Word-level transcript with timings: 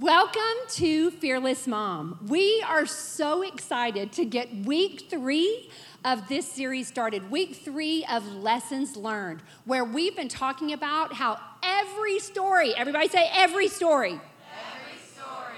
Welcome 0.00 0.40
to 0.70 1.10
Fearless 1.10 1.66
Mom. 1.66 2.24
We 2.26 2.64
are 2.66 2.86
so 2.86 3.42
excited 3.42 4.10
to 4.12 4.24
get 4.24 4.64
week 4.64 5.10
three 5.10 5.68
of 6.02 6.30
this 6.30 6.50
series 6.50 6.88
started, 6.88 7.30
week 7.30 7.56
three 7.56 8.02
of 8.10 8.26
Lessons 8.36 8.96
Learned, 8.96 9.42
where 9.66 9.84
we've 9.84 10.16
been 10.16 10.28
talking 10.30 10.72
about 10.72 11.12
how 11.12 11.38
every 11.62 12.18
story, 12.20 12.74
everybody 12.74 13.06
say 13.08 13.28
every 13.34 13.68
story, 13.68 14.18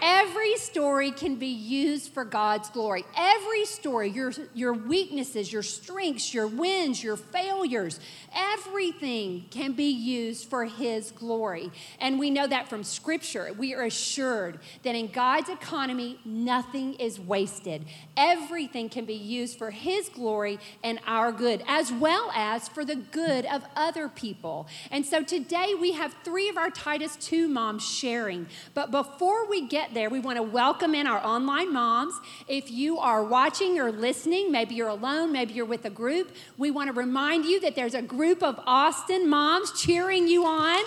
Every 0.07 0.57
story 0.57 1.13
can 1.13 1.37
be 1.37 1.47
used 1.47 2.13
for 2.13 2.27
God's 2.27 2.69
glory. 2.69 3.07
Every 3.17 3.65
story, 3.65 4.11
your, 4.11 4.33
your 4.53 4.75
weaknesses, 4.75 5.51
your 5.51 5.63
strengths, 5.63 6.35
your 6.35 6.47
wins, 6.47 7.03
your 7.03 7.17
failures, 7.17 7.99
everything 8.35 9.47
can 9.51 9.73
be 9.73 9.89
used 9.89 10.51
for 10.51 10.67
His 10.67 11.11
glory. 11.11 11.73
And 12.01 12.19
we 12.19 12.29
know 12.29 12.47
that 12.47 12.69
from 12.69 12.85
Scripture. 12.85 13.55
We 13.57 13.73
are 13.73 13.85
assured 13.85 14.59
that 14.83 14.95
in 14.95 15.07
God's 15.07 15.49
economy, 15.49 16.21
nothing 16.23 16.95
is 16.95 17.19
wasted. 17.19 17.87
Everything 18.15 18.91
can 18.91 19.07
be 19.07 19.15
used 19.15 19.57
for 19.57 19.71
His 19.71 20.11
glory 20.11 20.59
and 20.83 21.01
our 21.07 21.33
good, 21.33 21.65
as 21.67 21.91
well 21.91 22.31
as 22.35 22.69
for 22.69 22.85
the 22.85 22.97
good 22.97 23.47
of 23.47 23.65
other 23.75 24.11
people. 24.11 24.67
And 24.91 25.07
so 25.07 25.23
today 25.23 25.73
we 25.81 25.93
have 25.93 26.15
three 26.25 26.51
of 26.51 26.59
our 26.59 26.69
Titus 26.69 27.17
2 27.17 27.49
moms 27.49 27.89
sharing. 27.89 28.49
But 28.75 28.91
before 28.91 29.49
we 29.49 29.67
get 29.67 29.94
there, 29.95 30.11
we 30.11 30.19
want 30.19 30.37
to 30.37 30.43
welcome 30.43 30.95
in 30.95 31.07
our 31.07 31.25
online 31.25 31.73
moms. 31.73 32.15
If 32.49 32.69
you 32.71 32.99
are 32.99 33.23
watching 33.23 33.79
or 33.79 33.93
listening, 33.93 34.51
maybe 34.51 34.75
you're 34.75 34.89
alone, 34.89 35.31
maybe 35.31 35.55
you're 35.55 35.65
with 35.65 35.85
a 35.85 35.91
group, 35.91 36.33
we 36.59 36.73
want 36.73 36.89
to 36.89 36.93
remind 36.93 37.45
you 37.45 37.61
that 37.61 37.77
there's 37.77 37.95
a 37.95 38.03
group 38.03 38.43
of 38.43 38.61
Austin 38.67 39.29
moms 39.29 39.81
cheering 39.81 40.27
you 40.27 40.45
on. 40.45 40.85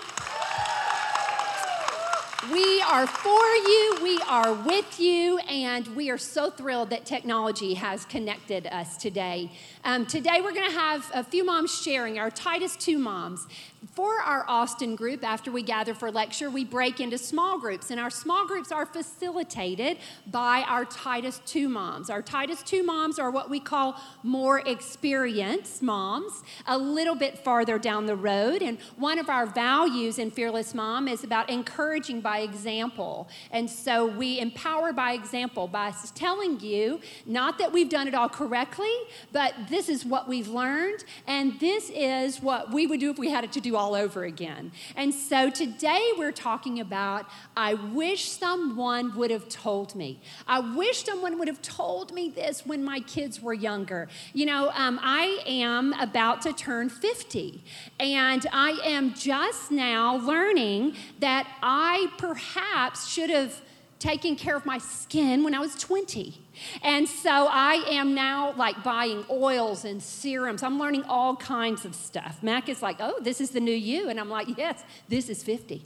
We 2.51 2.81
are 2.81 3.07
for 3.07 3.45
you, 3.55 3.97
we 4.01 4.21
are 4.27 4.53
with 4.53 4.99
you, 4.99 5.37
and 5.39 5.87
we 5.95 6.09
are 6.09 6.17
so 6.17 6.49
thrilled 6.49 6.89
that 6.91 7.05
technology 7.05 7.73
has 7.73 8.05
connected 8.05 8.67
us 8.67 8.95
today. 8.95 9.51
Um, 9.83 10.05
today, 10.05 10.39
we're 10.41 10.53
going 10.53 10.69
to 10.69 10.77
have 10.77 11.11
a 11.13 11.23
few 11.23 11.43
moms 11.43 11.81
sharing, 11.81 12.19
our 12.19 12.29
Titus 12.29 12.75
2 12.77 12.97
moms. 12.97 13.47
For 13.93 14.21
our 14.21 14.45
Austin 14.47 14.95
group, 14.95 15.23
after 15.23 15.51
we 15.51 15.63
gather 15.63 15.93
for 15.93 16.11
lecture, 16.11 16.49
we 16.49 16.63
break 16.63 16.99
into 16.99 17.17
small 17.17 17.57
groups, 17.57 17.89
and 17.89 17.99
our 17.99 18.09
small 18.09 18.45
groups 18.45 18.71
are 18.71 18.85
facilitated 18.85 19.97
by 20.27 20.63
our 20.67 20.85
Titus 20.85 21.41
2 21.45 21.69
moms. 21.69 22.09
Our 22.09 22.21
Titus 22.21 22.61
2 22.63 22.83
moms 22.83 23.17
are 23.17 23.31
what 23.31 23.49
we 23.49 23.59
call 23.59 23.99
more 24.23 24.59
experienced 24.59 25.81
moms, 25.81 26.43
a 26.67 26.77
little 26.77 27.15
bit 27.15 27.39
farther 27.39 27.79
down 27.79 28.05
the 28.05 28.15
road. 28.15 28.61
And 28.61 28.77
one 28.97 29.17
of 29.17 29.29
our 29.29 29.45
values 29.45 30.19
in 30.19 30.29
Fearless 30.29 30.75
Mom 30.75 31.07
is 31.07 31.23
about 31.23 31.49
encouraging 31.49 32.21
by 32.21 32.39
example. 32.39 33.29
And 33.51 33.69
so 33.69 34.05
we 34.05 34.39
empower 34.39 34.93
by 34.93 35.13
example 35.13 35.67
by 35.67 35.93
telling 36.13 36.59
you, 36.59 36.99
not 37.25 37.57
that 37.57 37.71
we've 37.71 37.89
done 37.89 38.07
it 38.07 38.13
all 38.13 38.29
correctly, 38.29 38.93
but 39.31 39.53
this 39.69 39.87
is 39.89 40.05
what 40.05 40.27
we've 40.27 40.49
learned, 40.49 41.03
and 41.25 41.59
this 41.59 41.89
is 41.89 42.41
what 42.41 42.71
we 42.71 42.85
would 42.85 42.99
do 42.99 43.09
if 43.09 43.17
we 43.17 43.29
had 43.29 43.43
it 43.43 43.51
to 43.53 43.61
do 43.61 43.76
all 43.77 43.95
over 43.95 44.23
again. 44.23 44.71
And 44.95 45.13
so 45.13 45.49
today 45.49 46.11
we're 46.17 46.31
talking 46.31 46.79
about 46.79 47.25
I 47.55 47.75
wish 47.75 48.29
someone 48.29 49.15
would 49.15 49.31
have 49.31 49.47
told 49.47 49.95
me. 49.95 50.19
I 50.47 50.59
wish 50.59 51.05
someone 51.05 51.39
would 51.39 51.47
have 51.47 51.61
told 51.61 52.13
me 52.13 52.29
this 52.29 52.65
when 52.65 52.83
my 52.83 52.99
kids 53.01 53.41
were 53.41 53.53
younger. 53.53 54.09
You 54.33 54.47
know, 54.47 54.71
um, 54.73 54.99
I 55.01 55.41
am 55.45 55.93
about 55.93 56.41
to 56.43 56.53
turn 56.53 56.89
50, 56.89 57.63
and 57.99 58.45
I 58.51 58.79
am 58.83 59.13
just 59.13 59.71
now 59.71 60.17
learning 60.17 60.95
that 61.19 61.47
I 61.61 62.07
perhaps 62.17 63.07
should 63.07 63.29
have 63.29 63.61
taken 63.99 64.35
care 64.35 64.55
of 64.55 64.65
my 64.65 64.77
skin 64.77 65.43
when 65.43 65.53
I 65.53 65.59
was 65.59 65.75
20. 65.75 66.46
And 66.81 67.07
so 67.07 67.47
I 67.49 67.83
am 67.89 68.13
now 68.13 68.53
like 68.53 68.83
buying 68.83 69.25
oils 69.29 69.85
and 69.85 70.01
serums. 70.01 70.63
I'm 70.63 70.79
learning 70.79 71.03
all 71.03 71.35
kinds 71.35 71.85
of 71.85 71.95
stuff. 71.95 72.41
Mac 72.41 72.69
is 72.69 72.81
like, 72.81 72.97
oh, 72.99 73.19
this 73.21 73.41
is 73.41 73.51
the 73.51 73.59
new 73.59 73.75
you. 73.75 74.09
And 74.09 74.19
I'm 74.19 74.29
like, 74.29 74.57
yes, 74.57 74.83
this 75.07 75.29
is 75.29 75.43
50. 75.43 75.83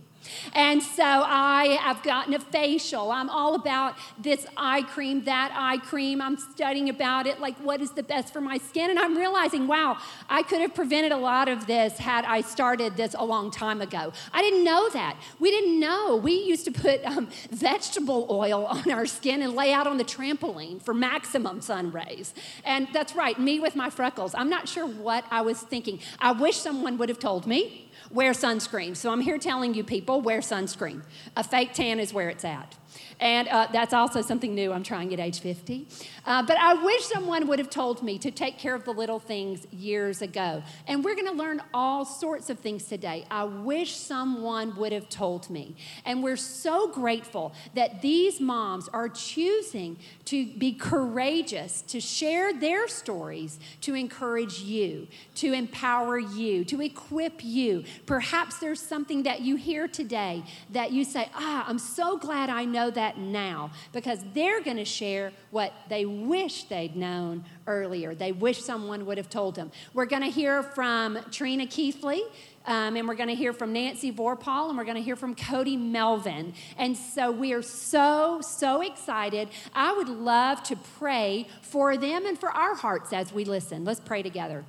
And 0.54 0.82
so 0.82 1.04
I 1.04 1.78
have 1.82 2.04
gotten 2.04 2.34
a 2.34 2.40
facial. 2.40 3.12
I'm 3.12 3.30
all 3.30 3.56
about 3.56 3.96
this 4.20 4.46
eye 4.58 4.84
cream, 4.84 5.24
that 5.26 5.52
eye 5.56 5.78
cream. 5.78 6.22
I'm 6.22 6.38
studying 6.38 6.90
about 6.90 7.28
it, 7.28 7.40
like 7.40 7.58
what 7.58 7.82
is 7.82 7.92
the 7.92 8.04
best 8.04 8.34
for 8.34 8.42
my 8.42 8.58
skin. 8.58 8.90
And 8.90 9.00
I'm 9.00 9.18
realizing, 9.18 9.68
wow, 9.68 9.98
I 10.30 10.44
could 10.44 10.62
have 10.62 10.76
prevented 10.76 11.12
a 11.12 11.18
lot 11.18 11.48
of 11.48 11.68
this 11.68 11.98
had 11.98 12.26
I 12.26 12.42
started 12.42 12.98
this 12.98 13.16
a 13.18 13.26
long 13.26 13.52
time 13.52 13.82
ago. 13.82 14.14
I 14.34 14.42
didn't 14.42 14.64
know 14.64 14.90
that. 14.90 15.18
We 15.40 15.52
didn't 15.52 15.80
know. 15.80 16.16
We 16.16 16.34
used 16.34 16.66
to 16.66 16.72
put 16.72 17.04
um, 17.06 17.30
vegetable 17.52 18.28
oil 18.30 18.66
on 18.66 18.92
our 18.92 19.06
skin 19.06 19.42
and 19.42 19.56
lay 19.56 19.74
out 19.74 19.88
on 19.88 19.98
the 19.98 20.04
trampoline 20.04 20.82
for 20.82 20.94
maximum 20.94 21.62
sun 21.62 21.92
rays. 21.92 22.34
And 22.64 22.88
that's 22.94 23.16
right, 23.16 23.40
me 23.40 23.60
with 23.60 23.76
my 23.76 23.90
freckles. 23.90 24.34
I'm 24.36 24.50
not 24.50 24.68
sure 24.68 24.86
what 24.86 25.26
I 25.32 25.42
was 25.42 25.60
thinking. 25.60 26.00
I 26.20 26.32
wish 26.32 26.58
someone 26.58 26.98
would 26.98 27.10
have 27.10 27.20
told 27.20 27.48
me 27.48 27.91
wear 28.14 28.32
sunscreen. 28.32 28.96
So 28.96 29.12
I'm 29.12 29.22
here 29.22 29.38
telling 29.38 29.74
you 29.74 29.84
people 29.84 30.22
wear 30.22 30.40
sunscreen. 30.40 31.02
A 31.36 31.44
fake 31.44 31.74
tan 31.74 32.00
is 32.00 32.14
where 32.14 32.30
it's 32.30 32.46
at. 32.46 32.76
And 33.22 33.48
uh, 33.50 33.68
that's 33.72 33.94
also 33.94 34.22
something 34.22 34.56
new 34.56 34.74
I'm 34.74 34.82
trying 34.82 35.14
at 35.14 35.20
age 35.20 35.40
50. 35.40 35.88
Uh, 36.26 36.42
but 36.42 36.58
I 36.58 36.74
wish 36.74 37.06
someone 37.06 37.48
would 37.48 37.60
have 37.60 37.70
told 37.70 38.02
me 38.02 38.18
to 38.18 38.32
take 38.32 38.58
care 38.58 38.74
of 38.74 38.84
the 38.84 38.92
little 38.92 39.20
things 39.20 39.68
years 39.72 40.24
ago. 40.24 40.64
And 40.88 41.06
we're 41.06 41.14
going 41.14 41.28
to 41.28 41.34
learn 41.34 41.62
all 41.72 42.04
sorts 42.04 42.50
of 42.50 42.60
things 42.60 42.86
today. 42.86 43.26
I 43.30 43.44
wish 43.44 43.96
someone 43.96 44.76
would 44.78 44.92
have 44.92 45.08
told 45.08 45.52
me. 45.52 45.76
And 46.04 46.24
we're 46.24 46.36
so 46.36 46.88
grateful 46.88 47.54
that 47.76 48.02
these 48.02 48.42
moms 48.42 48.90
are 48.90 49.08
choosing 49.08 49.98
to 50.26 50.48
be 50.58 50.74
courageous, 50.74 51.84
to 51.84 52.00
share 52.00 52.54
their 52.54 52.88
stories, 52.88 53.60
to 53.82 53.94
encourage 53.94 54.62
you, 54.62 55.08
to 55.36 55.54
empower 55.54 56.18
you, 56.18 56.66
to 56.66 56.82
equip 56.82 57.44
you. 57.44 57.84
Perhaps 58.08 58.58
there's 58.58 58.82
something 58.82 59.24
that 59.24 59.42
you 59.42 59.58
hear 59.58 59.88
today 59.88 60.44
that 60.72 60.92
you 60.92 61.04
say, 61.04 61.30
ah, 61.36 61.66
I'm 61.68 61.80
so 61.80 62.18
glad 62.18 62.50
I 62.50 62.66
know 62.66 62.90
that 62.90 63.11
that 63.12 63.22
now 63.22 63.72
because 63.92 64.20
they're 64.34 64.62
going 64.62 64.78
to 64.78 64.86
share 64.86 65.32
what 65.52 65.74
they 65.90 66.06
wish 66.06 66.64
they'd 66.66 66.96
known 66.96 67.44
earlier. 67.68 68.16
They 68.16 68.32
wish 68.32 68.62
someone 68.62 69.06
would 69.06 69.18
have 69.18 69.30
told 69.30 69.56
them. 69.56 69.72
We're 69.94 70.06
going 70.06 70.24
to 70.24 70.30
hear 70.30 70.64
from 70.64 71.20
Trina 71.32 71.68
Keithley. 71.68 72.24
Um, 72.64 72.96
and 72.96 73.08
we're 73.08 73.16
going 73.16 73.30
to 73.30 73.36
hear 73.36 73.54
from 73.54 73.74
Nancy 73.74 74.12
Vorpal 74.12 74.70
and 74.70 74.78
we're 74.78 74.84
going 74.84 74.96
to 74.96 75.02
hear 75.02 75.16
from 75.16 75.34
Cody 75.34 75.76
Melvin. 75.76 76.54
And 76.78 76.96
so 76.96 77.32
we 77.32 77.54
are 77.54 77.64
so, 77.64 78.40
so 78.42 78.82
excited. 78.82 79.50
I 79.74 79.94
would 79.94 80.08
love 80.08 80.62
to 80.64 80.76
pray 81.00 81.48
for 81.64 81.98
them 81.98 82.28
and 82.28 82.40
for 82.40 82.50
our 82.50 82.76
hearts 82.76 83.14
as 83.14 83.34
we 83.34 83.46
listen. 83.46 83.84
Let's 83.84 84.00
pray 84.00 84.22
together. 84.22 84.64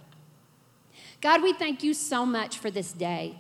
God, 1.21 1.43
we 1.43 1.53
thank 1.53 1.83
you 1.83 1.93
so 1.93 2.25
much 2.25 2.57
for 2.57 2.71
this 2.71 2.93
day. 2.93 3.37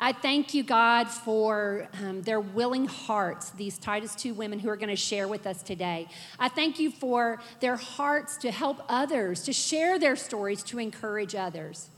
I 0.00 0.12
thank 0.12 0.54
you, 0.54 0.62
God, 0.62 1.08
for 1.08 1.88
um, 2.00 2.22
their 2.22 2.38
willing 2.38 2.86
hearts, 2.86 3.50
these 3.50 3.78
Titus 3.78 4.14
2 4.14 4.32
women 4.32 4.60
who 4.60 4.68
are 4.68 4.76
going 4.76 4.90
to 4.90 4.96
share 4.96 5.26
with 5.26 5.44
us 5.44 5.60
today. 5.60 6.06
I 6.38 6.48
thank 6.48 6.78
you 6.78 6.92
for 6.92 7.40
their 7.58 7.74
hearts 7.74 8.36
to 8.38 8.52
help 8.52 8.80
others, 8.88 9.42
to 9.44 9.52
share 9.52 9.98
their 9.98 10.14
stories, 10.14 10.62
to 10.64 10.78
encourage 10.78 11.34
others. 11.34 11.90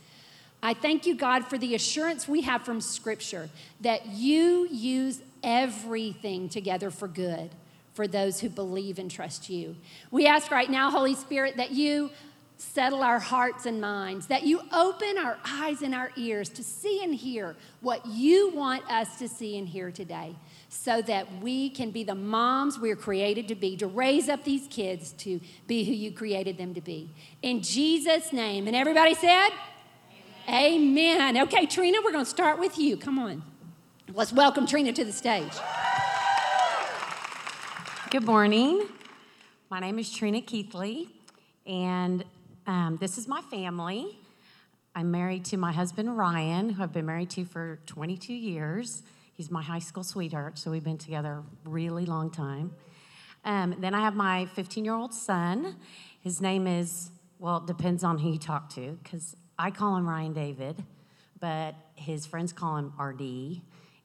I 0.63 0.73
thank 0.73 1.05
you, 1.05 1.15
God, 1.15 1.45
for 1.47 1.59
the 1.59 1.75
assurance 1.75 2.27
we 2.27 2.41
have 2.43 2.63
from 2.63 2.81
Scripture 2.81 3.51
that 3.83 4.07
you 4.07 4.67
use 4.71 5.21
everything 5.43 6.49
together 6.49 6.91
for 6.91 7.09
good 7.09 7.51
for 7.93 8.07
those 8.07 8.41
who 8.41 8.49
believe 8.49 8.99
and 8.99 9.11
trust 9.11 9.51
you. 9.51 9.77
We 10.11 10.27
ask 10.27 10.51
right 10.51 10.71
now, 10.71 10.91
Holy 10.91 11.15
Spirit, 11.15 11.59
that 11.59 11.73
you 11.73 12.11
settle 12.61 13.03
our 13.03 13.19
hearts 13.19 13.65
and 13.65 13.81
minds, 13.81 14.27
that 14.27 14.43
you 14.43 14.61
open 14.73 15.17
our 15.17 15.39
eyes 15.47 15.81
and 15.81 15.95
our 15.95 16.11
ears 16.17 16.49
to 16.51 16.63
see 16.63 17.03
and 17.03 17.15
hear 17.15 17.57
what 17.81 18.05
you 18.05 18.51
want 18.51 18.89
us 18.91 19.19
to 19.19 19.29
see 19.29 19.57
and 19.59 19.67
hear 19.67 19.91
today, 19.91 20.37
so 20.69 21.01
that 21.03 21.27
we 21.41 21.71
can 21.71 21.91
be 21.91 22.05
the 22.05 22.15
moms 22.15 22.79
we're 22.79 22.97
created 22.97 23.49
to 23.49 23.55
be, 23.55 23.77
to 23.77 23.87
raise 23.87 24.29
up 24.29 24.45
these 24.45 24.67
kids 24.69 25.13
to 25.13 25.41
be 25.67 25.85
who 25.85 25.93
you 25.93 26.13
created 26.13 26.59
them 26.59 26.75
to 26.75 26.81
be. 26.81 27.11
In 27.43 27.63
Jesus' 27.63 28.33
name. 28.33 28.67
And 28.67 28.77
everybody 28.77 29.15
said, 29.15 29.49
Amen. 30.49 31.35
Amen. 31.35 31.43
Okay, 31.45 31.65
Trina, 31.65 31.99
we're 32.05 32.13
going 32.13 32.25
to 32.25 32.31
start 32.31 32.59
with 32.59 32.77
you. 32.77 32.97
Come 32.97 33.19
on. 33.19 33.43
Let's 34.13 34.33
welcome 34.33 34.67
Trina 34.67 34.93
to 34.93 35.05
the 35.05 35.13
stage. 35.13 35.53
Good 38.11 38.25
morning. 38.25 38.87
My 39.71 39.79
name 39.79 39.99
is 40.01 40.11
Trina 40.13 40.43
Keithley, 40.43 41.09
and 41.65 42.25
um, 42.71 42.99
this 42.99 43.19
is 43.19 43.27
my 43.27 43.41
family. 43.41 44.17
I'm 44.95 45.11
married 45.11 45.45
to 45.47 45.57
my 45.57 45.73
husband, 45.73 46.17
Ryan, 46.17 46.71
who 46.71 46.85
I've 46.85 46.93
been 46.93 47.05
married 47.05 47.31
to 47.31 47.45
for 47.45 47.81
22 47.87 48.33
years. 48.33 49.03
He's 49.35 49.51
my 49.51 49.61
high 49.61 49.81
school 49.81 50.05
sweetheart, 50.05 50.57
so 50.57 50.71
we've 50.71 50.85
been 50.85 50.97
together 50.97 51.43
a 51.67 51.69
really 51.69 52.07
long 52.07 52.31
time. 52.31 52.71
Um, 53.45 53.75
then 53.81 53.93
I 53.93 54.01
have 54.03 54.15
my 54.15 54.47
15 54.55 54.85
year 54.85 54.95
old 54.95 55.13
son. 55.13 55.75
His 56.21 56.41
name 56.41 56.69
is, 56.69 57.11
well, 57.41 57.57
it 57.57 57.67
depends 57.67 58.05
on 58.05 58.19
who 58.19 58.31
you 58.31 58.39
talk 58.39 58.73
to, 58.75 58.97
because 59.03 59.35
I 59.59 59.73
call 59.73 59.97
him 59.97 60.09
Ryan 60.09 60.33
David, 60.33 60.85
but 61.41 61.75
his 61.97 62.25
friends 62.25 62.53
call 62.53 62.77
him 62.77 62.93
RD. 62.97 63.63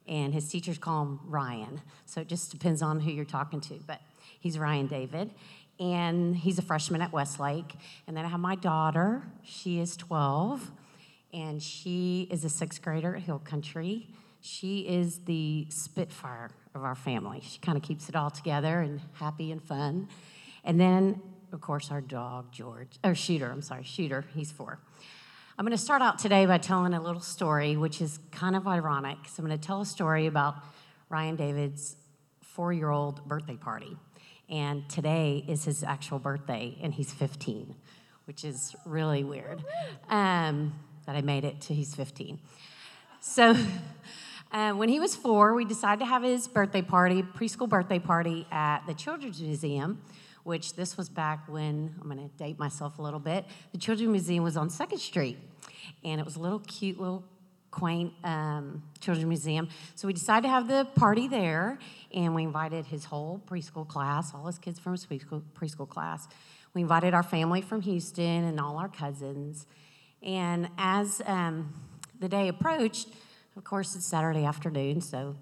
and 0.08 0.34
his 0.34 0.48
teachers 0.48 0.78
call 0.78 1.02
him 1.02 1.20
Ryan. 1.26 1.82
So 2.04 2.20
it 2.20 2.26
just 2.26 2.50
depends 2.50 2.82
on 2.82 2.98
who 2.98 3.12
you're 3.12 3.24
talking 3.24 3.60
to. 3.60 3.74
But 3.86 4.00
he's 4.40 4.58
Ryan 4.58 4.88
David, 4.88 5.30
and 5.78 6.36
he's 6.36 6.58
a 6.58 6.62
freshman 6.62 7.02
at 7.02 7.12
Westlake. 7.12 7.74
And 8.06 8.16
then 8.16 8.24
I 8.24 8.28
have 8.28 8.40
my 8.40 8.54
daughter. 8.54 9.22
She 9.42 9.78
is 9.78 9.96
12, 9.96 10.70
and 11.32 11.62
she 11.62 12.28
is 12.30 12.44
a 12.44 12.48
sixth 12.48 12.82
grader 12.82 13.16
at 13.16 13.22
Hill 13.22 13.40
Country. 13.40 14.08
She 14.40 14.80
is 14.80 15.20
the 15.20 15.66
Spitfire 15.70 16.50
of 16.74 16.84
our 16.84 16.94
family. 16.94 17.40
She 17.42 17.58
kind 17.58 17.76
of 17.76 17.82
keeps 17.82 18.08
it 18.08 18.16
all 18.16 18.30
together 18.30 18.80
and 18.80 19.00
happy 19.14 19.50
and 19.50 19.62
fun. 19.62 20.08
And 20.64 20.80
then, 20.80 21.20
of 21.52 21.60
course, 21.60 21.90
our 21.90 22.00
dog, 22.00 22.52
George, 22.52 22.98
or 23.04 23.14
Shooter, 23.14 23.50
I'm 23.50 23.62
sorry, 23.62 23.82
Shooter, 23.82 24.24
he's 24.34 24.52
four. 24.52 24.78
I'm 25.58 25.64
going 25.64 25.76
to 25.76 25.82
start 25.82 26.02
out 26.02 26.18
today 26.18 26.44
by 26.44 26.58
telling 26.58 26.92
a 26.92 27.00
little 27.00 27.20
story, 27.20 27.76
which 27.76 28.00
is 28.00 28.18
kind 28.30 28.54
of 28.54 28.66
ironic. 28.66 29.18
So, 29.26 29.42
I'm 29.42 29.48
going 29.48 29.58
to 29.58 29.66
tell 29.66 29.80
a 29.80 29.86
story 29.86 30.26
about 30.26 30.56
Ryan 31.08 31.36
David's 31.36 31.96
four 32.40 32.72
year 32.72 32.90
old 32.90 33.26
birthday 33.26 33.56
party. 33.56 33.96
And 34.48 34.88
today 34.88 35.44
is 35.48 35.64
his 35.64 35.82
actual 35.82 36.18
birthday, 36.18 36.76
and 36.80 36.94
he's 36.94 37.12
15, 37.12 37.74
which 38.26 38.44
is 38.44 38.76
really 38.84 39.24
weird 39.24 39.64
um, 40.08 40.72
that 41.06 41.16
I 41.16 41.20
made 41.20 41.44
it 41.44 41.60
to 41.62 41.74
he's 41.74 41.94
15. 41.94 42.38
So, 43.20 43.56
uh, 44.52 44.72
when 44.72 44.88
he 44.88 45.00
was 45.00 45.16
four, 45.16 45.54
we 45.54 45.64
decided 45.64 45.98
to 46.00 46.06
have 46.06 46.22
his 46.22 46.46
birthday 46.46 46.82
party, 46.82 47.22
preschool 47.22 47.68
birthday 47.68 47.98
party 47.98 48.46
at 48.52 48.86
the 48.86 48.94
Children's 48.94 49.40
Museum, 49.40 50.00
which 50.44 50.74
this 50.74 50.96
was 50.96 51.08
back 51.08 51.48
when, 51.48 51.92
I'm 52.00 52.08
going 52.08 52.28
to 52.28 52.36
date 52.36 52.56
myself 52.56 53.00
a 53.00 53.02
little 53.02 53.18
bit. 53.18 53.46
The 53.72 53.78
Children's 53.78 54.12
Museum 54.12 54.44
was 54.44 54.56
on 54.56 54.68
2nd 54.68 55.00
Street, 55.00 55.38
and 56.04 56.20
it 56.20 56.24
was 56.24 56.36
a 56.36 56.40
little 56.40 56.60
cute, 56.60 57.00
little 57.00 57.24
quaint 57.76 58.10
um, 58.24 58.82
children's 59.00 59.28
museum. 59.28 59.68
So 59.96 60.06
we 60.06 60.14
decided 60.14 60.44
to 60.44 60.48
have 60.48 60.66
the 60.66 60.86
party 60.94 61.28
there, 61.28 61.78
and 62.14 62.34
we 62.34 62.42
invited 62.42 62.86
his 62.86 63.04
whole 63.04 63.42
preschool 63.46 63.86
class, 63.86 64.32
all 64.32 64.46
his 64.46 64.58
kids 64.58 64.78
from 64.78 64.92
his 64.92 65.04
preschool, 65.04 65.42
preschool 65.54 65.86
class. 65.86 66.26
We 66.72 66.80
invited 66.80 67.12
our 67.12 67.22
family 67.22 67.60
from 67.60 67.82
Houston 67.82 68.44
and 68.44 68.58
all 68.58 68.78
our 68.78 68.88
cousins. 68.88 69.66
And 70.22 70.70
as 70.78 71.20
um, 71.26 71.74
the 72.18 72.30
day 72.30 72.48
approached, 72.48 73.08
of 73.58 73.64
course, 73.64 73.94
it's 73.94 74.06
Saturday 74.06 74.46
afternoon, 74.46 75.02
so 75.02 75.36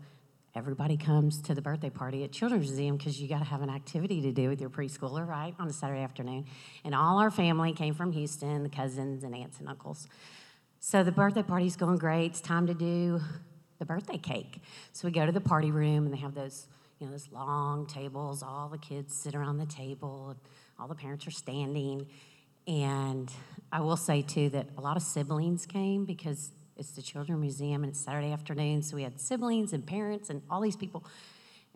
everybody 0.57 0.97
comes 0.97 1.41
to 1.43 1.55
the 1.55 1.63
birthday 1.63 1.91
party 1.91 2.25
at 2.25 2.33
Children's 2.33 2.67
Museum 2.67 2.97
because 2.97 3.21
you 3.21 3.29
got 3.29 3.39
to 3.39 3.45
have 3.45 3.63
an 3.63 3.71
activity 3.71 4.21
to 4.23 4.33
do 4.33 4.49
with 4.49 4.61
your 4.61 4.71
preschooler, 4.71 5.25
right, 5.25 5.55
on 5.61 5.69
a 5.69 5.73
Saturday 5.73 6.03
afternoon. 6.03 6.47
And 6.85 6.97
all 6.97 7.19
our 7.19 7.31
family 7.31 7.73
came 7.73 7.95
from 7.95 8.11
Houston, 8.11 8.65
the 8.65 8.69
cousins 8.69 9.23
and 9.23 9.37
aunts 9.37 9.61
and 9.61 9.69
uncles. 9.69 10.09
So 10.87 11.03
the 11.03 11.13
birthday 11.13 11.43
party's 11.43 11.77
going 11.77 11.97
great. 11.97 12.27
It's 12.27 12.43
time 12.43 12.67
to 12.67 12.75
do 12.75 13.19
the 13.79 13.87
birthday 13.87 14.19
cake. 14.19 14.61
So 14.93 15.09
we 15.09 15.13
go 15.13 15.25
to 15.25 15.33
the 15.33 15.41
party 15.41 15.71
room, 15.71 16.05
and 16.05 16.13
they 16.13 16.19
have 16.19 16.35
those, 16.35 16.69
you 16.99 17.07
know, 17.07 17.13
those 17.13 17.27
long 17.33 17.87
tables. 17.87 18.43
All 18.43 18.69
the 18.69 18.77
kids 18.77 19.17
sit 19.17 19.35
around 19.35 19.57
the 19.57 19.65
table, 19.65 20.37
all 20.79 20.87
the 20.87 20.95
parents 20.95 21.27
are 21.27 21.31
standing. 21.31 22.07
And 22.67 23.33
I 23.73 23.81
will 23.81 23.97
say 23.97 24.21
too 24.21 24.51
that 24.51 24.67
a 24.77 24.83
lot 24.83 24.99
of 24.99 25.03
siblings 25.03 25.65
came 25.65 26.05
because 26.05 26.51
it's 26.77 26.91
the 26.91 27.03
Children's 27.03 27.41
Museum 27.41 27.83
and 27.83 27.93
it's 27.93 28.01
Saturday 28.01 28.31
afternoon. 28.31 28.83
So 28.83 28.97
we 28.97 29.05
had 29.05 29.19
siblings 29.19 29.73
and 29.73 29.87
parents 29.87 30.29
and 30.29 30.43
all 30.51 30.61
these 30.61 30.77
people. 30.77 31.07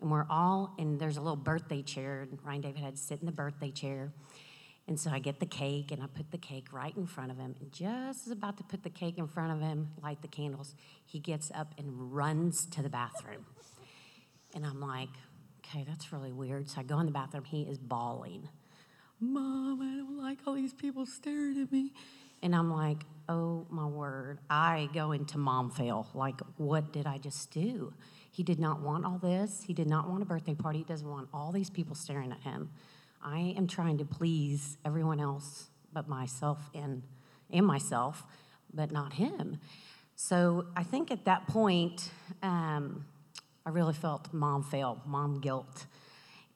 And 0.01 0.11
we're 0.11 0.27
all, 0.29 0.75
and 0.77 0.99
there's 0.99 1.17
a 1.17 1.21
little 1.21 1.35
birthday 1.35 1.81
chair. 1.81 2.27
And 2.29 2.37
Ryan 2.45 2.61
David 2.61 2.83
had 2.83 2.95
to 2.95 3.01
sit 3.01 3.21
in 3.21 3.25
the 3.25 3.31
birthday 3.31 3.71
chair. 3.71 4.11
And 4.89 4.99
so 4.99 5.11
I 5.11 5.19
get 5.19 5.39
the 5.39 5.45
cake 5.45 5.91
and 5.91 6.01
I 6.01 6.07
put 6.07 6.31
the 6.31 6.39
cake 6.39 6.65
right 6.71 6.97
in 6.97 7.05
front 7.05 7.29
of 7.29 7.37
him. 7.37 7.55
And 7.59 7.71
just 7.71 8.25
as 8.25 8.31
about 8.33 8.57
to 8.57 8.63
put 8.63 8.81
the 8.81 8.89
cake 8.89 9.19
in 9.19 9.27
front 9.27 9.51
of 9.51 9.61
him, 9.61 9.89
light 10.01 10.23
the 10.23 10.27
candles, 10.27 10.73
he 11.05 11.19
gets 11.19 11.51
up 11.53 11.75
and 11.77 12.11
runs 12.11 12.65
to 12.65 12.81
the 12.81 12.89
bathroom. 12.89 13.45
And 14.55 14.65
I'm 14.65 14.81
like, 14.81 15.09
okay, 15.59 15.85
that's 15.87 16.11
really 16.11 16.31
weird. 16.31 16.67
So 16.71 16.79
I 16.79 16.83
go 16.83 16.99
in 16.99 17.05
the 17.05 17.11
bathroom. 17.11 17.43
He 17.43 17.61
is 17.61 17.77
bawling. 17.77 18.49
Mom, 19.19 19.79
I 19.79 19.97
don't 19.97 20.17
like 20.17 20.39
all 20.47 20.55
these 20.55 20.73
people 20.73 21.05
staring 21.05 21.61
at 21.61 21.71
me. 21.71 21.93
And 22.41 22.55
I'm 22.55 22.73
like, 22.73 23.03
oh 23.27 23.67
my 23.69 23.85
word. 23.85 24.39
I 24.49 24.89
go 24.91 25.11
into 25.11 25.37
mom 25.37 25.69
fail. 25.69 26.07
Like, 26.15 26.41
what 26.57 26.91
did 26.91 27.05
I 27.05 27.19
just 27.19 27.51
do? 27.51 27.93
He 28.31 28.41
did 28.41 28.59
not 28.59 28.81
want 28.81 29.05
all 29.05 29.19
this. 29.19 29.61
He 29.67 29.73
did 29.75 29.87
not 29.87 30.09
want 30.09 30.23
a 30.23 30.25
birthday 30.25 30.55
party. 30.55 30.79
He 30.79 30.85
doesn't 30.85 31.07
want 31.07 31.29
all 31.31 31.51
these 31.51 31.69
people 31.69 31.93
staring 31.93 32.31
at 32.31 32.39
him. 32.39 32.71
I 33.23 33.53
am 33.57 33.67
trying 33.67 33.97
to 33.97 34.05
please 34.05 34.77
everyone 34.85 35.19
else 35.19 35.67
but 35.91 36.07
myself 36.07 36.69
and, 36.73 37.03
and 37.51 37.65
myself, 37.65 38.23
but 38.73 38.91
not 38.91 39.13
him. 39.13 39.59
So 40.15 40.67
I 40.75 40.83
think 40.83 41.11
at 41.11 41.25
that 41.25 41.47
point, 41.47 42.11
um, 42.43 43.05
I 43.65 43.69
really 43.69 43.93
felt 43.93 44.33
mom 44.33 44.63
fail, 44.63 45.01
mom 45.05 45.39
guilt. 45.39 45.85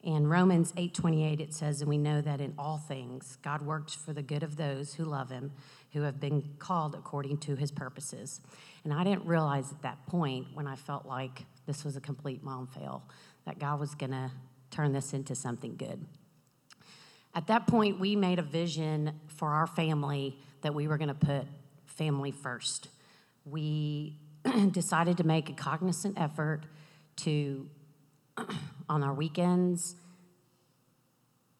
In 0.03 0.27
Romans 0.27 0.73
8:28 0.73 1.39
it 1.39 1.53
says 1.53 1.79
and 1.79 1.89
we 1.89 1.97
know 1.97 2.19
that 2.19 2.41
in 2.41 2.53
all 2.57 2.77
things 2.77 3.37
God 3.41 3.61
works 3.61 3.95
for 3.95 4.11
the 4.11 4.21
good 4.21 4.43
of 4.43 4.57
those 4.57 4.95
who 4.95 5.05
love 5.05 5.29
him 5.29 5.53
who 5.93 6.01
have 6.01 6.19
been 6.19 6.55
called 6.59 6.93
according 6.93 7.37
to 7.37 7.55
his 7.55 7.71
purposes. 7.71 8.41
And 8.83 8.91
I 8.91 9.05
didn't 9.05 9.25
realize 9.25 9.71
at 9.71 9.81
that 9.83 10.05
point 10.07 10.47
when 10.53 10.67
I 10.67 10.75
felt 10.75 11.05
like 11.05 11.45
this 11.65 11.85
was 11.85 11.95
a 11.95 12.01
complete 12.01 12.43
mom 12.43 12.67
fail 12.67 13.03
that 13.45 13.59
God 13.59 13.79
was 13.79 13.95
going 13.95 14.11
to 14.11 14.31
turn 14.71 14.91
this 14.91 15.13
into 15.13 15.35
something 15.35 15.77
good. 15.77 16.05
At 17.35 17.47
that 17.47 17.67
point 17.67 17.99
we 17.99 18.15
made 18.15 18.39
a 18.39 18.43
vision 18.43 19.19
for 19.27 19.49
our 19.49 19.67
family 19.67 20.37
that 20.61 20.73
we 20.73 20.87
were 20.87 20.97
going 20.97 21.09
to 21.09 21.13
put 21.13 21.45
family 21.85 22.31
first. 22.31 22.89
We 23.45 24.17
decided 24.71 25.17
to 25.17 25.23
make 25.23 25.49
a 25.49 25.53
cognizant 25.53 26.19
effort 26.19 26.61
to 27.17 27.67
on 28.89 29.03
our 29.03 29.13
weekends 29.13 29.95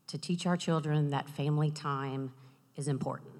to 0.07 0.17
teach 0.19 0.45
our 0.45 0.55
children 0.55 1.09
that 1.09 1.27
family 1.27 1.71
time 1.71 2.31
is 2.75 2.87
important, 2.87 3.33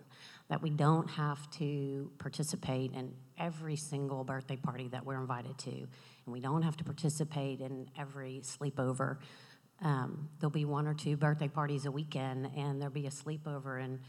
that 0.50 0.60
we 0.62 0.72
don't 0.72 1.08
have 1.08 1.48
to 1.52 2.10
participate 2.18 2.92
in 2.94 3.14
every 3.38 3.76
single 3.76 4.24
birthday 4.24 4.56
party 4.56 4.88
that 4.88 5.06
we're 5.06 5.20
invited 5.20 5.56
to, 5.60 5.72
and 5.72 5.88
we 6.26 6.40
don't 6.40 6.64
have 6.64 6.76
to 6.78 6.84
participate 6.84 7.62
in 7.62 7.88
every 7.96 8.42
sleepover. 8.44 9.18
Um, 9.82 10.30
there'll 10.40 10.52
be 10.52 10.66
one 10.66 10.88
or 10.88 10.94
two 10.94 11.18
birthday 11.18 11.48
parties 11.48 11.86
a 11.86 11.92
weekend, 11.92 12.50
and 12.56 12.80
there'll 12.80 12.94
be 12.94 13.08
a 13.08 13.12
sleepover, 13.12 13.84
and 13.84 14.00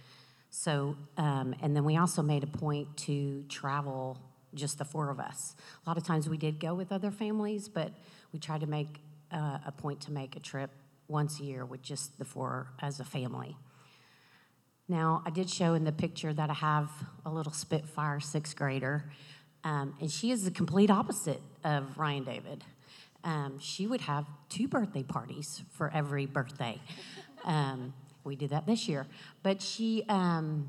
so, 0.51 0.97
um, 1.17 1.55
and 1.63 1.75
then 1.75 1.85
we 1.85 1.97
also 1.97 2.23
made 2.23 2.45
a 2.45 2.47
point 2.47 2.97
to 2.99 3.43
travel 3.49 4.21
just 4.55 4.79
the 4.79 4.85
four 4.85 5.11
of 5.11 5.19
us. 5.19 5.57
A 5.85 5.91
lot 5.91 5.97
of 5.97 6.05
times 6.05 6.29
we 6.29 6.37
did 6.37 6.61
go 6.61 6.75
with 6.75 6.93
other 6.93 7.11
families, 7.11 7.69
but 7.69 7.91
we 8.33 8.39
tried 8.39 8.61
to 8.61 8.69
make 8.69 9.01
uh, 9.33 9.59
a 9.67 9.73
point 9.73 10.01
to 10.03 10.13
make 10.13 10.37
a 10.37 10.41
trip 10.41 10.71
once 11.09 11.41
a 11.41 11.45
year 11.45 11.65
with 11.65 11.83
just 11.83 12.19
the 12.19 12.25
four 12.25 12.69
as 12.81 13.01
a 13.01 13.05
family. 13.05 13.57
Now, 14.87 15.23
I 15.27 15.31
did 15.31 15.51
show 15.51 15.75
in 15.75 15.83
the 15.83 15.93
picture 15.93 16.33
that 16.33 16.51
I 16.51 16.55
have 16.55 16.91
a 17.27 17.31
little 17.31 17.53
Spitfire 17.53 18.21
sixth 18.21 18.55
grader, 18.55 19.11
um, 19.65 19.95
and 20.01 20.09
she 20.11 20.31
is 20.31 20.45
the 20.45 20.51
complete 20.51 20.91
opposite 20.91 21.41
of 21.65 21.99
Ryan 21.99 22.23
David. 22.23 22.65
Um, 23.25 23.59
she 23.59 23.87
would 23.87 24.03
have 24.03 24.27
two 24.49 24.69
birthday 24.69 25.03
parties 25.03 25.63
for 25.73 25.91
every 25.93 26.27
birthday. 26.27 26.81
Um, 27.45 27.95
we 28.23 28.37
did 28.37 28.51
that 28.51 28.67
this 28.67 28.89
year, 28.89 29.07
but 29.43 29.61
she 29.61 30.05
um, 30.09 30.69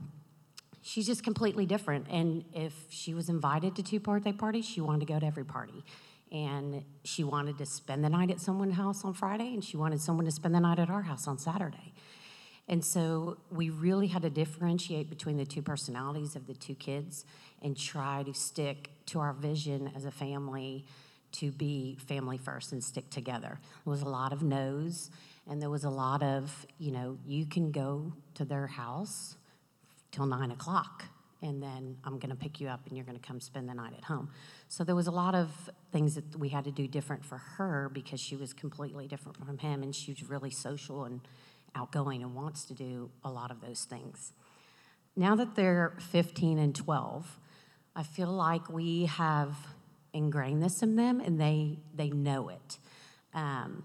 she's 0.82 1.06
just 1.06 1.24
completely 1.24 1.66
different. 1.66 2.08
And 2.10 2.46
if 2.54 2.74
she 2.90 3.14
was 3.14 3.30
invited 3.30 3.76
to 3.76 3.84
two 3.84 4.00
birthday 4.00 4.32
parties, 4.32 4.66
she 4.66 4.82
wanted 4.82 5.06
to 5.06 5.14
go 5.14 5.20
to 5.20 5.26
every 5.26 5.46
party 5.46 5.84
and 6.32 6.84
she 7.04 7.24
wanted 7.24 7.58
to 7.58 7.66
spend 7.66 8.04
the 8.04 8.10
night 8.10 8.32
at 8.32 8.42
someone's 8.42 8.76
house 8.76 9.06
on 9.06 9.14
Friday, 9.14 9.54
and 9.54 9.64
she 9.64 9.78
wanted 9.78 10.02
someone 10.02 10.26
to 10.26 10.32
spend 10.32 10.56
the 10.56 10.60
night 10.60 10.80
at 10.80 10.90
our 10.90 11.04
house 11.04 11.28
on 11.28 11.38
Saturday. 11.38 11.94
And 12.68 12.84
so 12.84 13.38
we 13.52 13.70
really 13.70 14.08
had 14.08 14.24
to 14.24 14.30
differentiate 14.30 15.08
between 15.08 15.38
the 15.38 15.46
two 15.46 15.62
personalities 15.62 16.36
of 16.36 16.48
the 16.48 16.56
two 16.56 16.74
kids 16.74 17.26
and 17.62 17.78
try 17.78 18.24
to 18.24 18.34
stick 18.34 18.90
to 19.08 19.20
our 19.20 19.34
vision 19.34 19.92
as 19.96 20.06
a 20.06 20.12
family 20.12 20.86
to 21.40 21.52
be 21.52 21.98
family 22.08 22.38
first 22.38 22.72
and 22.72 22.84
stick 22.84 23.10
together. 23.10 23.60
There 23.86 23.92
was 23.92 24.02
a 24.02 24.10
lot 24.10 24.34
of 24.34 24.44
no's, 24.44 25.10
and 25.48 25.62
there 25.62 25.70
was 25.70 25.84
a 25.84 25.90
lot 25.90 26.24
of, 26.24 26.66
you 26.78 26.92
know, 26.92 27.18
you 27.26 27.46
can 27.46 27.72
go 27.72 28.14
to 28.36 28.46
their 28.46 28.68
house 28.68 29.36
till 30.12 30.26
nine 30.26 30.52
o'clock 30.52 31.06
and 31.42 31.62
then 31.62 31.98
I'm 32.04 32.18
going 32.18 32.30
to 32.30 32.36
pick 32.36 32.60
you 32.60 32.68
up 32.68 32.88
and 32.88 32.98
you're 32.98 33.06
going 33.06 33.20
to 33.20 33.26
come 33.26 33.40
spend 33.40 33.70
the 33.70 33.74
night 33.74 33.94
at 33.98 34.04
home. 34.06 34.30
So 34.68 34.84
there 34.84 34.96
was 34.96 35.08
a 35.08 35.12
lot 35.12 35.36
of 35.36 35.70
things 35.92 36.16
that 36.16 36.36
we 36.38 36.50
had 36.50 36.64
to 36.64 36.72
do 36.72 36.88
different 36.88 37.24
for 37.24 37.38
her 37.38 37.90
because 37.94 38.20
she 38.20 38.36
was 38.36 38.54
completely 38.54 39.08
different 39.08 39.38
from 39.46 39.58
him 39.58 39.84
and 39.84 39.94
she 39.94 40.12
was 40.12 40.24
really 40.24 40.50
social 40.50 41.06
and 41.06 41.22
outgoing 41.76 42.24
and 42.24 42.34
wants 42.34 42.66
to 42.66 42.74
do 42.74 43.12
a 43.24 43.30
lot 43.30 43.52
of 43.52 43.62
those 43.62 43.84
things. 43.84 44.34
Now 45.16 45.36
that 45.36 45.56
they're 45.56 45.94
15 46.00 46.58
and 46.58 46.74
12, 46.74 47.40
I 47.96 48.04
feel 48.04 48.32
like 48.32 48.70
we 48.70 49.06
have 49.06 49.56
ingrained 50.16 50.64
this 50.64 50.82
in 50.82 50.96
them 50.96 51.20
and 51.20 51.40
they, 51.40 51.78
they 51.94 52.10
know 52.10 52.50
it. 52.50 52.80
Um, 53.34 53.84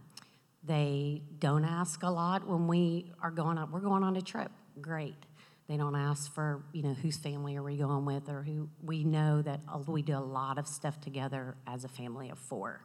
they 0.62 1.22
don't 1.38 1.64
ask 1.64 2.02
a 2.02 2.10
lot 2.10 2.46
when 2.46 2.68
we 2.68 3.12
are 3.22 3.30
going 3.30 3.58
on, 3.58 3.70
we're 3.72 3.80
going 3.80 4.02
on 4.02 4.16
a 4.16 4.22
trip. 4.22 4.52
Great 4.80 5.26
They 5.68 5.76
don't 5.76 5.96
ask 5.96 6.32
for, 6.32 6.62
you 6.72 6.82
know, 6.82 6.94
whose 6.94 7.16
family 7.16 7.56
are 7.56 7.62
we 7.62 7.76
going 7.76 8.04
with 8.04 8.28
or 8.28 8.42
who. 8.42 8.68
We 8.82 9.04
know 9.04 9.42
that 9.42 9.60
we 9.86 10.02
do 10.02 10.16
a 10.16 10.18
lot 10.18 10.58
of 10.58 10.66
stuff 10.66 11.00
together 11.00 11.56
as 11.66 11.84
a 11.84 11.88
family 11.88 12.30
of 12.30 12.38
four. 12.38 12.80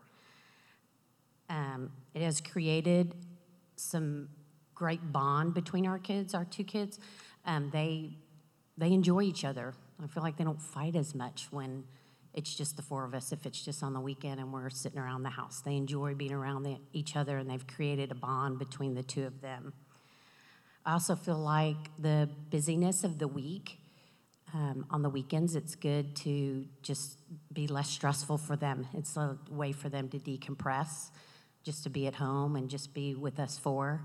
Um, 1.49 1.91
it 2.13 2.21
has 2.21 2.41
created 2.41 3.15
some 3.75 4.29
great 4.73 5.11
bond 5.11 5.53
between 5.53 5.85
our 5.85 5.99
kids, 5.99 6.33
our 6.33 6.45
two 6.45 6.63
kids. 6.63 6.99
Um, 7.45 7.69
they 7.71 8.17
they 8.77 8.91
enjoy 8.91 9.21
each 9.21 9.45
other. 9.45 9.73
I 10.03 10.07
feel 10.07 10.23
like 10.23 10.37
they 10.37 10.43
don't 10.43 10.61
fight 10.61 10.95
as 10.95 11.15
much 11.15 11.47
when 11.51 11.85
it's 12.35 12.53
just 12.53 12.75
the 12.75 12.81
four 12.81 13.05
of 13.05 13.13
us. 13.13 13.31
If 13.31 13.45
it's 13.45 13.63
just 13.63 13.81
on 13.81 13.93
the 13.93 13.99
weekend 14.01 14.41
and 14.41 14.51
we're 14.51 14.69
sitting 14.69 14.99
around 14.99 15.23
the 15.23 15.29
house, 15.29 15.61
they 15.61 15.77
enjoy 15.77 16.13
being 16.15 16.33
around 16.33 16.63
the, 16.63 16.77
each 16.91 17.15
other, 17.15 17.37
and 17.37 17.49
they've 17.49 17.65
created 17.65 18.11
a 18.11 18.15
bond 18.15 18.59
between 18.59 18.93
the 18.93 19.03
two 19.03 19.25
of 19.25 19.41
them. 19.41 19.71
I 20.85 20.91
also 20.91 21.15
feel 21.15 21.39
like 21.39 21.77
the 21.97 22.29
busyness 22.51 23.05
of 23.05 23.19
the 23.19 23.27
week. 23.27 23.79
Um, 24.53 24.85
on 24.91 25.01
the 25.01 25.09
weekends, 25.09 25.55
it's 25.55 25.75
good 25.75 26.15
to 26.17 26.65
just 26.81 27.17
be 27.51 27.67
less 27.67 27.89
stressful 27.89 28.37
for 28.37 28.55
them. 28.55 28.87
It's 28.93 29.15
a 29.15 29.37
way 29.49 29.71
for 29.71 29.89
them 29.89 30.09
to 30.09 30.19
decompress, 30.19 31.11
just 31.63 31.83
to 31.83 31.89
be 31.89 32.05
at 32.05 32.15
home 32.15 32.57
and 32.57 32.69
just 32.69 32.93
be 32.93 33.15
with 33.15 33.39
us 33.39 33.57
four. 33.57 34.01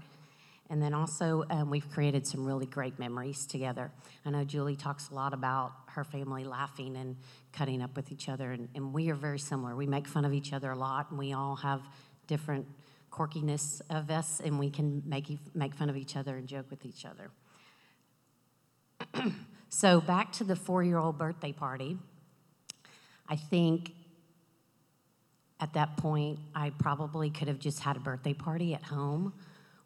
And 0.71 0.81
then 0.81 0.95
also, 0.95 1.45
um, 1.51 1.69
we've 1.69 1.91
created 1.91 2.25
some 2.25 2.47
really 2.47 2.65
great 2.65 2.97
memories 2.97 3.45
together. 3.45 3.91
I 4.25 4.31
know 4.31 4.45
Julie 4.45 4.77
talks 4.77 5.11
a 5.11 5.15
lot 5.15 5.35
about 5.35 5.73
her 5.89 6.05
family 6.05 6.45
laughing 6.45 6.97
and 6.97 7.17
cutting 7.53 7.83
up 7.83 7.97
with 7.97 8.13
each 8.13 8.29
other, 8.29 8.53
and, 8.53 8.69
and 8.77 8.93
we 8.93 9.11
are 9.11 9.17
very 9.17 9.41
similar. 9.41 9.75
We 9.75 9.89
make 9.89 10.07
fun 10.07 10.25
of 10.25 10.33
each 10.33 10.53
other 10.53 10.71
a 10.71 10.79
lot, 10.79 11.11
and 11.11 11.19
we 11.19 11.33
all 11.33 11.57
have 11.57 11.83
different 12.29 12.67
quirkiness 13.11 13.83
of 13.91 14.13
us, 14.13 14.41
and 14.45 14.61
we 14.61 14.71
can 14.71 15.03
make, 15.05 15.27
make 15.55 15.75
fun 15.75 15.91
of 15.91 15.97
each 15.97 16.15
other 16.15 16.37
and 16.37 16.47
joke 16.47 16.67
with 16.71 16.87
each 16.87 17.05
other. 17.05 17.33
so, 19.69 20.01
back 20.01 20.31
to 20.35 20.45
the 20.45 20.55
four 20.55 20.85
year 20.85 20.99
old 20.99 21.19
birthday 21.19 21.53
party. 21.53 21.99
I 23.29 23.35
think 23.35 23.93
at 25.59 25.73
that 25.73 25.97
point, 25.97 26.39
I 26.55 26.71
probably 26.71 27.29
could 27.31 27.49
have 27.49 27.59
just 27.59 27.81
had 27.81 27.97
a 27.97 28.01
birthday 28.01 28.35
party 28.35 28.73
at 28.73 28.85
home 28.85 29.33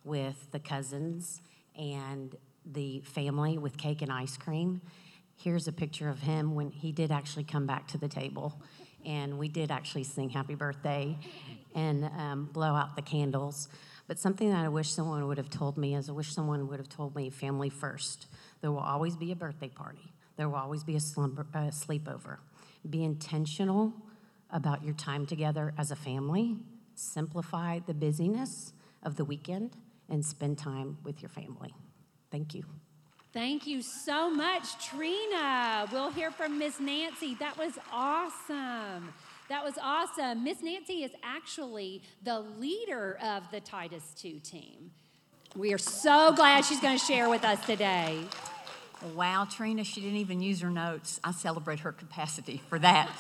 with 0.05 0.51
the 0.53 0.59
cousins 0.59 1.41
and 1.77 2.37
the 2.65 3.01
family 3.01 3.59
with 3.59 3.77
cake 3.77 4.03
and 4.03 4.13
ice 4.13 4.37
cream. 4.37 4.81
Here's 5.37 5.67
a 5.67 5.73
picture 5.73 6.09
of 6.09 6.21
him 6.21 6.55
when 6.55 6.71
he 6.71 6.93
did 6.93 7.11
actually 7.11 7.45
come 7.45 7.67
back 7.67 7.89
to 7.89 7.99
the 7.99 8.09
table. 8.09 8.61
And 9.05 9.39
we 9.39 9.49
did 9.49 9.71
actually 9.71 10.05
sing 10.05 10.31
happy 10.31 10.55
birthday 10.55 11.19
and 11.75 12.05
um, 12.05 12.49
blow 12.53 12.75
out 12.75 12.97
the 12.97 13.03
candles. 13.03 13.69
But 14.07 14.19
something 14.19 14.51
that 14.51 14.65
I 14.65 14.69
wish 14.69 14.91
someone 14.91 15.27
would 15.27 15.39
have 15.39 15.51
told 15.51 15.77
me 15.77 15.95
is 15.95 16.09
I 16.09 16.13
wish 16.13 16.33
someone 16.33 16.69
would 16.69 16.79
have 16.79 16.89
told 16.89 17.15
me 17.15 17.31
family 17.31 17.71
first. 17.71 18.27
There 18.61 18.71
will 18.71 18.79
always 18.79 19.17
be 19.17 19.33
a 19.33 19.37
birthday 19.37 19.69
party, 19.69 20.13
there 20.37 20.49
will 20.49 20.57
always 20.57 20.85
be 20.85 20.97
a, 20.97 21.01
slumber, 21.01 21.47
a 21.55 21.69
sleepover. 21.69 22.39
Be 22.89 23.03
intentional 23.03 23.93
about 24.51 24.85
your 24.85 24.95
time 24.95 25.27
together 25.27 25.75
as 25.79 25.91
a 25.91 25.97
family. 25.97 26.57
Simplify 26.95 27.81
the 27.87 27.95
busyness 27.95 28.73
of 29.03 29.17
the 29.17 29.25
weekend 29.25 29.77
and 30.09 30.25
spend 30.25 30.59
time 30.59 30.99
with 31.05 31.23
your 31.23 31.29
family. 31.29 31.75
Thank 32.31 32.55
you. 32.55 32.65
Thank 33.33 33.67
you 33.67 33.83
so 33.83 34.31
much, 34.31 34.85
Trina. 34.87 35.89
We'll 35.93 36.13
hear 36.13 36.31
from 36.31 36.59
Miss 36.59 36.79
Nancy. 36.79 37.35
That 37.41 37.59
was 37.59 37.73
awesome. 37.93 39.13
That 39.49 39.65
was 39.65 39.75
awesome. 39.83 40.45
Miss 40.45 40.63
Nancy 40.63 41.03
is 41.03 41.11
actually 41.23 42.03
the 42.23 42.41
leader 42.41 43.19
of 43.23 43.51
the 43.51 43.61
Titus 43.61 44.15
2 44.17 44.39
team. 44.39 44.93
We 45.57 45.75
are 45.75 45.79
so 45.79 46.33
glad 46.33 46.65
she's 46.65 46.81
going 46.81 46.99
to 46.99 47.05
share 47.05 47.29
with 47.29 47.45
us 47.45 47.65
today. 47.67 48.25
Wow, 49.15 49.47
Trina, 49.51 49.85
she 49.85 50.01
didn't 50.01 50.17
even 50.17 50.41
use 50.41 50.61
her 50.63 50.71
notes. 50.71 51.21
I 51.23 51.33
celebrate 51.33 51.81
her 51.81 51.93
capacity 51.93 52.63
for 52.69 52.79
that. 52.79 53.11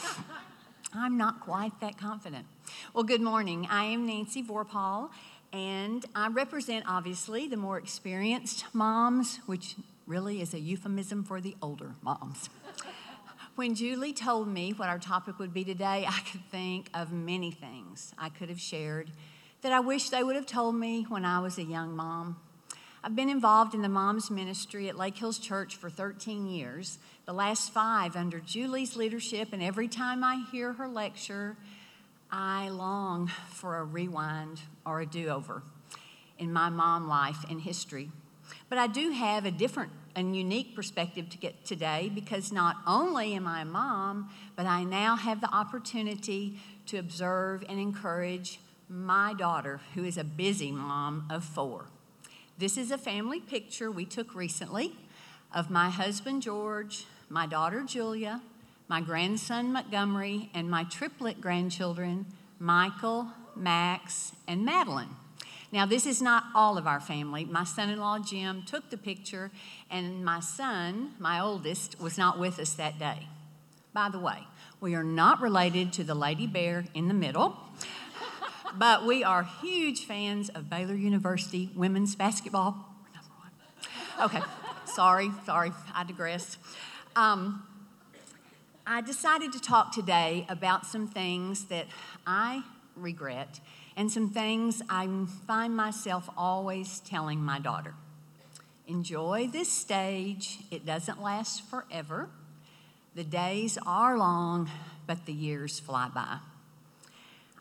I'm 0.94 1.18
not 1.18 1.40
quite 1.40 1.78
that 1.80 1.98
confident. 1.98 2.46
Well, 2.94 3.04
good 3.04 3.20
morning. 3.20 3.66
I 3.68 3.84
am 3.86 4.06
Nancy 4.06 4.42
Vorpal, 4.42 5.10
and 5.54 6.04
I 6.16 6.26
represent, 6.28 6.84
obviously, 6.88 7.46
the 7.46 7.56
more 7.56 7.78
experienced 7.78 8.64
moms, 8.72 9.38
which 9.46 9.76
really 10.04 10.42
is 10.42 10.52
a 10.52 10.58
euphemism 10.58 11.22
for 11.22 11.40
the 11.40 11.54
older 11.62 11.94
moms. 12.02 12.50
when 13.54 13.76
Julie 13.76 14.12
told 14.12 14.48
me 14.48 14.72
what 14.72 14.88
our 14.88 14.98
topic 14.98 15.38
would 15.38 15.54
be 15.54 15.62
today, 15.62 16.06
I 16.08 16.20
could 16.30 16.44
think 16.50 16.90
of 16.92 17.12
many 17.12 17.52
things 17.52 18.12
I 18.18 18.30
could 18.30 18.48
have 18.48 18.60
shared 18.60 19.12
that 19.62 19.70
I 19.70 19.78
wish 19.78 20.10
they 20.10 20.24
would 20.24 20.34
have 20.34 20.44
told 20.44 20.74
me 20.74 21.06
when 21.08 21.24
I 21.24 21.38
was 21.38 21.56
a 21.56 21.62
young 21.62 21.94
mom. 21.94 22.36
I've 23.04 23.14
been 23.14 23.30
involved 23.30 23.74
in 23.74 23.82
the 23.82 23.88
moms 23.88 24.32
ministry 24.32 24.88
at 24.88 24.98
Lake 24.98 25.16
Hills 25.16 25.38
Church 25.38 25.76
for 25.76 25.88
13 25.88 26.46
years, 26.46 26.98
the 27.26 27.32
last 27.32 27.72
five 27.72 28.16
under 28.16 28.40
Julie's 28.40 28.96
leadership, 28.96 29.52
and 29.52 29.62
every 29.62 29.86
time 29.86 30.24
I 30.24 30.44
hear 30.50 30.72
her 30.72 30.88
lecture, 30.88 31.56
I 32.30 32.68
long 32.68 33.30
for 33.50 33.78
a 33.78 33.84
rewind 33.84 34.60
or 34.84 35.00
a 35.00 35.06
do 35.06 35.28
over 35.28 35.62
in 36.38 36.52
my 36.52 36.68
mom 36.68 37.08
life 37.08 37.44
and 37.48 37.60
history. 37.60 38.10
But 38.68 38.78
I 38.78 38.86
do 38.86 39.10
have 39.10 39.44
a 39.44 39.50
different 39.50 39.92
and 40.16 40.36
unique 40.36 40.74
perspective 40.74 41.28
to 41.30 41.38
get 41.38 41.64
today 41.64 42.10
because 42.14 42.52
not 42.52 42.76
only 42.86 43.34
am 43.34 43.46
I 43.46 43.62
a 43.62 43.64
mom, 43.64 44.30
but 44.56 44.66
I 44.66 44.84
now 44.84 45.16
have 45.16 45.40
the 45.40 45.52
opportunity 45.52 46.60
to 46.86 46.98
observe 46.98 47.64
and 47.68 47.80
encourage 47.80 48.60
my 48.88 49.34
daughter, 49.34 49.80
who 49.94 50.04
is 50.04 50.18
a 50.18 50.24
busy 50.24 50.70
mom 50.70 51.26
of 51.30 51.44
four. 51.44 51.86
This 52.58 52.76
is 52.76 52.90
a 52.90 52.98
family 52.98 53.40
picture 53.40 53.90
we 53.90 54.04
took 54.04 54.34
recently 54.34 54.96
of 55.52 55.70
my 55.70 55.90
husband 55.90 56.42
George, 56.42 57.06
my 57.28 57.46
daughter 57.46 57.82
Julia, 57.82 58.42
my 58.88 59.00
grandson 59.00 59.72
Montgomery, 59.72 60.50
and 60.54 60.70
my 60.70 60.84
triplet 60.84 61.40
grandchildren, 61.40 62.26
Michael, 62.58 63.28
Max, 63.56 64.32
and 64.46 64.64
Madeline. 64.64 65.16
Now, 65.72 65.86
this 65.86 66.06
is 66.06 66.22
not 66.22 66.44
all 66.54 66.78
of 66.78 66.86
our 66.86 67.00
family. 67.00 67.44
My 67.44 67.64
son 67.64 67.90
in 67.90 67.98
law, 67.98 68.18
Jim, 68.20 68.62
took 68.64 68.90
the 68.90 68.96
picture, 68.96 69.50
and 69.90 70.24
my 70.24 70.38
son, 70.40 71.14
my 71.18 71.40
oldest, 71.40 72.00
was 72.00 72.16
not 72.16 72.38
with 72.38 72.60
us 72.60 72.74
that 72.74 72.98
day. 72.98 73.26
By 73.92 74.08
the 74.08 74.18
way, 74.18 74.38
we 74.80 74.94
are 74.94 75.02
not 75.02 75.40
related 75.40 75.92
to 75.94 76.04
the 76.04 76.14
lady 76.14 76.46
bear 76.46 76.84
in 76.94 77.08
the 77.08 77.14
middle, 77.14 77.56
but 78.78 79.04
we 79.04 79.24
are 79.24 79.42
huge 79.62 80.04
fans 80.04 80.48
of 80.50 80.70
Baylor 80.70 80.94
University 80.94 81.70
women's 81.74 82.14
basketball. 82.14 82.76
Okay, 84.22 84.42
sorry, 84.84 85.32
sorry, 85.44 85.72
I 85.92 86.04
digress. 86.04 86.56
Um, 87.16 87.66
I 88.86 89.00
decided 89.00 89.50
to 89.54 89.60
talk 89.60 89.92
today 89.92 90.44
about 90.46 90.84
some 90.84 91.06
things 91.06 91.64
that 91.66 91.86
I 92.26 92.62
regret 92.94 93.60
and 93.96 94.12
some 94.12 94.28
things 94.28 94.82
I 94.90 95.08
find 95.46 95.74
myself 95.74 96.28
always 96.36 97.00
telling 97.00 97.42
my 97.42 97.58
daughter. 97.58 97.94
Enjoy 98.86 99.48
this 99.50 99.72
stage, 99.72 100.58
it 100.70 100.84
doesn't 100.84 101.22
last 101.22 101.62
forever. 101.62 102.28
The 103.14 103.24
days 103.24 103.78
are 103.86 104.18
long, 104.18 104.70
but 105.06 105.24
the 105.24 105.32
years 105.32 105.80
fly 105.80 106.10
by. 106.14 106.40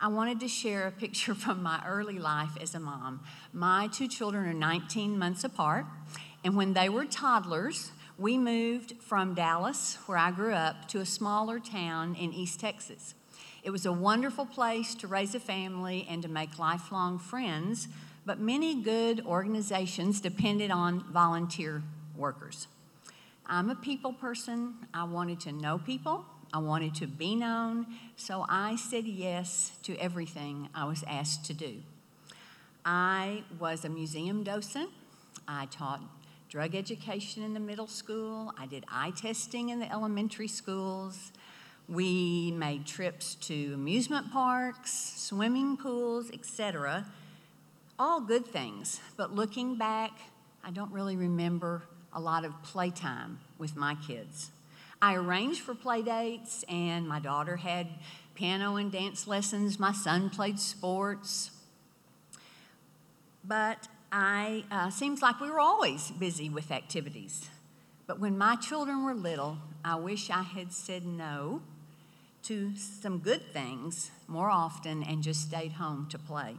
I 0.02 0.08
wanted 0.08 0.40
to 0.40 0.48
share 0.48 0.86
a 0.86 0.92
picture 0.92 1.34
from 1.34 1.62
my 1.62 1.82
early 1.86 2.18
life 2.18 2.58
as 2.60 2.74
a 2.74 2.80
mom. 2.80 3.20
My 3.50 3.88
two 3.90 4.08
children 4.08 4.46
are 4.46 4.52
19 4.52 5.18
months 5.18 5.42
apart, 5.42 5.86
and 6.44 6.54
when 6.54 6.74
they 6.74 6.90
were 6.90 7.06
toddlers, 7.06 7.92
we 8.18 8.38
moved 8.38 8.94
from 9.00 9.34
Dallas, 9.34 9.98
where 10.06 10.18
I 10.18 10.30
grew 10.30 10.52
up, 10.52 10.88
to 10.88 11.00
a 11.00 11.06
smaller 11.06 11.58
town 11.58 12.14
in 12.14 12.32
East 12.32 12.60
Texas. 12.60 13.14
It 13.62 13.70
was 13.70 13.86
a 13.86 13.92
wonderful 13.92 14.46
place 14.46 14.94
to 14.96 15.08
raise 15.08 15.34
a 15.34 15.40
family 15.40 16.06
and 16.08 16.22
to 16.22 16.28
make 16.28 16.58
lifelong 16.58 17.18
friends, 17.18 17.88
but 18.24 18.38
many 18.38 18.82
good 18.82 19.24
organizations 19.26 20.20
depended 20.20 20.70
on 20.70 21.04
volunteer 21.12 21.82
workers. 22.16 22.68
I'm 23.46 23.68
a 23.68 23.74
people 23.74 24.12
person. 24.12 24.74
I 24.92 25.04
wanted 25.04 25.40
to 25.40 25.52
know 25.52 25.78
people, 25.78 26.24
I 26.52 26.58
wanted 26.58 26.94
to 26.96 27.06
be 27.06 27.34
known, 27.34 27.86
so 28.16 28.46
I 28.48 28.76
said 28.76 29.06
yes 29.06 29.72
to 29.82 29.96
everything 29.96 30.68
I 30.72 30.84
was 30.84 31.02
asked 31.08 31.44
to 31.46 31.52
do. 31.52 31.82
I 32.84 33.42
was 33.58 33.84
a 33.84 33.88
museum 33.88 34.44
docent. 34.44 34.90
I 35.48 35.66
taught 35.66 36.00
drug 36.54 36.76
education 36.76 37.42
in 37.42 37.52
the 37.52 37.58
middle 37.58 37.88
school. 37.88 38.54
I 38.56 38.66
did 38.66 38.84
eye 38.88 39.10
testing 39.10 39.70
in 39.70 39.80
the 39.80 39.90
elementary 39.90 40.46
schools. 40.46 41.32
We 41.88 42.52
made 42.52 42.86
trips 42.86 43.34
to 43.46 43.72
amusement 43.74 44.30
parks, 44.30 44.92
swimming 45.16 45.76
pools, 45.76 46.30
etc. 46.30 47.06
All 47.98 48.20
good 48.20 48.46
things, 48.46 49.00
but 49.16 49.34
looking 49.34 49.74
back, 49.74 50.12
I 50.62 50.70
don't 50.70 50.92
really 50.92 51.16
remember 51.16 51.82
a 52.12 52.20
lot 52.20 52.44
of 52.44 52.62
playtime 52.62 53.40
with 53.58 53.74
my 53.74 53.96
kids. 54.06 54.52
I 55.02 55.16
arranged 55.16 55.60
for 55.60 55.74
play 55.74 56.02
dates, 56.02 56.64
and 56.68 57.08
my 57.08 57.18
daughter 57.18 57.56
had 57.56 57.88
piano 58.36 58.76
and 58.76 58.92
dance 58.92 59.26
lessons. 59.26 59.80
My 59.80 59.90
son 59.90 60.30
played 60.30 60.60
sports. 60.60 61.50
But 63.42 63.88
I 64.16 64.62
uh, 64.70 64.90
seems 64.90 65.22
like 65.22 65.40
we 65.40 65.50
were 65.50 65.58
always 65.58 66.12
busy 66.12 66.48
with 66.48 66.70
activities. 66.70 67.50
But 68.06 68.20
when 68.20 68.38
my 68.38 68.54
children 68.54 69.04
were 69.04 69.12
little, 69.12 69.58
I 69.84 69.96
wish 69.96 70.30
I 70.30 70.42
had 70.42 70.72
said 70.72 71.04
no 71.04 71.62
to 72.44 72.76
some 72.76 73.18
good 73.18 73.42
things 73.52 74.12
more 74.28 74.50
often 74.50 75.02
and 75.02 75.20
just 75.20 75.42
stayed 75.42 75.72
home 75.72 76.06
to 76.10 76.18
play. 76.18 76.54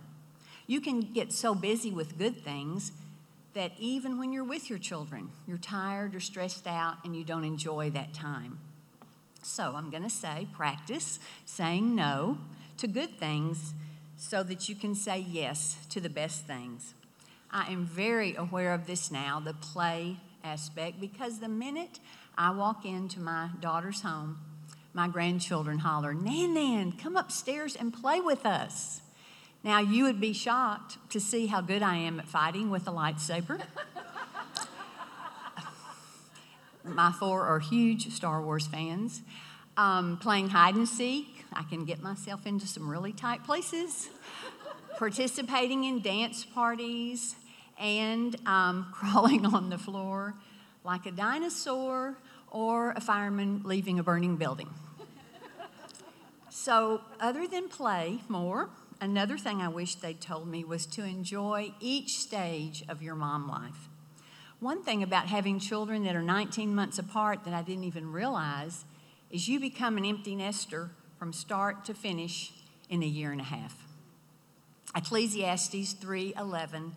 You 0.67 0.81
can 0.81 0.99
get 0.99 1.31
so 1.31 1.55
busy 1.55 1.91
with 1.91 2.17
good 2.17 2.43
things 2.43 2.91
that 3.53 3.71
even 3.79 4.19
when 4.19 4.33
you're 4.33 4.43
with 4.43 4.69
your 4.69 4.79
children, 4.79 5.29
you're 5.47 5.57
tired 5.57 6.13
or 6.13 6.19
stressed 6.19 6.67
out 6.67 6.97
and 7.05 7.15
you 7.15 7.23
don't 7.23 7.45
enjoy 7.45 7.89
that 7.91 8.13
time. 8.13 8.59
So 9.43 9.75
I'm 9.77 9.89
going 9.89 10.03
to 10.03 10.09
say 10.09 10.49
practice 10.51 11.19
saying 11.45 11.95
no 11.95 12.37
to 12.79 12.87
good 12.87 13.17
things 13.17 13.73
so 14.17 14.43
that 14.43 14.67
you 14.67 14.75
can 14.75 14.93
say 14.93 15.19
yes 15.19 15.77
to 15.91 16.01
the 16.01 16.09
best 16.09 16.45
things. 16.45 16.95
I 17.55 17.71
am 17.71 17.85
very 17.85 18.35
aware 18.35 18.73
of 18.73 18.85
this 18.85 19.09
now, 19.09 19.39
the 19.39 19.53
play 19.53 20.17
aspect, 20.43 20.99
because 20.99 21.39
the 21.39 21.47
minute 21.47 22.01
I 22.37 22.49
walk 22.49 22.83
into 22.83 23.21
my 23.21 23.47
daughter's 23.61 24.01
home, 24.01 24.39
my 24.91 25.07
grandchildren 25.07 25.79
holler, 25.79 26.13
Nan 26.13 26.53
Nan, 26.53 26.91
come 26.91 27.15
upstairs 27.15 27.73
and 27.73 27.93
play 27.93 28.19
with 28.19 28.45
us. 28.45 28.99
Now, 29.63 29.79
you 29.79 30.03
would 30.03 30.19
be 30.19 30.33
shocked 30.33 30.97
to 31.11 31.21
see 31.21 31.45
how 31.45 31.61
good 31.61 31.81
I 31.81 31.95
am 31.95 32.19
at 32.19 32.27
fighting 32.27 32.71
with 32.71 32.89
a 32.89 32.91
lightsaber. 32.91 33.63
my 36.83 37.13
four 37.13 37.43
are 37.43 37.59
huge 37.59 38.09
Star 38.09 38.41
Wars 38.41 38.67
fans. 38.67 39.21
Um, 39.77 40.17
playing 40.17 40.49
hide 40.49 40.75
and 40.75 40.89
seek, 40.89 41.45
I 41.53 41.63
can 41.63 41.85
get 41.85 42.03
myself 42.03 42.45
into 42.45 42.67
some 42.67 42.89
really 42.89 43.13
tight 43.13 43.45
places. 43.45 44.09
Participating 44.97 45.85
in 45.85 46.01
dance 46.01 46.43
parties 46.43 47.37
and 47.79 48.35
um, 48.47 48.87
crawling 48.93 49.45
on 49.45 49.69
the 49.69 49.77
floor 49.77 50.35
like 50.83 51.05
a 51.05 51.11
dinosaur 51.11 52.15
or 52.51 52.91
a 52.91 53.01
fireman 53.01 53.61
leaving 53.65 53.99
a 53.99 54.03
burning 54.03 54.37
building. 54.37 54.69
so, 56.49 57.01
other 57.19 57.47
than 57.47 57.67
play 57.67 58.19
more, 58.29 58.69
another 59.01 59.37
thing 59.37 59.61
I 59.61 59.67
wish 59.67 59.95
they'd 59.95 60.21
told 60.21 60.47
me 60.47 60.63
was 60.63 60.85
to 60.87 61.03
enjoy 61.03 61.71
each 61.79 62.19
stage 62.19 62.83
of 62.87 63.01
your 63.01 63.15
mom 63.15 63.47
life. 63.47 63.89
One 64.59 64.83
thing 64.83 65.03
about 65.03 65.27
having 65.27 65.59
children 65.59 66.03
that 66.05 66.15
are 66.15 66.21
19 66.21 66.73
months 66.73 66.97
apart 66.97 67.43
that 67.43 67.53
I 67.53 67.61
didn't 67.61 67.83
even 67.83 68.11
realize 68.11 68.85
is 69.29 69.47
you 69.49 69.59
become 69.59 69.97
an 69.97 70.05
empty 70.05 70.35
nester 70.35 70.91
from 71.19 71.33
start 71.33 71.83
to 71.85 71.93
finish 71.93 72.53
in 72.89 73.03
a 73.03 73.07
year 73.07 73.31
and 73.31 73.41
a 73.41 73.45
half. 73.45 73.75
Ecclesiastes 74.95 75.93
3:11, 75.95 76.93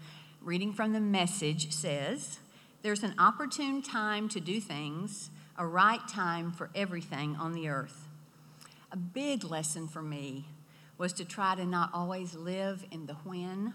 reading 0.49 0.73
from 0.73 0.95
the 0.95 1.01
message 1.01 1.71
says, 1.75 2.39
"There's 2.81 3.03
an 3.03 3.15
opportune 3.19 3.83
time 3.83 4.31
to 4.31 4.41
do 4.41 4.63
things, 4.63 5.29
a 5.59 5.67
right 5.67 6.09
time 6.09 6.53
for 6.53 6.71
everything 6.75 7.37
on 7.37 7.53
the 7.53 7.69
earth." 7.69 8.09
A 8.91 8.97
big 8.97 9.45
lesson 9.45 9.87
for 9.87 10.01
me 10.01 10.47
was 10.97 11.13
to 11.13 11.25
try 11.27 11.55
to 11.55 11.67
not 11.67 11.93
always 11.93 12.35
live 12.35 12.87
in 12.91 13.05
the 13.05 13.17
when 13.17 13.75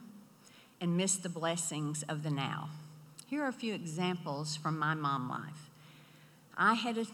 and 0.81 0.97
miss 0.97 1.15
the 1.15 1.29
blessings 1.29 2.01
of 2.09 2.23
the 2.23 2.31
now. 2.31 2.71
Here 3.27 3.43
are 3.43 3.49
a 3.49 3.53
few 3.53 3.75
examples 3.75 4.55
from 4.55 4.79
my 4.79 4.95
mom 4.95 5.29
life. 5.29 5.69
I 6.57 6.73
had 6.73 6.97
a 6.97 7.05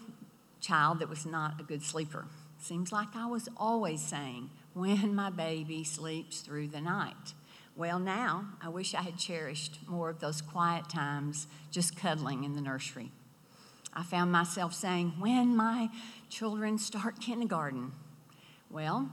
child 0.62 1.00
that 1.00 1.10
was 1.10 1.26
not 1.26 1.60
a 1.60 1.64
good 1.64 1.82
sleeper. 1.82 2.24
Seems 2.58 2.92
like 2.92 3.14
I 3.14 3.26
was 3.26 3.46
always 3.58 4.00
saying, 4.00 4.48
when 4.72 5.14
my 5.14 5.28
baby 5.28 5.84
sleeps 5.84 6.40
through 6.40 6.68
the 6.68 6.80
night. 6.80 7.34
Well, 7.80 7.98
now 7.98 8.44
I 8.60 8.68
wish 8.68 8.94
I 8.94 9.00
had 9.00 9.16
cherished 9.16 9.78
more 9.88 10.10
of 10.10 10.20
those 10.20 10.42
quiet 10.42 10.90
times 10.90 11.46
just 11.70 11.96
cuddling 11.96 12.44
in 12.44 12.54
the 12.54 12.60
nursery. 12.60 13.10
I 13.94 14.02
found 14.02 14.30
myself 14.30 14.74
saying, 14.74 15.14
when 15.18 15.56
my 15.56 15.88
children 16.28 16.76
start 16.76 17.22
kindergarten. 17.22 17.92
Well, 18.70 19.08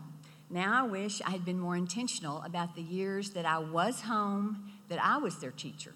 now 0.50 0.83
I 0.83 0.86
wish 0.86 1.21
I 1.21 1.29
had 1.29 1.45
been 1.45 1.59
more 1.59 1.77
intentional 1.77 2.41
about 2.41 2.75
the 2.75 2.81
years 2.81 3.29
that 3.29 3.45
I 3.45 3.57
was 3.57 4.01
home, 4.01 4.74
that 4.89 5.00
I 5.01 5.15
was 5.15 5.38
their 5.38 5.51
teacher. 5.51 5.93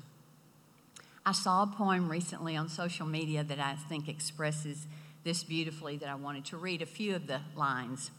I 1.25 1.33
saw 1.33 1.63
a 1.63 1.67
poem 1.67 2.09
recently 2.09 2.55
on 2.55 2.69
social 2.69 3.05
media 3.05 3.43
that 3.43 3.59
I 3.59 3.75
think 3.75 4.07
expresses 4.07 4.87
this 5.25 5.43
beautifully 5.43 5.97
that 5.97 6.07
I 6.07 6.15
wanted 6.15 6.45
to 6.45 6.57
read 6.57 6.81
a 6.81 6.85
few 6.85 7.17
of 7.17 7.27
the 7.27 7.41
lines. 7.53 8.11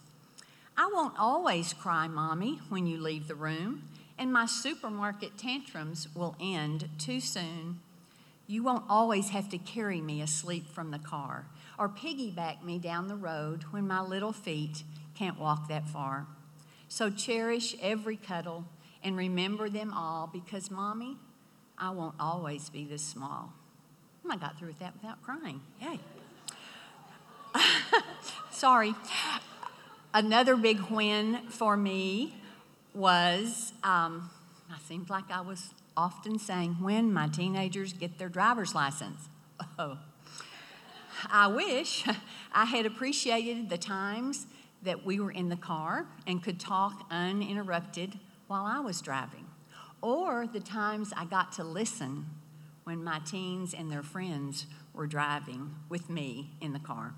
I 0.77 0.91
won't 0.93 1.19
always 1.19 1.73
cry, 1.73 2.07
Mommy, 2.07 2.61
when 2.69 2.87
you 2.87 3.01
leave 3.01 3.29
the 3.29 3.35
room, 3.35 3.89
and 4.19 4.33
my 4.33 4.47
supermarket 4.47 5.37
tantrums 5.37 6.09
will 6.15 6.37
end 6.41 6.89
too 6.99 7.21
soon. 7.21 7.81
You 8.47 8.63
won't 8.63 8.85
always 8.89 9.31
have 9.31 9.49
to 9.51 9.59
carry 9.59 10.01
me 10.01 10.21
asleep 10.21 10.69
from 10.69 10.91
the 10.91 10.99
car 10.99 11.47
or 11.79 11.89
piggyback 11.89 12.63
me 12.63 12.79
down 12.79 13.09
the 13.09 13.17
road 13.17 13.65
when 13.71 13.87
my 13.87 14.01
little 14.01 14.33
feet 14.33 14.83
can't 15.15 15.39
walk 15.39 15.69
that 15.69 15.89
far. 15.89 16.27
So 16.89 17.11
cherish 17.11 17.75
every 17.81 18.17
cuddle 18.17 18.65
and 19.03 19.17
remember 19.17 19.69
them 19.69 19.93
all 19.95 20.29
because, 20.33 20.71
Mommy, 20.71 21.17
I 21.79 21.91
won't 21.91 22.15
always 22.21 22.69
be 22.69 22.85
this 22.85 23.03
small. 23.03 23.53
I 24.29 24.37
got 24.37 24.59
through 24.59 24.69
with 24.69 24.79
that 24.79 24.95
without 24.95 25.23
crying. 25.23 25.61
Yay. 25.81 25.99
Sorry. 28.51 28.95
Another 30.15 30.57
big 30.57 30.81
win 30.91 31.41
for 31.49 31.77
me 31.77 32.35
was 32.95 33.73
um, 33.83 34.31
I 34.71 34.79
seemed 34.89 35.11
like 35.11 35.31
I 35.31 35.43
was 35.43 35.75
often 35.97 36.39
saying, 36.39 36.77
when 36.81 37.13
my 37.13 37.29
teenagers 37.29 37.93
get 37.93 38.19
their 38.19 38.29
driver's 38.29 38.75
license. 38.75 39.29
Oh. 39.79 39.99
I 41.31 41.47
wish 41.47 42.05
I 42.53 42.65
had 42.65 42.87
appreciated 42.87 43.69
the 43.69 43.79
times 43.79 44.47
that 44.83 45.05
we 45.05 45.21
were 45.21 45.31
in 45.31 45.49
the 45.49 45.57
car 45.57 46.07
and 46.27 46.43
could 46.43 46.59
talk 46.59 47.07
uninterrupted 47.11 48.19
while 48.49 48.65
I 48.65 48.81
was 48.81 49.01
driving, 49.01 49.47
or 50.01 50.47
the 50.47 50.61
times 50.61 51.13
I 51.17 51.27
got 51.27 51.53
to 51.53 51.65
listen 51.65 52.27
when 52.85 53.05
my 53.05 53.21
teens 53.21 53.75
and 53.75 53.93
their 53.93 54.03
friends 54.03 54.67
were 54.93 55.07
driving 55.07 55.75
with 55.89 56.11
me 56.11 56.51
in 56.61 56.73
the 56.73 56.81
car. 56.81 57.15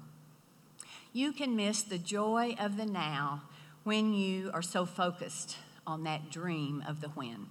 You 1.12 1.32
can 1.32 1.56
miss 1.56 1.82
the 1.82 1.98
joy 1.98 2.56
of 2.58 2.76
the 2.76 2.86
now 2.86 3.42
when 3.84 4.14
you 4.14 4.50
are 4.52 4.62
so 4.62 4.86
focused 4.86 5.56
on 5.86 6.02
that 6.04 6.30
dream 6.30 6.82
of 6.88 7.00
the 7.00 7.08
when. 7.10 7.46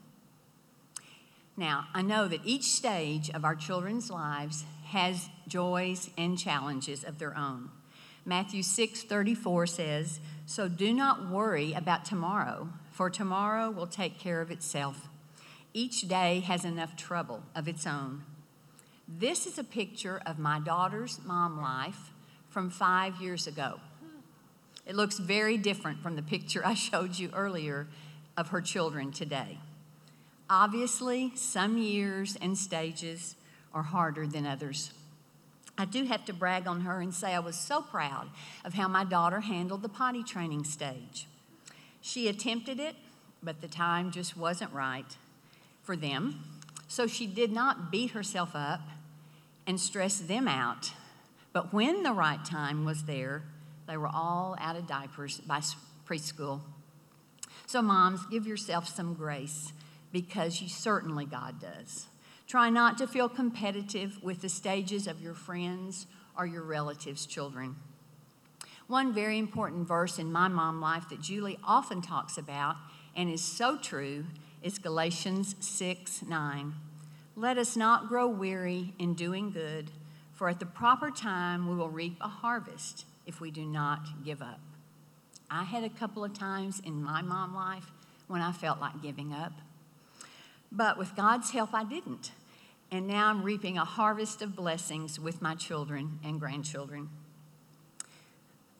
Now, 1.56 1.86
I 1.94 2.02
know 2.02 2.28
that 2.28 2.42
each 2.44 2.64
stage 2.64 3.30
of 3.30 3.46
our 3.46 3.56
children's 3.56 4.10
lives 4.10 4.66
has 4.86 5.30
joys 5.48 6.10
and 6.18 6.38
challenges 6.38 7.04
of 7.04 7.20
their 7.20 7.38
own. 7.38 7.70
Matthew 8.26 8.64
6:34 8.64 9.68
says, 9.68 10.20
"So 10.48 10.68
do 10.68 10.92
not 10.94 11.30
worry 11.30 11.74
about 11.74 12.06
tomorrow, 12.06 12.70
for 12.92 13.10
tomorrow 13.10 13.70
will 13.70 13.86
take 13.86 14.18
care 14.18 14.42
of 14.42 14.50
itself. 14.50 15.10
Each 15.74 16.08
day 16.08 16.40
has 16.40 16.66
enough 16.66 16.96
trouble 16.96 17.44
of 17.54 17.68
its 17.68 17.86
own." 17.86 18.24
This 19.08 19.46
is 19.46 19.60
a 19.60 19.64
picture 19.64 20.22
of 20.26 20.40
my 20.40 20.60
daughter's 20.60 21.24
mom 21.24 21.62
life 21.62 22.12
from 22.50 22.70
5 22.70 23.22
years 23.22 23.46
ago. 23.46 23.80
It 24.86 24.96
looks 24.96 25.18
very 25.18 25.58
different 25.58 26.02
from 26.02 26.16
the 26.16 26.22
picture 26.22 26.62
I 26.66 26.74
showed 26.74 27.18
you 27.18 27.30
earlier 27.34 27.88
of 28.36 28.50
her 28.50 28.62
children 28.62 29.12
today. 29.12 29.60
Obviously, 30.50 31.32
some 31.36 31.78
years 31.78 32.38
and 32.42 32.58
stages 32.58 33.36
are 33.74 33.84
harder 33.84 34.28
than 34.28 34.46
others. 34.46 34.92
I 35.78 35.86
do 35.86 36.06
have 36.06 36.26
to 36.26 36.34
brag 36.34 36.68
on 36.68 36.82
her 36.82 37.02
and 37.02 37.14
say 37.14 37.34
I 37.34 37.40
was 37.40 37.56
so 37.56 37.82
proud 37.82 38.30
of 38.64 38.76
how 38.76 38.88
my 38.88 39.04
daughter 39.04 39.40
handled 39.40 39.82
the 39.82 39.90
potty 39.90 40.22
training 40.22 40.66
stage. 40.66 41.28
She 42.02 42.28
attempted 42.28 42.80
it, 42.80 42.96
but 43.42 43.62
the 43.62 43.68
time 43.68 44.12
just 44.12 44.38
wasn't 44.38 44.72
right 44.74 45.18
for 45.82 45.96
them. 45.96 46.44
So 46.88 47.08
she 47.08 47.26
did 47.26 47.52
not 47.52 47.92
beat 47.92 48.12
herself 48.12 48.52
up 48.54 48.82
and 49.66 49.80
stress 49.80 50.20
them 50.20 50.48
out. 50.48 50.92
But 51.54 51.74
when 51.74 52.04
the 52.04 52.14
right 52.14 52.44
time 52.46 52.86
was 52.86 53.04
there, 53.04 53.44
they 53.88 53.98
were 53.98 54.08
all 54.08 54.56
out 54.60 54.76
of 54.76 54.88
diapers 54.88 55.40
by 55.40 55.62
preschool. 56.08 56.62
So, 57.66 57.82
moms, 57.82 58.26
give 58.28 58.46
yourself 58.46 58.88
some 58.88 59.14
grace 59.14 59.74
because 60.12 60.62
you 60.62 60.70
certainly 60.70 61.26
God 61.26 61.60
does. 61.60 62.08
Try 62.48 62.70
not 62.70 62.98
to 63.00 63.08
feel 63.08 63.30
competitive 63.30 64.22
with 64.22 64.42
the 64.42 64.50
stages 64.50 65.08
of 65.08 65.22
your 65.22 65.34
friends 65.34 66.06
or 66.38 66.46
your 66.46 66.64
relatives' 66.64 67.26
children. 67.26 67.76
One 68.88 69.14
very 69.14 69.40
important 69.40 69.88
verse 69.88 70.20
in 70.20 70.32
my 70.32 70.50
mom 70.50 70.82
life 70.82 71.10
that 71.10 71.22
Julie 71.22 71.58
often 71.64 72.02
talks 72.02 72.38
about 72.38 72.76
and 73.16 73.30
is 73.30 73.44
so 73.44 73.78
true 73.78 74.26
is 74.62 74.78
Galatians 74.78 75.56
6 75.60 76.24
9. 76.24 76.74
Let 77.36 77.58
us 77.58 77.76
not 77.76 78.08
grow 78.08 78.28
weary 78.28 78.94
in 79.00 79.16
doing 79.16 79.50
good, 79.50 79.90
for 80.34 80.50
at 80.50 80.60
the 80.60 80.66
proper 80.66 81.10
time 81.10 81.68
we 81.68 81.76
will 81.76 81.90
reap 81.90 82.18
a 82.22 82.28
harvest 82.28 83.06
if 83.26 83.40
we 83.42 83.52
do 83.52 83.66
not 83.66 84.24
give 84.26 84.42
up. 84.42 84.60
I 85.50 85.64
had 85.64 85.84
a 85.84 85.90
couple 85.90 86.24
of 86.24 86.34
times 86.34 86.82
in 86.86 87.04
my 87.04 87.22
mom 87.22 87.54
life 87.56 87.92
when 88.28 88.42
I 88.42 88.52
felt 88.52 88.80
like 88.80 89.02
giving 89.02 89.34
up. 89.34 89.54
But 90.72 90.98
with 90.98 91.16
God's 91.16 91.52
help, 91.52 91.74
I 91.74 91.84
didn't. 91.84 92.32
and 92.94 93.08
now 93.08 93.30
I'm 93.30 93.42
reaping 93.42 93.80
a 93.80 93.86
harvest 93.86 94.44
of 94.44 94.56
blessings 94.56 95.20
with 95.20 95.42
my 95.42 95.56
children 95.56 96.20
and 96.24 96.40
grandchildren. 96.40 97.10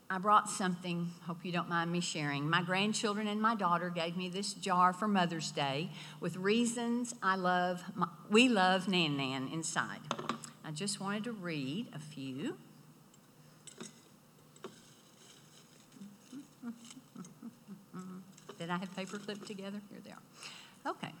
I 0.08 0.18
brought 0.18 0.48
something, 0.48 1.10
hope 1.26 1.38
you 1.42 1.50
don't 1.50 1.68
mind 1.68 1.90
me 1.90 2.00
sharing. 2.00 2.48
My 2.48 2.62
grandchildren 2.62 3.26
and 3.26 3.42
my 3.42 3.56
daughter 3.56 3.90
gave 3.90 4.16
me 4.16 4.28
this 4.28 4.54
jar 4.54 4.92
for 4.92 5.08
Mother's 5.08 5.50
Day 5.50 5.90
with 6.20 6.36
reasons 6.36 7.16
I 7.24 7.34
love, 7.34 7.82
my, 7.96 8.06
we 8.30 8.48
love 8.48 8.86
Nan 8.86 9.16
Nan 9.16 9.48
inside. 9.52 9.98
I 10.64 10.70
just 10.70 11.00
wanted 11.00 11.24
to 11.24 11.32
read 11.32 11.88
a 11.92 11.98
few. 11.98 12.56
I 18.70 18.78
have 18.78 18.94
paper 18.94 19.18
clipped 19.18 19.46
together? 19.46 19.80
Here 19.90 20.00
they 20.04 20.10
are. 20.10 20.92
Okay. 20.92 21.12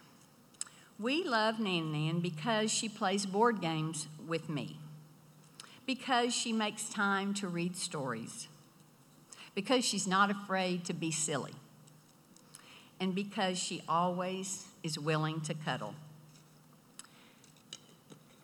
We 0.98 1.24
love 1.24 1.58
Nan 1.58 1.90
Nan 1.90 2.20
because 2.20 2.70
she 2.70 2.88
plays 2.88 3.26
board 3.26 3.60
games 3.60 4.06
with 4.28 4.48
me, 4.48 4.78
because 5.86 6.32
she 6.32 6.52
makes 6.52 6.88
time 6.88 7.34
to 7.34 7.48
read 7.48 7.76
stories, 7.76 8.46
because 9.54 9.84
she's 9.84 10.06
not 10.06 10.30
afraid 10.30 10.84
to 10.84 10.92
be 10.92 11.10
silly, 11.10 11.54
and 13.00 13.12
because 13.14 13.58
she 13.58 13.82
always 13.88 14.68
is 14.84 14.96
willing 14.96 15.40
to 15.40 15.54
cuddle. 15.54 15.94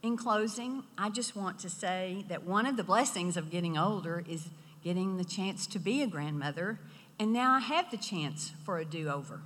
In 0.02 0.16
closing, 0.16 0.82
I 0.98 1.10
just 1.10 1.36
want 1.36 1.60
to 1.60 1.70
say 1.70 2.24
that 2.28 2.44
one 2.44 2.66
of 2.66 2.76
the 2.76 2.82
blessings 2.82 3.36
of 3.36 3.50
getting 3.50 3.78
older 3.78 4.24
is 4.28 4.48
getting 4.82 5.18
the 5.18 5.24
chance 5.24 5.66
to 5.68 5.78
be 5.78 6.02
a 6.02 6.06
grandmother, 6.06 6.80
and 7.20 7.34
now 7.34 7.52
I 7.52 7.58
have 7.58 7.90
the 7.90 7.98
chance 7.98 8.54
for 8.64 8.78
a 8.78 8.84
do 8.84 9.10
over. 9.10 9.42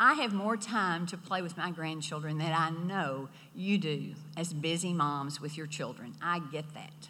I 0.00 0.14
have 0.14 0.32
more 0.32 0.56
time 0.56 1.06
to 1.06 1.16
play 1.16 1.40
with 1.40 1.56
my 1.56 1.70
grandchildren 1.70 2.38
than 2.38 2.52
I 2.52 2.70
know 2.70 3.28
you 3.54 3.78
do 3.78 4.14
as 4.36 4.52
busy 4.52 4.92
moms 4.92 5.40
with 5.40 5.56
your 5.56 5.68
children. 5.68 6.14
I 6.20 6.40
get 6.50 6.74
that. 6.74 7.08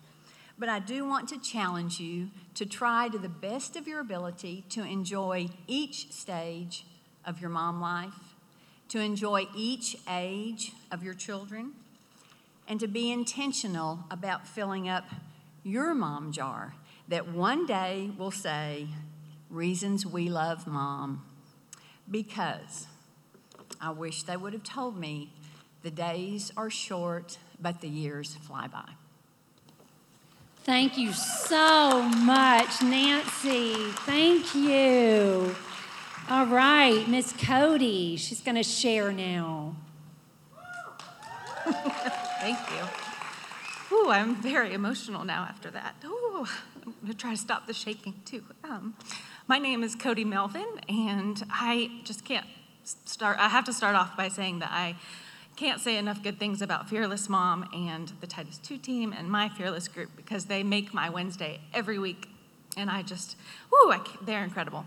But 0.59 0.69
I 0.69 0.81
do 0.81 1.07
want 1.07 1.31
to 1.31 1.41
challenge 1.41 1.99
you 1.99 2.29
to 2.57 2.67
try 2.67 3.09
to 3.09 3.19
the 3.19 3.31
best 3.31 3.75
of 3.75 3.89
your 3.89 4.01
ability 4.01 4.65
to 4.69 4.83
enjoy 4.83 5.49
each 5.67 6.13
stage 6.13 6.85
of 7.25 7.41
your 7.41 7.49
mom 7.49 7.81
life, 7.81 8.35
to 8.91 9.01
enjoy 9.01 9.47
each 9.57 9.97
age 10.11 10.73
of 10.93 11.03
your 11.03 11.15
children, 11.15 11.73
and 12.69 12.79
to 12.81 12.87
be 12.87 13.11
intentional 13.11 14.01
about 14.11 14.47
filling 14.47 14.91
up 14.91 15.05
your 15.65 15.95
mom 15.95 16.33
jar 16.33 16.75
that 17.09 17.29
one 17.29 17.65
day 17.65 18.11
will 18.19 18.31
say, 18.31 18.89
Reasons 19.51 20.07
we 20.07 20.29
love 20.29 20.67
mom 20.67 21.25
because 22.11 22.87
I 23.81 23.91
wish 23.91 24.23
they 24.23 24.37
would 24.37 24.53
have 24.53 24.63
told 24.63 24.97
me 24.97 25.33
the 25.83 25.91
days 25.91 26.53
are 26.57 26.71
short, 26.71 27.39
but 27.61 27.81
the 27.81 27.89
years 27.89 28.37
fly 28.37 28.69
by. 28.69 28.89
Thank 30.63 30.99
you 30.99 31.13
so 31.13 32.03
much, 32.03 32.83
Nancy. 32.83 33.75
Thank 34.05 34.55
you. 34.55 35.55
All 36.29 36.47
right, 36.47 37.09
Miss 37.09 37.33
Cody, 37.33 38.17
she's 38.17 38.41
going 38.41 38.57
to 38.57 38.63
share 38.63 39.11
now. 39.11 39.75
Thank 41.65 42.59
you. 42.71 43.10
Ooh, 43.93 44.09
I'm 44.09 44.37
very 44.37 44.73
emotional 44.73 45.25
now 45.25 45.47
after 45.49 45.69
that. 45.73 45.97
Ooh, 46.05 46.47
I'm 46.77 46.95
going 47.03 47.09
to 47.09 47.15
try 47.15 47.33
to 47.33 47.37
stop 47.37 47.67
the 47.67 47.75
shaking 47.75 48.15
too. 48.25 48.45
Um, 48.63 48.95
my 49.49 49.59
name 49.59 49.83
is 49.83 49.97
Cody 49.97 50.25
Melvin, 50.25 50.67
and 50.89 51.43
I 51.51 51.91
just 52.05 52.25
can't 52.25 52.47
start. 52.85 53.39
I 53.41 53.49
have 53.49 53.65
to 53.65 53.73
start 53.73 53.97
off 53.97 54.17
by 54.17 54.29
saying 54.29 54.61
that 54.61 54.71
I 54.71 54.95
can't 55.57 55.81
say 55.81 55.97
enough 55.97 56.23
good 56.23 56.39
things 56.39 56.63
about 56.63 56.89
Fearless 56.89 57.29
Mom 57.29 57.69
and 57.75 58.13
the 58.21 58.29
Titus 58.29 58.59
2 58.59 58.79
team 58.79 59.13
and 59.13 59.29
my 59.29 59.49
Fearless 59.49 59.89
group 59.89 60.11
because 60.15 60.45
they 60.45 60.63
make 60.63 60.95
my 60.95 61.11
Wednesday 61.11 61.61
every 61.75 61.99
week. 61.99 62.29
And 62.77 62.89
I 62.91 63.03
just, 63.03 63.37
whoo, 63.73 63.91
I, 63.91 64.01
they're 64.23 64.45
incredible. 64.45 64.85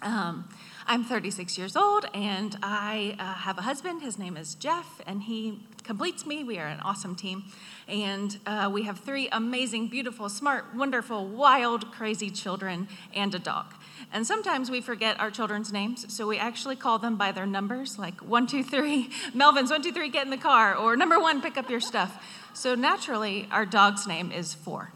Um, 0.00 0.48
I'm 0.86 1.04
36 1.04 1.58
years 1.58 1.76
old 1.76 2.06
and 2.14 2.56
I 2.62 3.16
uh, 3.18 3.34
have 3.34 3.58
a 3.58 3.62
husband. 3.62 4.00
His 4.00 4.18
name 4.18 4.36
is 4.36 4.54
Jeff, 4.54 5.00
and 5.06 5.22
he 5.22 5.60
completes 5.82 6.24
me. 6.24 6.44
We 6.44 6.58
are 6.58 6.66
an 6.66 6.80
awesome 6.80 7.14
team. 7.14 7.44
And 7.88 8.38
uh, 8.46 8.70
we 8.72 8.84
have 8.84 9.00
three 9.00 9.28
amazing, 9.32 9.88
beautiful, 9.88 10.28
smart, 10.28 10.74
wonderful, 10.74 11.26
wild, 11.26 11.90
crazy 11.92 12.30
children 12.30 12.88
and 13.14 13.34
a 13.34 13.38
dog. 13.38 13.66
And 14.12 14.26
sometimes 14.26 14.70
we 14.70 14.80
forget 14.80 15.18
our 15.20 15.30
children's 15.30 15.72
names, 15.72 16.12
so 16.14 16.26
we 16.26 16.38
actually 16.38 16.76
call 16.76 16.98
them 16.98 17.16
by 17.16 17.32
their 17.32 17.46
numbers, 17.46 17.98
like 17.98 18.20
one, 18.22 18.46
two, 18.46 18.62
three, 18.62 19.10
Melvin's 19.34 19.70
one, 19.70 19.82
two, 19.82 19.92
three, 19.92 20.08
get 20.08 20.24
in 20.24 20.30
the 20.30 20.38
car, 20.38 20.74
or 20.74 20.96
number 20.96 21.18
one, 21.20 21.42
pick 21.42 21.58
up 21.58 21.68
your 21.68 21.80
stuff. 21.80 22.24
So 22.54 22.74
naturally, 22.74 23.48
our 23.50 23.66
dog's 23.66 24.06
name 24.06 24.32
is 24.32 24.54
four. 24.54 24.92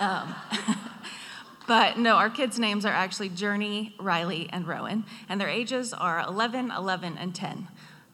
Um, 0.00 0.34
but 1.66 1.98
no, 1.98 2.16
our 2.16 2.30
kids' 2.30 2.58
names 2.58 2.84
are 2.84 2.92
actually 2.92 3.28
Journey, 3.28 3.94
Riley, 3.98 4.48
and 4.52 4.66
Rowan, 4.66 5.04
and 5.28 5.40
their 5.40 5.48
ages 5.48 5.92
are 5.92 6.20
11, 6.20 6.70
11, 6.70 7.18
and 7.18 7.34
10. 7.34 7.68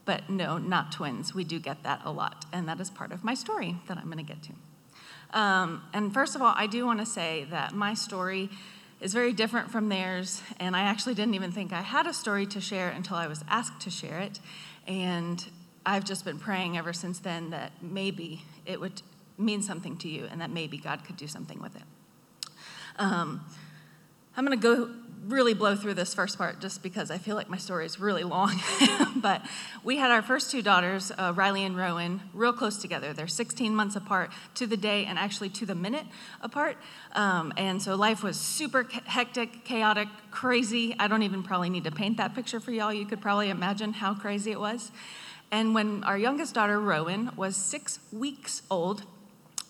But 0.05 0.31
no, 0.31 0.59
not 0.59 0.91
twins. 0.91 1.35
We 1.35 1.45
do 1.45 1.59
get 1.59 1.83
that 1.85 2.01
a 2.05 2.11
lot, 2.11 2.45
and 2.53 2.69
that 2.69 2.81
is 2.81 2.91
part 2.91 3.12
of 3.12 3.23
my 3.23 3.35
story 3.35 3.77
that 3.87 3.99
I'm 3.99 4.07
going 4.07 4.19
to 4.19 4.23
get 4.25 4.43
to. 4.43 5.38
Um, 5.38 5.83
and 5.93 6.12
first 6.12 6.35
of 6.35 6.43
all, 6.43 6.55
I 6.57 6.67
do 6.67 6.85
want 6.87 7.01
to 7.01 7.07
say 7.07 7.47
that 7.51 7.73
my 7.73 7.95
story 7.95 8.51
is 9.01 9.12
very 9.12 9.33
different 9.33 9.71
from 9.71 9.88
theirs, 9.88 10.43
and 10.59 10.77
I 10.77 10.83
actually 10.83 11.15
didn't 11.15 11.35
even 11.35 11.53
think 11.53 11.73
I 11.73 11.83
had 11.83 12.07
a 12.07 12.12
story 12.12 12.47
to 12.47 12.61
share 12.61 12.88
until 12.88 13.17
I 13.17 13.27
was 13.27 13.45
asked 13.49 13.81
to 13.83 13.91
share 13.91 14.19
it. 14.19 14.41
And 14.87 15.45
I've 15.85 16.05
just 16.05 16.25
been 16.25 16.38
praying 16.38 16.79
ever 16.79 16.93
since 16.93 17.19
then 17.19 17.51
that 17.51 17.73
maybe 17.83 18.43
it 18.67 18.81
would 18.81 19.03
mean 19.38 19.62
something 19.62 19.97
to 19.99 20.09
you 20.09 20.27
and 20.31 20.41
that 20.41 20.51
maybe 20.51 20.79
God 20.79 21.05
could 21.05 21.17
do 21.17 21.27
something 21.27 21.61
with 21.61 21.75
it. 21.75 21.83
Um, 22.98 23.44
I'm 24.37 24.46
going 24.46 24.59
to 24.59 24.62
go 24.62 24.90
really 25.26 25.55
blow 25.55 25.76
through 25.76 25.94
this 25.94 26.14
first 26.14 26.37
part 26.37 26.61
just 26.61 26.83
because 26.83 27.11
I 27.11 27.18
feel 27.18 27.37
like 27.37 27.48
my 27.48 27.57
story 27.57 27.87
is 27.87 28.00
really 28.00 28.24
long. 28.24 28.55
but 29.16 29.42
we 29.85 29.96
had 29.96 30.11
our 30.11 30.22
first 30.22 30.50
two 30.50 30.62
daughters, 30.62 31.12
uh, 31.16 31.33
Riley 31.35 31.64
and 31.64 31.76
Rowan, 31.76 32.20
real 32.35 32.52
close 32.52 32.76
together. 32.76 33.12
They're 33.12 33.28
16 33.28 33.74
months 33.74 33.94
apart 33.94 34.31
to 34.57 34.66
the 34.66 34.76
day 34.76 35.05
and 35.05 35.18
actually 35.18 35.48
to 35.50 35.66
the 35.66 35.74
minute 35.74 36.07
apart. 36.40 36.76
Um, 37.12 37.52
and 37.57 37.81
so 37.81 37.94
life 37.94 38.22
was 38.22 38.37
super 38.37 38.88
hectic, 39.07 39.64
chaotic, 39.64 40.09
crazy. 40.31 40.96
I 40.98 41.07
don't 41.09 41.22
even 41.22 41.42
probably 41.42 41.70
need 41.70 41.85
to 41.85 41.92
paint 41.92 42.16
that 42.16 42.35
picture 42.35 42.59
for 42.59 42.72
y'all. 42.72 42.92
You 42.92 43.07
could 43.07 43.20
probably 43.20 43.50
imagine 43.50 43.92
how 43.92 44.14
crazy 44.14 44.50
it 44.50 44.61
was. 44.61 44.90
And 45.52 45.74
when 45.74 46.02
our 46.05 46.16
youngest 46.16 46.55
daughter, 46.55 46.81
Rowan, 46.81 47.31
was 47.37 47.57
six 47.57 47.98
weeks 48.11 48.62
old, 48.70 49.05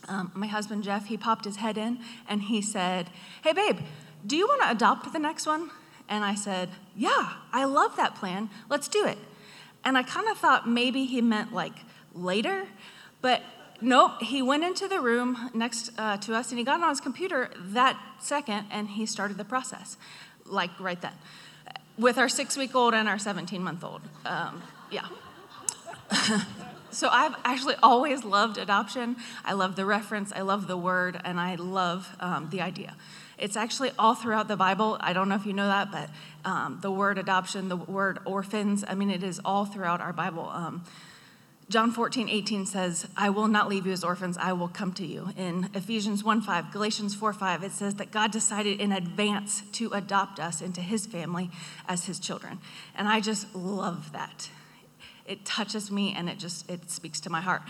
um, 0.08 0.32
my 0.34 0.46
husband 0.46 0.82
Jeff, 0.84 1.06
he 1.06 1.16
popped 1.16 1.44
his 1.44 1.56
head 1.56 1.78
in 1.78 1.98
and 2.28 2.42
he 2.42 2.60
said, 2.60 3.10
Hey, 3.42 3.52
babe, 3.52 3.78
do 4.26 4.36
you 4.36 4.46
want 4.46 4.62
to 4.62 4.70
adopt 4.70 5.12
the 5.12 5.18
next 5.18 5.46
one? 5.46 5.70
And 6.08 6.24
I 6.24 6.34
said, 6.34 6.70
Yeah, 6.96 7.34
I 7.52 7.64
love 7.64 7.96
that 7.96 8.14
plan. 8.14 8.50
Let's 8.68 8.88
do 8.88 9.06
it. 9.06 9.18
And 9.84 9.96
I 9.98 10.02
kind 10.02 10.28
of 10.28 10.38
thought 10.38 10.68
maybe 10.68 11.04
he 11.04 11.20
meant 11.20 11.52
like 11.52 11.74
later, 12.14 12.66
but 13.20 13.42
nope, 13.80 14.22
he 14.22 14.42
went 14.42 14.64
into 14.64 14.88
the 14.88 15.00
room 15.00 15.50
next 15.54 15.90
uh, 15.98 16.16
to 16.18 16.34
us 16.34 16.50
and 16.50 16.58
he 16.58 16.64
got 16.64 16.80
on 16.80 16.88
his 16.88 17.00
computer 17.00 17.50
that 17.58 17.98
second 18.20 18.66
and 18.70 18.90
he 18.90 19.06
started 19.06 19.36
the 19.38 19.44
process, 19.44 19.96
like 20.46 20.70
right 20.78 21.00
then, 21.00 21.14
with 21.98 22.18
our 22.18 22.28
six 22.28 22.56
week 22.56 22.74
old 22.74 22.94
and 22.94 23.08
our 23.08 23.18
17 23.18 23.62
month 23.62 23.82
old. 23.84 24.02
Um, 24.24 24.62
yeah. 24.90 25.06
so 26.92 27.08
I've 27.08 27.34
actually 27.44 27.74
always 27.82 28.24
loved 28.24 28.58
adoption. 28.58 29.16
I 29.44 29.54
love 29.54 29.76
the 29.76 29.84
reference, 29.84 30.32
I 30.32 30.42
love 30.42 30.66
the 30.66 30.76
word, 30.76 31.20
and 31.24 31.40
I 31.40 31.56
love 31.56 32.14
um, 32.20 32.48
the 32.50 32.60
idea. 32.60 32.94
It's 33.38 33.56
actually 33.56 33.90
all 33.98 34.14
throughout 34.14 34.46
the 34.46 34.56
Bible. 34.56 34.98
I 35.00 35.12
don't 35.12 35.28
know 35.28 35.34
if 35.34 35.46
you 35.46 35.52
know 35.52 35.66
that, 35.66 35.90
but 35.90 36.10
um, 36.44 36.78
the 36.80 36.90
word 36.90 37.18
adoption, 37.18 37.68
the 37.68 37.76
word 37.76 38.20
orphans, 38.24 38.84
I 38.86 38.94
mean, 38.94 39.10
it 39.10 39.22
is 39.22 39.40
all 39.44 39.64
throughout 39.64 40.00
our 40.00 40.12
Bible. 40.12 40.48
Um, 40.48 40.84
John 41.68 41.90
14, 41.90 42.28
18 42.28 42.66
says, 42.66 43.06
I 43.16 43.30
will 43.30 43.48
not 43.48 43.68
leave 43.68 43.86
you 43.86 43.92
as 43.92 44.04
orphans, 44.04 44.36
I 44.36 44.52
will 44.52 44.68
come 44.68 44.92
to 44.92 45.06
you. 45.06 45.30
In 45.38 45.70
Ephesians 45.74 46.22
1 46.22 46.42
5, 46.42 46.70
Galatians 46.70 47.14
4 47.14 47.32
5, 47.32 47.62
it 47.62 47.72
says 47.72 47.94
that 47.94 48.10
God 48.10 48.30
decided 48.30 48.80
in 48.80 48.92
advance 48.92 49.62
to 49.72 49.90
adopt 49.92 50.38
us 50.38 50.60
into 50.60 50.82
his 50.82 51.06
family 51.06 51.50
as 51.88 52.04
his 52.04 52.18
children. 52.18 52.58
And 52.94 53.08
I 53.08 53.20
just 53.20 53.54
love 53.54 54.12
that. 54.12 54.50
It 55.26 55.44
touches 55.44 55.90
me 55.90 56.14
and 56.16 56.28
it 56.28 56.38
just 56.38 56.68
it 56.70 56.90
speaks 56.90 57.20
to 57.20 57.30
my 57.30 57.40
heart. 57.40 57.62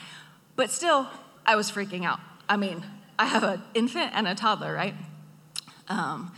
But 0.57 0.71
still, 0.71 1.09
I 1.45 1.57
was 1.57 1.71
freaking 1.71 2.05
out. 2.05 2.21
I 2.49 2.57
mean, 2.57 2.85
I 3.19 3.27
have 3.27 3.43
an 3.43 3.63
infant 3.75 4.13
and 4.15 4.27
a 4.27 4.35
toddler, 4.35 4.73
right? 4.73 4.95
Um, 5.89 6.33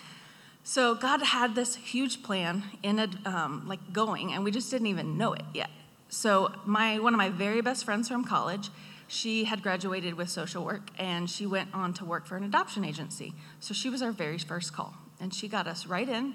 so 0.63 0.95
God 0.95 1.23
had 1.23 1.55
this 1.55 1.77
huge 1.77 2.23
plan 2.23 2.65
in 2.83 2.99
a, 2.99 3.09
um, 3.27 3.69
like 3.69 3.93
going, 3.93 4.33
and 4.33 4.45
we 4.45 4.51
just 4.51 4.71
didn't 4.71 4.87
even 4.87 5.19
know 5.19 5.35
it 5.35 5.45
yet. 5.53 5.71
So 6.09 6.53
my 6.65 6.99
one 6.99 7.13
of 7.13 7.19
my 7.19 7.29
very 7.29 7.61
best 7.61 7.85
friends 7.85 8.09
from 8.09 8.25
college, 8.25 8.71
she 9.07 9.45
had 9.45 9.63
graduated 9.63 10.15
with 10.15 10.31
social 10.31 10.65
work, 10.65 10.89
and 10.99 11.29
she 11.29 11.45
went 11.45 11.75
on 11.75 11.93
to 11.95 12.05
work 12.05 12.27
for 12.27 12.37
an 12.37 12.45
adoption 12.45 12.85
agency. 12.85 13.35
So 13.61 13.75
she 13.75 13.91
was 13.91 14.01
our 14.01 14.13
very 14.13 14.39
first 14.39 14.73
call, 14.73 14.95
and 15.21 15.35
she 15.35 15.49
got 15.49 15.67
us 15.67 15.87
right 15.87 16.09
in. 16.09 16.35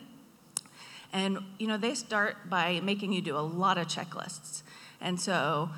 And 1.11 1.39
you 1.57 1.65
know 1.65 1.77
they 1.77 1.95
start 1.95 2.49
by 2.49 2.81
making 2.81 3.13
you 3.13 3.21
do 3.21 3.35
a 3.35 3.41
lot 3.41 3.79
of 3.79 3.87
checklists, 3.87 4.61
and 5.01 5.19
so 5.19 5.69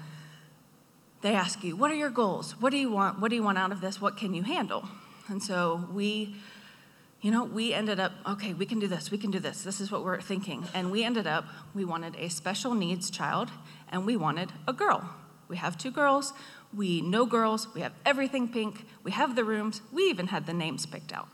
they 1.21 1.34
ask 1.34 1.63
you, 1.63 1.75
What 1.75 1.91
are 1.91 1.95
your 1.95 2.10
goals? 2.10 2.55
What 2.60 2.71
do 2.71 2.77
you 2.77 2.91
want? 2.91 3.19
What 3.19 3.29
do 3.29 3.36
you 3.36 3.43
want 3.43 3.57
out 3.57 3.71
of 3.71 3.81
this? 3.81 4.01
What 4.01 4.17
can 4.17 4.34
you 4.34 4.43
handle? 4.43 4.88
And 5.27 5.41
so 5.41 5.88
we, 5.93 6.36
you 7.21 7.31
know, 7.31 7.45
we 7.45 7.73
ended 7.73 7.99
up, 7.99 8.12
okay, 8.27 8.53
we 8.53 8.65
can 8.65 8.79
do 8.79 8.88
this, 8.88 9.12
we 9.12 9.17
can 9.17 9.31
do 9.31 9.39
this. 9.39 9.63
This 9.63 9.79
is 9.79 9.91
what 9.91 10.03
we're 10.03 10.19
thinking. 10.19 10.65
And 10.73 10.91
we 10.91 11.03
ended 11.03 11.27
up, 11.27 11.45
we 11.73 11.86
wanted 11.86 12.15
a 12.17 12.29
special 12.29 12.73
needs 12.73 13.10
child 13.10 13.49
and 13.89 14.05
we 14.05 14.17
wanted 14.17 14.51
a 14.67 14.73
girl. 14.73 15.10
We 15.47 15.57
have 15.57 15.77
two 15.77 15.91
girls, 15.91 16.34
we 16.75 17.01
know 17.01 17.25
girls, 17.25 17.67
we 17.75 17.81
have 17.81 17.93
everything 18.05 18.47
pink, 18.47 18.86
we 19.03 19.12
have 19.12 19.36
the 19.36 19.43
rooms, 19.43 19.81
we 19.91 20.03
even 20.03 20.27
had 20.27 20.45
the 20.45 20.53
names 20.53 20.86
picked 20.86 21.13
out. 21.13 21.27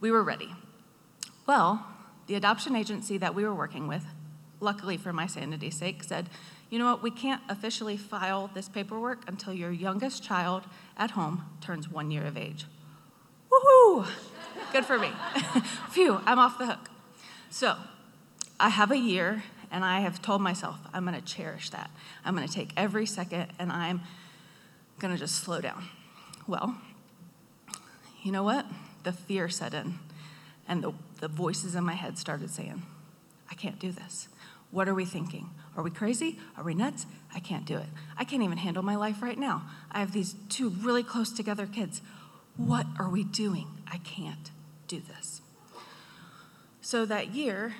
We 0.00 0.10
were 0.10 0.22
ready. 0.22 0.50
Well, 1.46 1.86
the 2.26 2.34
adoption 2.36 2.74
agency 2.74 3.18
that 3.18 3.34
we 3.34 3.44
were 3.44 3.54
working 3.54 3.86
with, 3.86 4.04
luckily 4.60 4.96
for 4.96 5.12
my 5.12 5.26
sanity's 5.26 5.76
sake, 5.76 6.02
said, 6.02 6.30
you 6.70 6.78
know 6.78 6.86
what, 6.86 7.02
we 7.02 7.10
can't 7.10 7.42
officially 7.48 7.96
file 7.96 8.50
this 8.54 8.68
paperwork 8.68 9.28
until 9.28 9.52
your 9.52 9.72
youngest 9.72 10.22
child 10.22 10.62
at 10.96 11.12
home 11.12 11.44
turns 11.60 11.88
one 11.88 12.10
year 12.10 12.24
of 12.24 12.36
age. 12.36 12.66
Woohoo! 13.50 14.06
Good 14.72 14.84
for 14.84 14.98
me. 14.98 15.10
Phew, 15.90 16.20
I'm 16.24 16.38
off 16.38 16.58
the 16.58 16.66
hook. 16.66 16.90
So, 17.50 17.76
I 18.60 18.68
have 18.68 18.92
a 18.92 18.96
year, 18.96 19.42
and 19.72 19.84
I 19.84 20.00
have 20.00 20.22
told 20.22 20.42
myself 20.42 20.78
I'm 20.94 21.06
to 21.06 21.20
cherish 21.20 21.70
that. 21.70 21.90
I'm 22.24 22.36
to 22.36 22.46
take 22.46 22.70
every 22.76 23.06
second, 23.06 23.48
and 23.58 23.72
I'm 23.72 24.02
to 25.00 25.16
just 25.16 25.36
slow 25.36 25.60
down. 25.60 25.84
Well, 26.46 26.76
you 28.22 28.30
know 28.30 28.44
what? 28.44 28.66
The 29.02 29.12
fear 29.12 29.48
set 29.48 29.74
in, 29.74 29.98
and 30.68 30.84
the, 30.84 30.92
the 31.20 31.28
voices 31.28 31.74
in 31.74 31.84
my 31.84 31.94
head 31.94 32.18
started 32.18 32.50
saying, 32.50 32.82
I 33.50 33.54
can't 33.54 33.78
do 33.80 33.90
this. 33.90 34.28
What 34.70 34.88
are 34.88 34.94
we 34.94 35.04
thinking? 35.04 35.50
Are 35.80 35.82
we 35.82 35.90
crazy? 35.90 36.38
Are 36.58 36.62
we 36.62 36.74
nuts? 36.74 37.06
I 37.34 37.40
can't 37.40 37.64
do 37.64 37.78
it. 37.78 37.86
I 38.18 38.24
can't 38.24 38.42
even 38.42 38.58
handle 38.58 38.82
my 38.82 38.96
life 38.96 39.22
right 39.22 39.38
now. 39.38 39.62
I 39.90 40.00
have 40.00 40.12
these 40.12 40.34
two 40.50 40.68
really 40.68 41.02
close 41.02 41.32
together 41.32 41.66
kids. 41.66 42.02
What 42.58 42.84
are 42.98 43.08
we 43.08 43.24
doing? 43.24 43.66
I 43.90 43.96
can't 43.96 44.50
do 44.88 45.00
this. 45.00 45.40
So 46.82 47.06
that 47.06 47.28
year, 47.28 47.76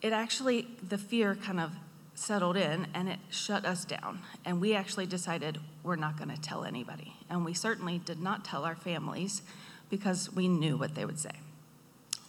it 0.00 0.12
actually, 0.12 0.68
the 0.88 0.98
fear 0.98 1.34
kind 1.34 1.58
of 1.58 1.72
settled 2.14 2.56
in 2.56 2.86
and 2.94 3.08
it 3.08 3.18
shut 3.28 3.64
us 3.64 3.84
down. 3.84 4.20
And 4.44 4.60
we 4.60 4.76
actually 4.76 5.06
decided 5.06 5.58
we're 5.82 5.96
not 5.96 6.16
going 6.16 6.30
to 6.30 6.40
tell 6.40 6.62
anybody. 6.62 7.16
And 7.28 7.44
we 7.44 7.54
certainly 7.54 7.98
did 7.98 8.20
not 8.20 8.44
tell 8.44 8.64
our 8.64 8.76
families 8.76 9.42
because 9.88 10.32
we 10.32 10.46
knew 10.46 10.76
what 10.76 10.94
they 10.94 11.04
would 11.04 11.18
say. 11.18 11.32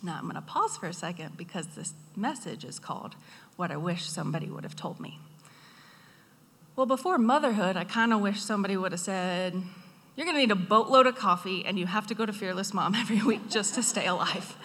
Now, 0.04 0.16
I'm 0.18 0.24
going 0.24 0.34
to 0.34 0.42
pause 0.42 0.78
for 0.78 0.88
a 0.88 0.94
second 0.94 1.38
because 1.38 1.68
this 1.68 1.94
message 2.16 2.66
is 2.66 2.80
called 2.80 3.16
What 3.62 3.70
I 3.70 3.78
Wish 3.78 4.10
Somebody 4.10 4.50
Would 4.50 4.64
Have 4.64 4.76
Told 4.76 5.00
Me. 5.00 5.20
Well, 6.76 6.88
before 6.88 7.20
motherhood, 7.20 7.78
I 7.78 7.84
kind 7.84 8.12
of 8.12 8.20
wish 8.20 8.42
somebody 8.42 8.76
would 8.76 8.92
have 8.92 9.00
said, 9.00 9.54
You're 10.16 10.26
going 10.26 10.36
to 10.36 10.42
need 10.42 10.50
a 10.50 10.56
boatload 10.56 11.06
of 11.06 11.16
coffee 11.16 11.64
and 11.64 11.78
you 11.78 11.86
have 11.86 12.08
to 12.08 12.16
go 12.16 12.26
to 12.26 12.34
Fearless 12.34 12.74
Mom 12.74 12.96
every 13.04 13.22
week 13.22 13.52
just 13.52 13.76
to 13.76 13.84
stay 13.84 14.08
alive. 14.08 14.56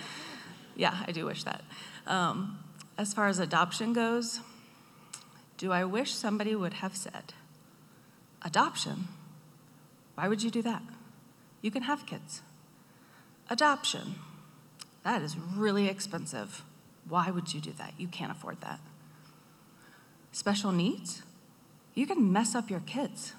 Yeah, 0.77 0.97
I 1.07 1.13
do 1.13 1.27
wish 1.27 1.45
that. 1.45 1.63
Um, 2.07 2.59
as 2.97 3.13
far 3.13 3.29
as 3.29 3.39
adoption 3.39 3.93
goes, 3.93 4.41
do 5.59 5.73
I 5.73 5.85
wish 5.85 6.15
somebody 6.15 6.55
would 6.55 6.73
have 6.73 6.97
said, 6.97 7.35
Adoption? 8.41 9.09
Why 10.15 10.27
would 10.27 10.43
you 10.43 10.51
do 10.51 10.63
that? 10.63 10.81
You 11.61 11.71
can 11.71 11.83
have 11.83 12.07
kids. 12.07 12.41
Adoption? 13.51 14.15
That 15.05 15.21
is 15.21 15.37
really 15.37 15.87
expensive. 15.87 16.63
Why 17.09 17.31
would 17.31 17.55
you 17.55 17.61
do 17.61 17.73
that? 17.73 17.95
You 17.99 18.09
can't 18.09 18.33
afford 18.33 18.61
that. 18.61 18.81
Special 20.33 20.73
needs? 20.73 21.23
You 21.95 22.07
can 22.07 22.33
mess 22.33 22.55
up 22.55 22.69
your 22.69 22.81
kids. 22.81 23.35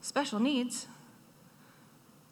Special 0.00 0.38
needs? 0.38 0.86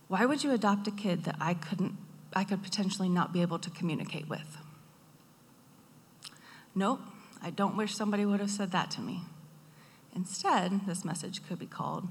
Why 0.09 0.25
would 0.27 0.45
you 0.45 0.53
adopt 0.53 0.87
a 0.87 0.91
kid 0.91 1.25
that 1.25 1.37
I 1.41 1.55
couldn't 1.55 1.97
I 2.37 2.43
could 2.43 2.65
potentially 2.65 3.09
not 3.09 3.33
be 3.33 3.43
able 3.43 3.61
to 3.61 3.71
communicate 3.71 4.29
with? 4.29 4.59
Nope, 6.75 7.01
I 7.41 7.51
don't 7.51 7.77
wish 7.77 7.95
somebody 7.95 8.25
would 8.25 8.41
have 8.41 8.51
said 8.51 8.73
that 8.73 8.91
to 8.93 9.01
me. 9.01 9.23
Instead, 10.17 10.87
this 10.87 11.05
message 11.05 11.47
could 11.47 11.61
be 11.61 11.67
called 11.67 12.09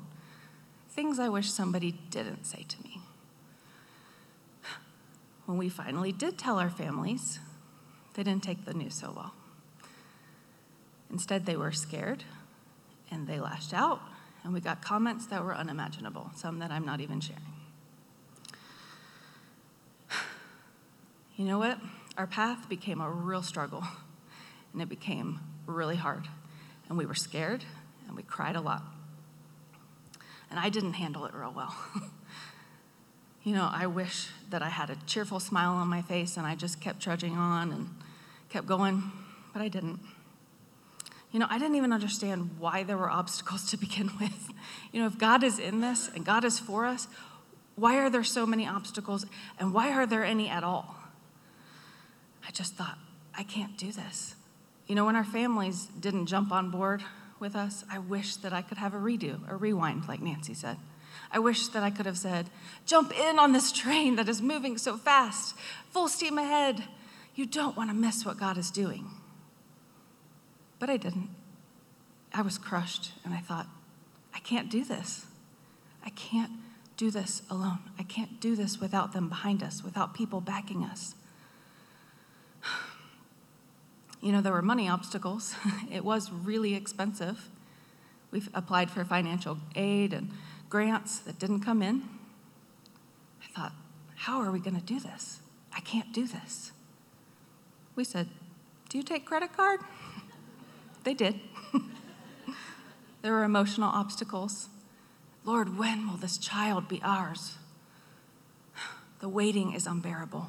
Things 0.89 1.20
I 1.20 1.28
Wish 1.28 1.52
Somebody 1.52 2.00
Didn't 2.10 2.46
Say 2.46 2.63
to 2.70 2.84
Me 2.84 3.02
when 5.46 5.58
we 5.58 5.70
finally 5.70 6.12
did 6.12 6.38
tell 6.38 6.58
our 6.58 6.70
families, 6.70 7.39
they 8.13 8.23
didn't 8.23 8.43
take 8.43 8.65
the 8.65 8.73
news 8.73 8.95
so 8.95 9.13
well. 9.15 9.34
Instead, 11.12 11.45
they 11.45 11.56
were 11.56 11.71
scared 11.71 12.23
and 13.12 13.28
they 13.28 13.39
lashed 13.39 13.73
out, 13.73 14.02
and 14.43 14.54
we 14.54 14.60
got 14.60 14.82
comments 14.82 15.28
that 15.28 15.43
were 15.43 15.56
unimaginable, 15.56 16.32
some 16.36 16.60
that 16.60 16.71
I'm 16.71 16.86
not 16.86 17.02
even 17.02 17.19
sharing. 17.19 17.41
You 21.36 21.45
know 21.45 21.58
what? 21.58 21.80
Our 22.15 22.28
path 22.28 22.69
became 22.69 23.02
a 23.02 23.10
real 23.10 23.41
struggle, 23.41 23.84
and 24.71 24.82
it 24.84 24.88
became 24.88 25.39
really 25.65 25.95
hard. 25.95 26.28
And 26.88 26.97
we 26.97 27.08
were 27.08 27.15
scared, 27.15 27.65
and 28.08 28.15
we 28.15 28.21
cried 28.21 28.56
a 28.56 28.62
lot. 28.62 28.84
And 30.52 30.60
I 30.60 30.69
didn't 30.69 30.93
handle 30.93 31.26
it 31.26 31.34
real 31.34 31.52
well. 31.56 31.76
you 33.43 33.53
know, 33.53 33.69
I 33.71 33.88
wish 33.88 34.27
that 34.49 34.62
I 34.62 34.69
had 34.69 34.89
a 34.89 34.95
cheerful 35.06 35.39
smile 35.39 35.71
on 35.71 35.88
my 35.88 36.01
face 36.01 36.38
and 36.38 36.47
I 36.47 36.56
just 36.56 36.79
kept 36.79 37.01
trudging 37.01 37.36
on 37.36 37.71
and 37.71 37.89
kept 38.49 38.67
going, 38.67 39.12
but 39.51 39.62
I 39.62 39.67
didn't. 39.67 39.99
You 41.32 41.39
know, 41.39 41.47
I 41.49 41.58
didn't 41.58 41.75
even 41.75 41.91
understand 41.91 42.51
why 42.60 42.84
there 42.84 42.97
were 42.97 43.10
obstacles 43.10 43.65
to 43.71 43.77
begin 43.77 44.12
with. 44.19 44.49
You 44.91 45.01
know, 45.01 45.08
if 45.08 45.17
God 45.17 45.43
is 45.43 45.60
in 45.60 45.82
this 45.82 46.10
and 46.15 46.25
God 46.25 46.45
is 46.45 46.60
for 46.60 46.86
us, 46.86 47.08
why 47.75 47.97
are 47.97 48.10
there 48.10 48.23
so 48.23 48.45
many 48.45 48.67
obstacles 48.67 49.25
and 49.60 49.73
why 49.73 49.91
are 49.91 50.06
there 50.06 50.23
any 50.23 50.47
at 50.47 50.63
all? 50.63 50.95
I 52.47 52.51
just 52.51 52.75
thought, 52.75 52.97
I 53.36 53.43
can't 53.43 53.77
do 53.77 53.91
this. 53.91 54.36
You 54.88 54.95
know, 54.95 55.06
when 55.06 55.15
our 55.15 55.23
families 55.23 55.88
didn't 55.99 56.27
jump 56.27 56.51
on 56.51 56.69
board 56.69 57.03
with 57.39 57.56
us, 57.56 57.84
I 57.91 57.97
wish 57.99 58.36
that 58.38 58.53
I 58.53 58.62
could 58.62 58.77
have 58.77 58.93
a 58.93 58.97
redo, 58.97 59.39
a 59.49 59.56
rewind, 59.56 60.08
like 60.08 60.21
Nancy 60.21 60.53
said. 60.53 60.77
I 61.34 61.39
wish 61.39 61.67
that 61.69 61.82
I 61.82 61.89
could 61.89 62.06
have 62.06 62.17
said, 62.17 62.52
Jump 62.86 63.12
in 63.19 63.39
on 63.39 63.52
this 63.52 63.72
train 63.72 64.15
that 64.17 64.30
is 64.30 64.41
moving 64.41 64.78
so 64.78 64.96
fast, 64.98 65.56
full 65.89 66.08
steam 66.08 66.38
ahead. 66.38 66.84
You 67.34 67.48
don't 67.48 67.76
want 67.76 67.89
to 67.89 67.96
miss 67.96 68.24
what 68.24 68.38
God 68.38 68.58
is 68.58 68.69
doing. 68.69 69.08
But 70.78 70.91
I 70.91 70.98
didn't. 70.98 71.30
I 72.32 72.43
was 72.43 72.60
crushed, 72.60 73.13
and 73.26 73.34
I 73.34 73.39
thought, 73.39 73.67
I 74.34 74.39
can't 74.39 74.69
do 74.69 74.84
this. 74.84 75.26
I 76.06 76.10
can't 76.12 76.52
do 76.98 77.10
this 77.10 77.41
alone. 77.50 77.80
I 77.98 78.04
can't 78.04 78.39
do 78.39 78.56
this 78.56 78.80
without 78.80 79.13
them 79.13 79.28
behind 79.28 79.63
us, 79.63 79.84
without 79.84 80.13
people 80.13 80.39
backing 80.39 80.84
us. 80.84 81.15
You 84.22 84.32
know, 84.32 84.39
there 84.39 84.54
were 84.54 84.62
money 84.62 84.88
obstacles. 84.88 85.54
It 85.91 86.06
was 86.06 86.32
really 86.32 86.76
expensive. 86.76 87.50
We've 88.32 88.48
applied 88.54 88.89
for 88.89 89.04
financial 89.04 89.58
aid 89.76 90.13
and 90.13 90.32
grants 90.73 91.19
that 91.19 91.38
didn't 91.38 91.59
come 91.59 91.83
in. 91.83 92.01
I 93.43 93.45
thought, 93.55 93.73
how 94.15 94.41
are 94.41 94.51
we 94.51 94.57
going 94.57 94.75
to 94.75 94.81
do 94.81 94.99
this? 94.99 95.39
I 95.71 95.81
can't 95.81 96.12
do 96.12 96.25
this. 96.25 96.71
We 97.95 98.03
said, 98.03 98.27
Do 98.89 98.97
you 98.97 99.03
take 99.03 99.23
credit 99.23 99.55
card? 99.55 99.81
They 101.03 101.13
did. 101.13 101.41
there 103.21 103.33
were 103.33 103.43
emotional 103.43 103.89
obstacles. 103.89 104.69
Lord, 105.43 105.77
when 105.77 106.07
will 106.07 106.15
this 106.15 106.38
child 106.38 106.88
be 106.88 106.99
ours? 107.03 107.57
The 109.19 109.29
waiting 109.29 109.73
is 109.73 109.86
unbearable. 109.86 110.47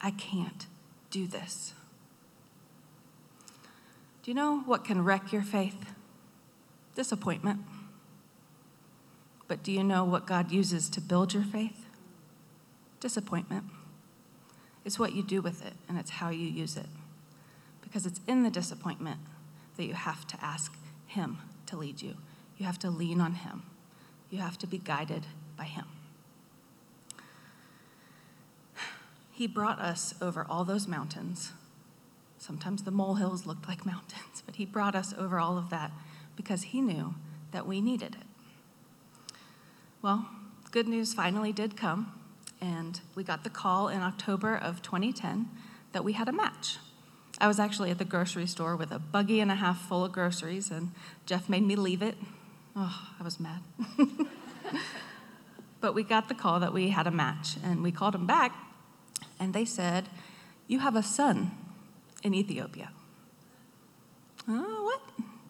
I 0.00 0.12
can't 0.12 0.66
do 1.10 1.26
this. 1.26 1.74
Do 4.22 4.30
you 4.30 4.34
know 4.34 4.60
what 4.60 4.84
can 4.84 5.04
wreck 5.04 5.32
your 5.32 5.42
faith? 5.42 5.92
Disappointment. 6.94 7.60
But 9.48 9.62
do 9.62 9.70
you 9.70 9.82
know 9.82 10.04
what 10.04 10.26
God 10.26 10.50
uses 10.50 10.88
to 10.90 11.00
build 11.00 11.32
your 11.32 11.44
faith? 11.44 11.86
Disappointment. 13.00 13.64
It's 14.84 14.98
what 14.98 15.14
you 15.14 15.22
do 15.22 15.40
with 15.40 15.64
it, 15.64 15.74
and 15.88 15.98
it's 15.98 16.10
how 16.10 16.30
you 16.30 16.46
use 16.46 16.76
it. 16.76 16.86
Because 17.82 18.06
it's 18.06 18.20
in 18.26 18.42
the 18.42 18.50
disappointment 18.50 19.20
that 19.76 19.84
you 19.84 19.94
have 19.94 20.26
to 20.28 20.44
ask 20.44 20.76
Him 21.06 21.38
to 21.66 21.76
lead 21.76 22.02
you. 22.02 22.16
You 22.56 22.66
have 22.66 22.78
to 22.80 22.90
lean 22.90 23.20
on 23.20 23.34
Him. 23.34 23.62
You 24.30 24.38
have 24.38 24.58
to 24.58 24.66
be 24.66 24.78
guided 24.78 25.26
by 25.56 25.64
Him. 25.64 25.86
He 29.30 29.46
brought 29.46 29.78
us 29.78 30.14
over 30.22 30.46
all 30.48 30.64
those 30.64 30.88
mountains. 30.88 31.52
Sometimes 32.38 32.84
the 32.84 32.90
molehills 32.90 33.44
looked 33.44 33.68
like 33.68 33.84
mountains, 33.84 34.42
but 34.46 34.56
He 34.56 34.64
brought 34.64 34.94
us 34.94 35.14
over 35.18 35.38
all 35.38 35.58
of 35.58 35.70
that 35.70 35.92
because 36.36 36.62
He 36.62 36.80
knew 36.80 37.14
that 37.52 37.66
we 37.66 37.80
needed 37.80 38.16
it. 38.18 38.25
Well, 40.02 40.28
good 40.70 40.86
news 40.86 41.14
finally 41.14 41.52
did 41.52 41.76
come, 41.76 42.12
and 42.60 43.00
we 43.14 43.24
got 43.24 43.44
the 43.44 43.50
call 43.50 43.88
in 43.88 44.02
October 44.02 44.54
of 44.54 44.82
2010 44.82 45.48
that 45.92 46.04
we 46.04 46.12
had 46.12 46.28
a 46.28 46.32
match. 46.32 46.78
I 47.38 47.48
was 47.48 47.58
actually 47.58 47.90
at 47.90 47.98
the 47.98 48.04
grocery 48.04 48.46
store 48.46 48.76
with 48.76 48.92
a 48.92 48.98
buggy 48.98 49.40
and 49.40 49.50
a 49.50 49.54
half 49.54 49.80
full 49.88 50.04
of 50.04 50.12
groceries, 50.12 50.70
and 50.70 50.92
Jeff 51.24 51.48
made 51.48 51.62
me 51.62 51.76
leave 51.76 52.02
it. 52.02 52.16
Oh, 52.74 53.08
I 53.18 53.22
was 53.22 53.40
mad. 53.40 53.60
but 55.80 55.94
we 55.94 56.02
got 56.02 56.28
the 56.28 56.34
call 56.34 56.60
that 56.60 56.72
we 56.72 56.90
had 56.90 57.06
a 57.06 57.10
match, 57.10 57.56
and 57.64 57.82
we 57.82 57.90
called 57.90 58.14
them 58.14 58.26
back, 58.26 58.52
and 59.40 59.54
they 59.54 59.64
said, 59.64 60.08
You 60.66 60.80
have 60.80 60.94
a 60.94 61.02
son 61.02 61.52
in 62.22 62.34
Ethiopia. 62.34 62.90
Oh, 64.46 64.84
what? 64.84 65.00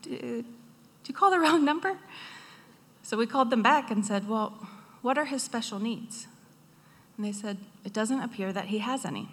Did, 0.02 0.20
did 0.20 0.44
you 1.08 1.14
call 1.14 1.30
the 1.30 1.38
wrong 1.40 1.64
number? 1.64 1.98
So 3.06 3.16
we 3.16 3.24
called 3.24 3.50
them 3.50 3.62
back 3.62 3.92
and 3.92 4.04
said, 4.04 4.28
Well, 4.28 4.66
what 5.00 5.16
are 5.16 5.26
his 5.26 5.40
special 5.40 5.78
needs? 5.78 6.26
And 7.16 7.24
they 7.24 7.30
said, 7.30 7.58
It 7.84 7.92
doesn't 7.92 8.20
appear 8.20 8.52
that 8.52 8.64
he 8.64 8.78
has 8.78 9.04
any. 9.04 9.28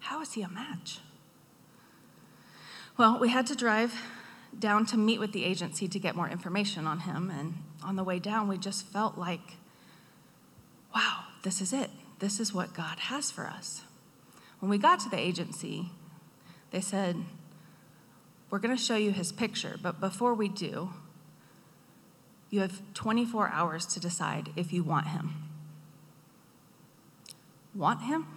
How 0.00 0.20
is 0.20 0.32
he 0.32 0.42
a 0.42 0.48
match? 0.48 0.98
Well, 2.98 3.20
we 3.20 3.28
had 3.28 3.46
to 3.46 3.54
drive 3.54 3.94
down 4.58 4.84
to 4.86 4.96
meet 4.96 5.20
with 5.20 5.30
the 5.30 5.44
agency 5.44 5.86
to 5.86 5.98
get 6.00 6.16
more 6.16 6.28
information 6.28 6.88
on 6.88 7.00
him. 7.00 7.30
And 7.30 7.54
on 7.84 7.94
the 7.94 8.02
way 8.02 8.18
down, 8.18 8.48
we 8.48 8.58
just 8.58 8.88
felt 8.88 9.16
like, 9.16 9.54
wow, 10.92 11.20
this 11.44 11.60
is 11.60 11.72
it. 11.72 11.90
This 12.18 12.40
is 12.40 12.52
what 12.52 12.74
God 12.74 12.98
has 12.98 13.30
for 13.30 13.46
us. 13.46 13.82
When 14.58 14.70
we 14.70 14.78
got 14.78 14.98
to 15.00 15.08
the 15.08 15.20
agency, 15.20 15.90
they 16.72 16.80
said, 16.80 17.14
We're 18.50 18.58
going 18.58 18.76
to 18.76 18.82
show 18.82 18.96
you 18.96 19.12
his 19.12 19.30
picture, 19.30 19.78
but 19.80 20.00
before 20.00 20.34
we 20.34 20.48
do, 20.48 20.90
you 22.54 22.60
have 22.60 22.80
24 22.94 23.48
hours 23.48 23.84
to 23.84 23.98
decide 23.98 24.50
if 24.54 24.72
you 24.72 24.84
want 24.84 25.08
him. 25.08 25.34
Want 27.74 28.02
him? 28.02 28.28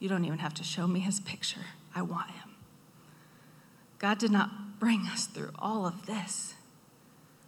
You 0.00 0.08
don't 0.08 0.24
even 0.24 0.38
have 0.38 0.54
to 0.54 0.64
show 0.64 0.88
me 0.88 0.98
his 0.98 1.20
picture. 1.20 1.66
I 1.94 2.02
want 2.02 2.32
him. 2.32 2.56
God 4.00 4.18
did 4.18 4.32
not 4.32 4.80
bring 4.80 5.06
us 5.06 5.26
through 5.26 5.52
all 5.56 5.86
of 5.86 6.06
this 6.06 6.54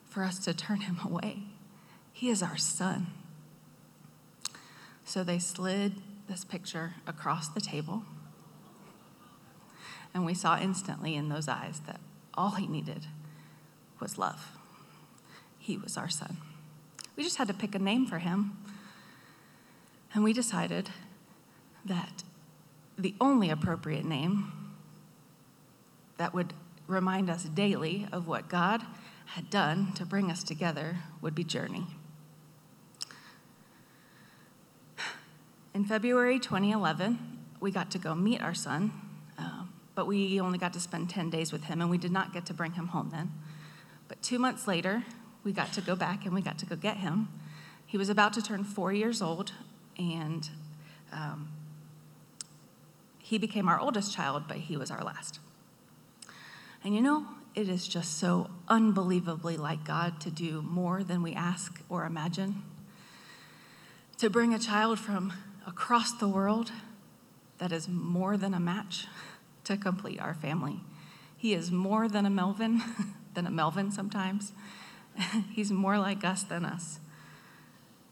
for 0.09 0.23
us 0.23 0.39
to 0.45 0.55
turn 0.55 0.83
him 0.83 0.99
away. 1.05 1.43
He 2.13 2.29
is 2.29 2.41
our 2.41 2.57
son. 2.57 3.09
So 5.05 5.25
they 5.25 5.41
slid 5.41 5.95
this 6.29 6.45
picture 6.45 6.95
across 7.05 7.49
the 7.49 7.61
table, 7.61 8.05
and 10.15 10.25
we 10.25 10.35
saw 10.35 10.57
instantly 10.61 11.17
in 11.17 11.31
those 11.31 11.49
eyes 11.49 11.81
that 11.89 11.99
all 12.35 12.53
he 12.53 12.69
needed 12.69 13.07
was 13.99 14.17
love. 14.17 14.60
He 15.71 15.77
was 15.77 15.97
our 15.97 16.09
son. 16.09 16.37
We 17.15 17.23
just 17.23 17.37
had 17.37 17.47
to 17.47 17.55
pick 17.55 17.77
a 17.77 17.79
name 17.79 18.05
for 18.05 18.19
him, 18.19 18.59
and 20.13 20.25
we 20.25 20.33
decided 20.33 20.91
that 21.85 22.25
the 22.99 23.15
only 23.21 23.51
appropriate 23.51 24.05
name 24.05 24.51
that 26.17 26.35
would 26.35 26.55
remind 26.89 27.31
us 27.31 27.45
daily 27.45 28.09
of 28.11 28.27
what 28.27 28.49
God 28.49 28.83
had 29.27 29.49
done 29.49 29.93
to 29.93 30.05
bring 30.05 30.29
us 30.29 30.43
together 30.43 30.97
would 31.21 31.37
be 31.37 31.45
Journey. 31.45 31.87
In 35.73 35.85
February 35.85 36.41
2011, 36.41 37.17
we 37.61 37.71
got 37.71 37.93
to 37.93 37.99
go 37.99 38.17
meet 38.17 38.43
our 38.43 38.55
son, 38.55 38.91
um, 39.39 39.73
but 39.95 40.09
we 40.09 40.41
only 40.41 40.59
got 40.59 40.73
to 40.73 40.81
spend 40.81 41.11
10 41.11 41.31
days 41.31 41.53
with 41.53 41.63
him, 41.63 41.81
and 41.81 41.89
we 41.89 41.97
did 41.97 42.11
not 42.11 42.33
get 42.33 42.45
to 42.47 42.55
bring 42.55 42.73
him 42.73 42.89
home 42.89 43.11
then. 43.13 43.31
But 44.09 44.21
two 44.21 44.41
months 44.41 44.67
later, 44.67 45.05
we 45.45 45.53
got 45.53 45.73
to 45.75 45.81
go 45.81 45.97
back 45.97 46.25
and 46.25 46.35
we 46.35 46.41
got 46.41 46.59
to 46.59 46.67
go 46.67 46.77
get 46.77 46.99
him. 46.99 47.29
He 47.87 47.97
was 47.97 48.09
about 48.09 48.33
to 48.35 48.43
turn 48.43 48.65
four 48.65 48.93
years 48.93 49.21
old, 49.21 49.53
and 49.99 50.49
um, 51.13 51.49
he 53.19 53.39
became 53.39 53.69
our 53.69 53.81
oldest 53.81 54.15
child, 54.15 54.45
but 54.47 54.59
he 54.59 54.77
was 54.77 54.91
our 54.91 55.03
last. 55.03 55.41
And 56.85 56.95
you 56.95 57.01
know, 57.01 57.27
it 57.55 57.69
is 57.69 57.89
just 57.89 58.19
so 58.19 58.49
unbelievably 58.69 59.57
like 59.57 59.85
God 59.85 60.21
to 60.21 60.31
do 60.31 60.63
more 60.63 61.03
than 61.03 61.23
we 61.23 61.33
ask 61.33 61.81
or 61.89 62.05
imagine. 62.05 62.63
To 64.19 64.31
bring 64.31 64.55
a 64.55 64.59
child 64.59 64.99
from 64.99 65.33
across 65.67 66.13
the 66.13 66.29
world 66.29 66.71
that 67.59 67.73
is 67.73 67.89
more 67.89 68.37
than 68.37 68.55
a 68.55 68.61
match 68.61 69.07
to 69.65 69.77
complete 69.77 70.21
our 70.21 70.35
family. 70.35 70.81
He 71.37 71.55
is 71.55 71.71
more 71.71 72.09
than 72.09 72.27
a 72.27 72.31
Melvin, 72.31 72.83
than 73.35 73.47
a 73.47 73.51
Melvin 73.51 73.91
sometimes. 73.91 74.53
He's 75.51 75.71
more 75.71 75.99
like 75.99 76.25
us 76.25 76.43
than 76.43 76.65
us. 76.65 77.01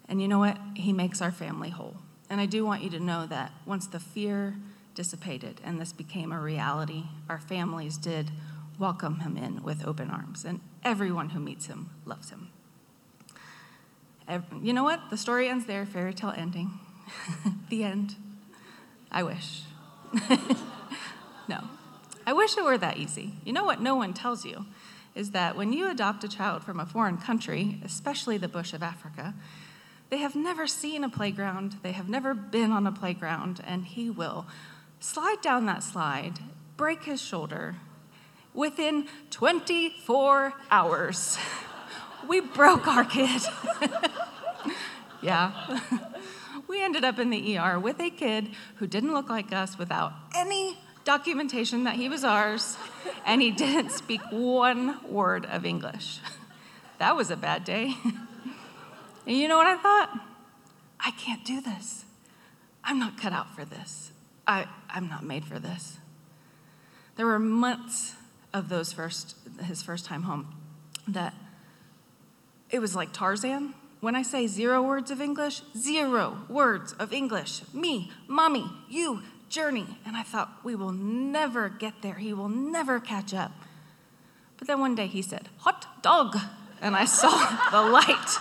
And 0.08 0.22
you 0.22 0.28
know 0.28 0.38
what? 0.38 0.58
He 0.74 0.92
makes 0.92 1.20
our 1.20 1.32
family 1.32 1.70
whole. 1.70 1.96
And 2.30 2.40
I 2.40 2.46
do 2.46 2.64
want 2.64 2.82
you 2.82 2.90
to 2.90 3.00
know 3.00 3.26
that 3.26 3.52
once 3.66 3.86
the 3.86 4.00
fear 4.00 4.56
dissipated 4.94 5.60
and 5.64 5.80
this 5.80 5.92
became 5.92 6.32
a 6.32 6.40
reality, 6.40 7.04
our 7.28 7.38
families 7.38 7.96
did 7.96 8.30
welcome 8.78 9.20
him 9.20 9.36
in 9.36 9.62
with 9.62 9.84
open 9.86 10.10
arms, 10.10 10.44
and 10.44 10.60
everyone 10.84 11.30
who 11.30 11.40
meets 11.40 11.66
him 11.66 11.90
loves 12.04 12.30
him. 12.30 12.48
You 14.62 14.72
know 14.72 14.84
what? 14.84 15.10
The 15.10 15.16
story 15.16 15.48
ends 15.48 15.66
there, 15.66 15.86
fairy 15.86 16.12
tale 16.12 16.34
ending. 16.36 16.78
the 17.70 17.82
end. 17.82 18.16
I 19.10 19.22
wish. 19.22 19.62
no. 21.48 21.64
I 22.26 22.32
wish 22.34 22.58
it 22.58 22.64
were 22.64 22.76
that 22.76 22.98
easy. 22.98 23.32
You 23.44 23.54
know 23.54 23.64
what 23.64 23.80
no 23.80 23.94
one 23.94 24.12
tells 24.12 24.44
you 24.44 24.66
is 25.18 25.32
that 25.32 25.56
when 25.56 25.72
you 25.72 25.90
adopt 25.90 26.22
a 26.22 26.28
child 26.28 26.62
from 26.62 26.78
a 26.78 26.86
foreign 26.86 27.18
country, 27.18 27.80
especially 27.84 28.38
the 28.38 28.46
bush 28.46 28.72
of 28.72 28.84
Africa, 28.84 29.34
they 30.10 30.18
have 30.18 30.36
never 30.36 30.66
seen 30.68 31.02
a 31.02 31.08
playground, 31.08 31.76
they 31.82 31.90
have 31.90 32.08
never 32.08 32.34
been 32.34 32.70
on 32.70 32.86
a 32.86 32.92
playground, 32.92 33.60
and 33.66 33.84
he 33.84 34.08
will 34.08 34.46
slide 35.00 35.42
down 35.42 35.66
that 35.66 35.82
slide, 35.82 36.38
break 36.76 37.02
his 37.02 37.20
shoulder, 37.20 37.74
within 38.54 39.08
24 39.30 40.54
hours. 40.70 41.36
We 42.28 42.40
broke 42.40 42.86
our 42.86 43.04
kid. 43.04 43.42
yeah. 45.22 45.80
We 46.68 46.84
ended 46.84 47.02
up 47.02 47.18
in 47.18 47.30
the 47.30 47.56
ER 47.56 47.80
with 47.80 47.98
a 47.98 48.10
kid 48.10 48.50
who 48.74 48.86
didn't 48.86 49.14
look 49.14 49.30
like 49.30 49.54
us 49.54 49.78
without 49.78 50.12
any 50.36 50.76
documentation 51.08 51.84
that 51.84 51.94
he 51.94 52.06
was 52.06 52.22
ours, 52.22 52.76
and 53.24 53.40
he 53.40 53.50
didn't 53.50 53.92
speak 53.92 54.20
one 54.30 55.00
word 55.10 55.46
of 55.46 55.64
English. 55.64 56.20
That 56.98 57.14
was 57.14 57.30
a 57.30 57.36
bad 57.36 57.64
day. 57.64 57.94
And 59.24 59.36
you 59.40 59.46
know 59.46 59.56
what 59.56 59.68
I 59.68 59.76
thought? 59.76 60.18
I 60.98 61.12
can't 61.12 61.44
do 61.44 61.60
this. 61.60 62.04
I'm 62.82 62.98
not 62.98 63.16
cut 63.16 63.32
out 63.32 63.54
for 63.54 63.64
this. 63.64 64.10
I, 64.48 64.66
I'm 64.90 65.08
not 65.08 65.22
made 65.24 65.44
for 65.44 65.60
this. 65.60 65.98
There 67.14 67.24
were 67.24 67.38
months 67.38 68.16
of 68.52 68.68
those 68.68 68.92
first, 68.92 69.36
his 69.62 69.80
first 69.80 70.06
time 70.06 70.24
home, 70.24 70.52
that 71.06 71.34
it 72.68 72.80
was 72.80 72.96
like 72.96 73.12
Tarzan. 73.12 73.74
When 74.00 74.16
I 74.16 74.22
say 74.22 74.48
zero 74.48 74.82
words 74.82 75.12
of 75.12 75.20
English, 75.20 75.62
zero 75.76 76.38
words 76.48 76.94
of 76.94 77.12
English. 77.12 77.62
Me, 77.72 78.10
mommy, 78.26 78.68
you, 78.88 79.22
journey. 79.48 79.98
And 80.06 80.16
I 80.16 80.22
thought, 80.22 80.60
we 80.62 80.74
will 80.74 80.92
never 80.92 81.68
get 81.68 82.02
there. 82.02 82.14
He 82.14 82.32
will 82.32 82.48
never 82.48 83.00
catch 83.00 83.34
up. 83.34 83.52
But 84.58 84.66
then 84.66 84.80
one 84.80 84.94
day 84.94 85.06
he 85.06 85.22
said, 85.22 85.48
hot 85.58 86.02
dog. 86.02 86.36
And 86.80 86.96
I 86.96 87.04
saw 87.04 87.30
the 87.70 87.90
light. 87.90 88.04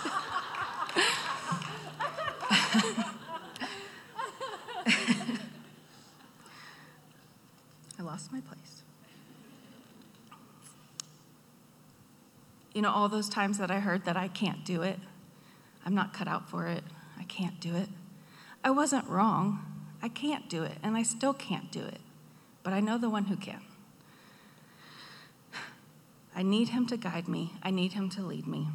I 7.98 8.02
lost 8.02 8.32
my 8.32 8.40
place. 8.40 8.82
You 12.72 12.82
know, 12.82 12.92
all 12.92 13.08
those 13.08 13.28
times 13.28 13.58
that 13.58 13.72
I 13.72 13.80
heard 13.80 14.04
that 14.04 14.16
I 14.16 14.28
can't 14.28 14.64
do 14.64 14.82
it, 14.82 15.00
I'm 15.84 15.94
not 15.94 16.12
cut 16.12 16.28
out 16.28 16.48
for 16.48 16.66
it, 16.66 16.84
I 17.18 17.24
can't 17.24 17.58
do 17.58 17.74
it. 17.74 17.88
I 18.62 18.70
wasn't 18.70 19.08
wrong. 19.08 19.67
I 20.02 20.08
can't 20.08 20.48
do 20.48 20.62
it, 20.62 20.78
and 20.82 20.96
I 20.96 21.02
still 21.02 21.34
can't 21.34 21.70
do 21.70 21.80
it. 21.80 22.00
But 22.62 22.72
I 22.72 22.80
know 22.80 22.98
the 22.98 23.10
one 23.10 23.24
who 23.26 23.36
can. 23.36 23.60
I 26.36 26.42
need 26.42 26.68
him 26.68 26.86
to 26.86 26.96
guide 26.96 27.28
me, 27.28 27.54
I 27.62 27.70
need 27.70 27.92
him 27.92 28.08
to 28.10 28.22
lead 28.22 28.46
me. 28.46 28.68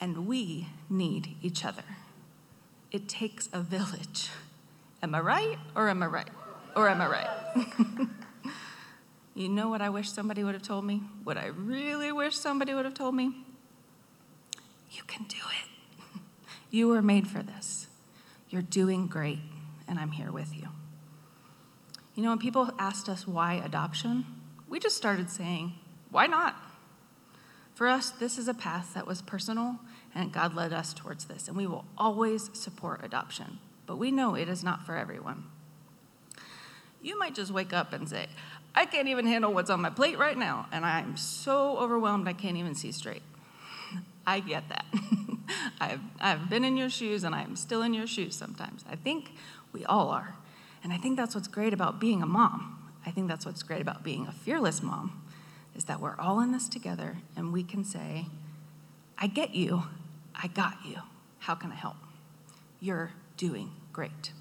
And 0.00 0.26
we 0.26 0.68
need 0.88 1.36
each 1.42 1.64
other. 1.64 1.84
It 2.90 3.08
takes 3.08 3.48
a 3.52 3.60
village. 3.60 4.30
Am 5.02 5.14
I 5.14 5.20
right 5.20 5.58
or 5.74 5.88
am 5.88 6.02
I 6.02 6.06
right? 6.06 6.30
Or 6.76 6.88
am 6.88 7.00
I 7.00 7.06
right? 7.06 8.08
You 9.34 9.48
know 9.48 9.70
what 9.70 9.80
I 9.80 9.88
wish 9.88 10.10
somebody 10.10 10.44
would 10.44 10.54
have 10.54 10.62
told 10.62 10.84
me? 10.84 11.02
What 11.24 11.38
I 11.38 11.46
really 11.46 12.12
wish 12.12 12.36
somebody 12.36 12.74
would 12.74 12.84
have 12.84 12.94
told 12.94 13.14
me? 13.14 13.32
You 14.90 15.02
can 15.06 15.24
do 15.24 15.36
it. 15.36 15.68
You 16.70 16.88
were 16.88 17.02
made 17.02 17.26
for 17.28 17.42
this. 17.42 17.86
You're 18.48 18.62
doing 18.62 19.06
great, 19.06 19.40
and 19.92 20.00
I'm 20.00 20.12
here 20.12 20.32
with 20.32 20.56
you. 20.56 20.68
You 22.14 22.22
know, 22.22 22.30
when 22.30 22.38
people 22.38 22.70
asked 22.78 23.10
us 23.10 23.28
why 23.28 23.60
adoption, 23.62 24.24
we 24.66 24.78
just 24.78 24.96
started 24.96 25.28
saying, 25.28 25.74
why 26.10 26.26
not? 26.26 26.56
For 27.74 27.86
us, 27.86 28.08
this 28.08 28.38
is 28.38 28.48
a 28.48 28.54
path 28.54 28.94
that 28.94 29.06
was 29.06 29.20
personal, 29.20 29.80
and 30.14 30.32
God 30.32 30.54
led 30.54 30.72
us 30.72 30.94
towards 30.94 31.26
this, 31.26 31.46
and 31.46 31.58
we 31.58 31.66
will 31.66 31.84
always 31.98 32.48
support 32.54 33.04
adoption. 33.04 33.58
But 33.84 33.98
we 33.98 34.10
know 34.10 34.34
it 34.34 34.48
is 34.48 34.64
not 34.64 34.86
for 34.86 34.96
everyone. 34.96 35.44
You 37.02 37.18
might 37.18 37.34
just 37.34 37.50
wake 37.50 37.74
up 37.74 37.92
and 37.92 38.08
say, 38.08 38.28
I 38.74 38.86
can't 38.86 39.08
even 39.08 39.26
handle 39.26 39.52
what's 39.52 39.68
on 39.68 39.82
my 39.82 39.90
plate 39.90 40.18
right 40.18 40.38
now, 40.38 40.68
and 40.72 40.86
I'm 40.86 41.18
so 41.18 41.76
overwhelmed 41.76 42.26
I 42.28 42.32
can't 42.32 42.56
even 42.56 42.74
see 42.74 42.92
straight. 42.92 43.22
I 44.26 44.40
get 44.40 44.70
that. 44.70 44.86
I've, 45.80 46.00
I've 46.18 46.48
been 46.48 46.64
in 46.64 46.78
your 46.78 46.88
shoes, 46.88 47.24
and 47.24 47.34
I'm 47.34 47.56
still 47.56 47.82
in 47.82 47.92
your 47.92 48.06
shoes 48.06 48.34
sometimes. 48.34 48.86
I 48.90 48.96
think 48.96 49.32
we 49.72 49.84
all 49.84 50.08
are. 50.08 50.34
And 50.82 50.92
I 50.92 50.96
think 50.96 51.16
that's 51.16 51.34
what's 51.34 51.48
great 51.48 51.72
about 51.72 52.00
being 52.00 52.22
a 52.22 52.26
mom. 52.26 52.90
I 53.06 53.10
think 53.10 53.28
that's 53.28 53.46
what's 53.46 53.62
great 53.62 53.80
about 53.80 54.02
being 54.02 54.26
a 54.26 54.32
fearless 54.32 54.82
mom, 54.82 55.22
is 55.74 55.84
that 55.84 56.00
we're 56.00 56.16
all 56.18 56.40
in 56.40 56.52
this 56.52 56.68
together, 56.68 57.18
and 57.36 57.52
we 57.52 57.62
can 57.62 57.84
say, 57.84 58.26
I 59.18 59.26
get 59.26 59.54
you, 59.54 59.84
I 60.34 60.48
got 60.48 60.78
you. 60.84 60.96
How 61.40 61.54
can 61.54 61.72
I 61.72 61.76
help? 61.76 61.96
You're 62.80 63.12
doing 63.36 63.72
great. 63.92 64.32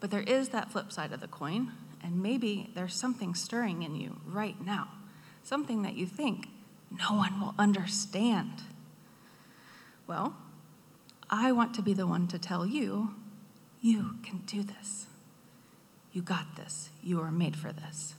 But 0.00 0.10
there 0.10 0.22
is 0.22 0.50
that 0.50 0.70
flip 0.70 0.92
side 0.92 1.12
of 1.12 1.20
the 1.20 1.28
coin, 1.28 1.72
and 2.02 2.22
maybe 2.22 2.70
there's 2.74 2.94
something 2.94 3.34
stirring 3.34 3.82
in 3.82 3.94
you 3.94 4.20
right 4.26 4.58
now, 4.64 4.88
something 5.42 5.82
that 5.82 5.94
you 5.94 6.06
think 6.06 6.48
no 6.90 7.14
one 7.14 7.40
will 7.40 7.54
understand. 7.58 8.62
Well, 10.06 10.34
I 11.28 11.52
want 11.52 11.74
to 11.74 11.82
be 11.82 11.92
the 11.92 12.06
one 12.06 12.26
to 12.28 12.38
tell 12.38 12.66
you 12.66 13.14
you 13.80 14.16
can 14.22 14.38
do 14.46 14.62
this. 14.62 15.06
You 16.12 16.22
got 16.22 16.56
this. 16.56 16.90
You 17.02 17.20
are 17.20 17.30
made 17.30 17.56
for 17.56 17.72
this. 17.72 18.14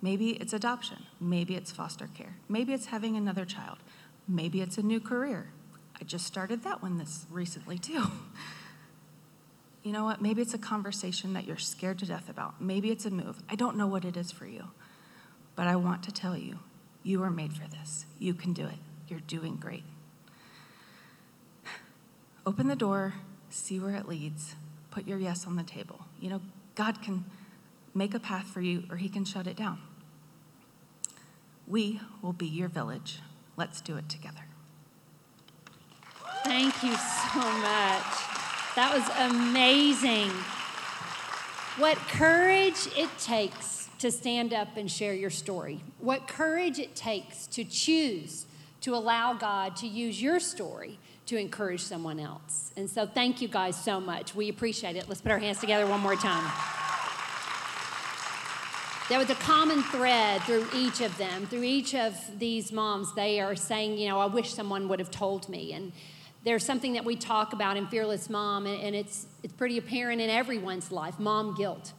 Maybe 0.00 0.30
it's 0.30 0.52
adoption. 0.52 0.98
Maybe 1.20 1.54
it's 1.54 1.70
foster 1.70 2.08
care. 2.12 2.36
Maybe 2.48 2.72
it's 2.72 2.86
having 2.86 3.16
another 3.16 3.44
child. 3.44 3.78
Maybe 4.26 4.60
it's 4.60 4.76
a 4.76 4.82
new 4.82 5.00
career. 5.00 5.48
I 6.00 6.04
just 6.04 6.26
started 6.26 6.64
that 6.64 6.82
one 6.82 6.98
this 6.98 7.26
recently 7.30 7.78
too. 7.78 8.04
You 9.82 9.90
know 9.90 10.04
what? 10.04 10.22
Maybe 10.22 10.42
it's 10.42 10.54
a 10.54 10.58
conversation 10.58 11.32
that 11.32 11.44
you're 11.44 11.56
scared 11.56 11.98
to 12.00 12.06
death 12.06 12.28
about. 12.28 12.60
Maybe 12.60 12.90
it's 12.90 13.04
a 13.04 13.10
move. 13.10 13.42
I 13.48 13.56
don't 13.56 13.76
know 13.76 13.86
what 13.88 14.04
it 14.04 14.16
is 14.16 14.30
for 14.30 14.46
you. 14.46 14.68
But 15.56 15.66
I 15.66 15.76
want 15.76 16.04
to 16.04 16.12
tell 16.12 16.36
you, 16.36 16.60
you 17.02 17.22
are 17.22 17.30
made 17.30 17.52
for 17.52 17.68
this. 17.68 18.06
You 18.18 18.32
can 18.34 18.52
do 18.52 18.64
it. 18.66 18.78
You're 19.08 19.20
doing 19.20 19.56
great. 19.56 19.82
Open 22.46 22.68
the 22.68 22.76
door, 22.76 23.14
see 23.50 23.80
where 23.80 23.96
it 23.96 24.08
leads, 24.08 24.54
put 24.92 25.08
your 25.08 25.18
yes 25.18 25.46
on 25.46 25.56
the 25.56 25.64
table. 25.64 25.98
You 26.20 26.30
know, 26.30 26.40
God 26.76 27.02
can 27.02 27.24
make 27.94 28.14
a 28.14 28.20
path 28.20 28.46
for 28.46 28.60
you 28.60 28.84
or 28.90 28.96
He 28.96 29.08
can 29.08 29.24
shut 29.24 29.48
it 29.48 29.56
down. 29.56 29.80
We 31.66 32.00
will 32.20 32.32
be 32.32 32.46
your 32.46 32.68
village. 32.68 33.18
Let's 33.56 33.80
do 33.80 33.96
it 33.96 34.08
together. 34.08 34.44
Thank 36.44 36.82
you 36.82 36.92
so 36.92 37.40
much. 37.40 38.12
That 38.76 38.92
was 38.94 39.30
amazing. 39.30 40.30
What 41.78 41.96
courage 41.96 42.88
it 42.96 43.08
takes 43.18 43.88
to 44.02 44.10
stand 44.10 44.52
up 44.52 44.76
and 44.76 44.90
share 44.90 45.14
your 45.14 45.30
story. 45.30 45.80
What 46.00 46.26
courage 46.26 46.80
it 46.80 46.96
takes 46.96 47.46
to 47.48 47.64
choose 47.64 48.46
to 48.80 48.96
allow 48.96 49.32
God 49.32 49.76
to 49.76 49.86
use 49.86 50.20
your 50.20 50.40
story 50.40 50.98
to 51.26 51.36
encourage 51.36 51.80
someone 51.80 52.18
else. 52.18 52.72
And 52.76 52.88
so, 52.88 53.06
thank 53.06 53.40
you 53.40 53.48
guys 53.48 53.76
so 53.76 54.00
much. 54.00 54.34
We 54.34 54.48
appreciate 54.48 54.96
it. 54.96 55.08
Let's 55.08 55.20
put 55.20 55.32
our 55.32 55.38
hands 55.38 55.58
together 55.58 55.86
one 55.86 56.00
more 56.00 56.16
time. 56.16 56.50
There 59.08 59.18
was 59.18 59.30
a 59.30 59.34
common 59.34 59.82
thread 59.82 60.42
through 60.42 60.66
each 60.74 61.00
of 61.00 61.16
them, 61.18 61.46
through 61.46 61.64
each 61.64 61.94
of 61.94 62.16
these 62.38 62.72
moms. 62.72 63.14
They 63.14 63.40
are 63.40 63.54
saying, 63.54 63.98
you 63.98 64.08
know, 64.08 64.18
I 64.18 64.26
wish 64.26 64.54
someone 64.54 64.88
would 64.88 65.00
have 65.00 65.10
told 65.10 65.48
me. 65.48 65.72
And 65.72 65.92
there's 66.44 66.64
something 66.64 66.94
that 66.94 67.04
we 67.04 67.16
talk 67.16 67.52
about 67.52 67.76
in 67.76 67.86
Fearless 67.88 68.30
Mom, 68.30 68.66
and 68.66 68.96
it's, 68.96 69.26
it's 69.42 69.52
pretty 69.52 69.76
apparent 69.78 70.20
in 70.20 70.30
everyone's 70.30 70.90
life 70.90 71.18
mom 71.18 71.54
guilt. 71.54 71.92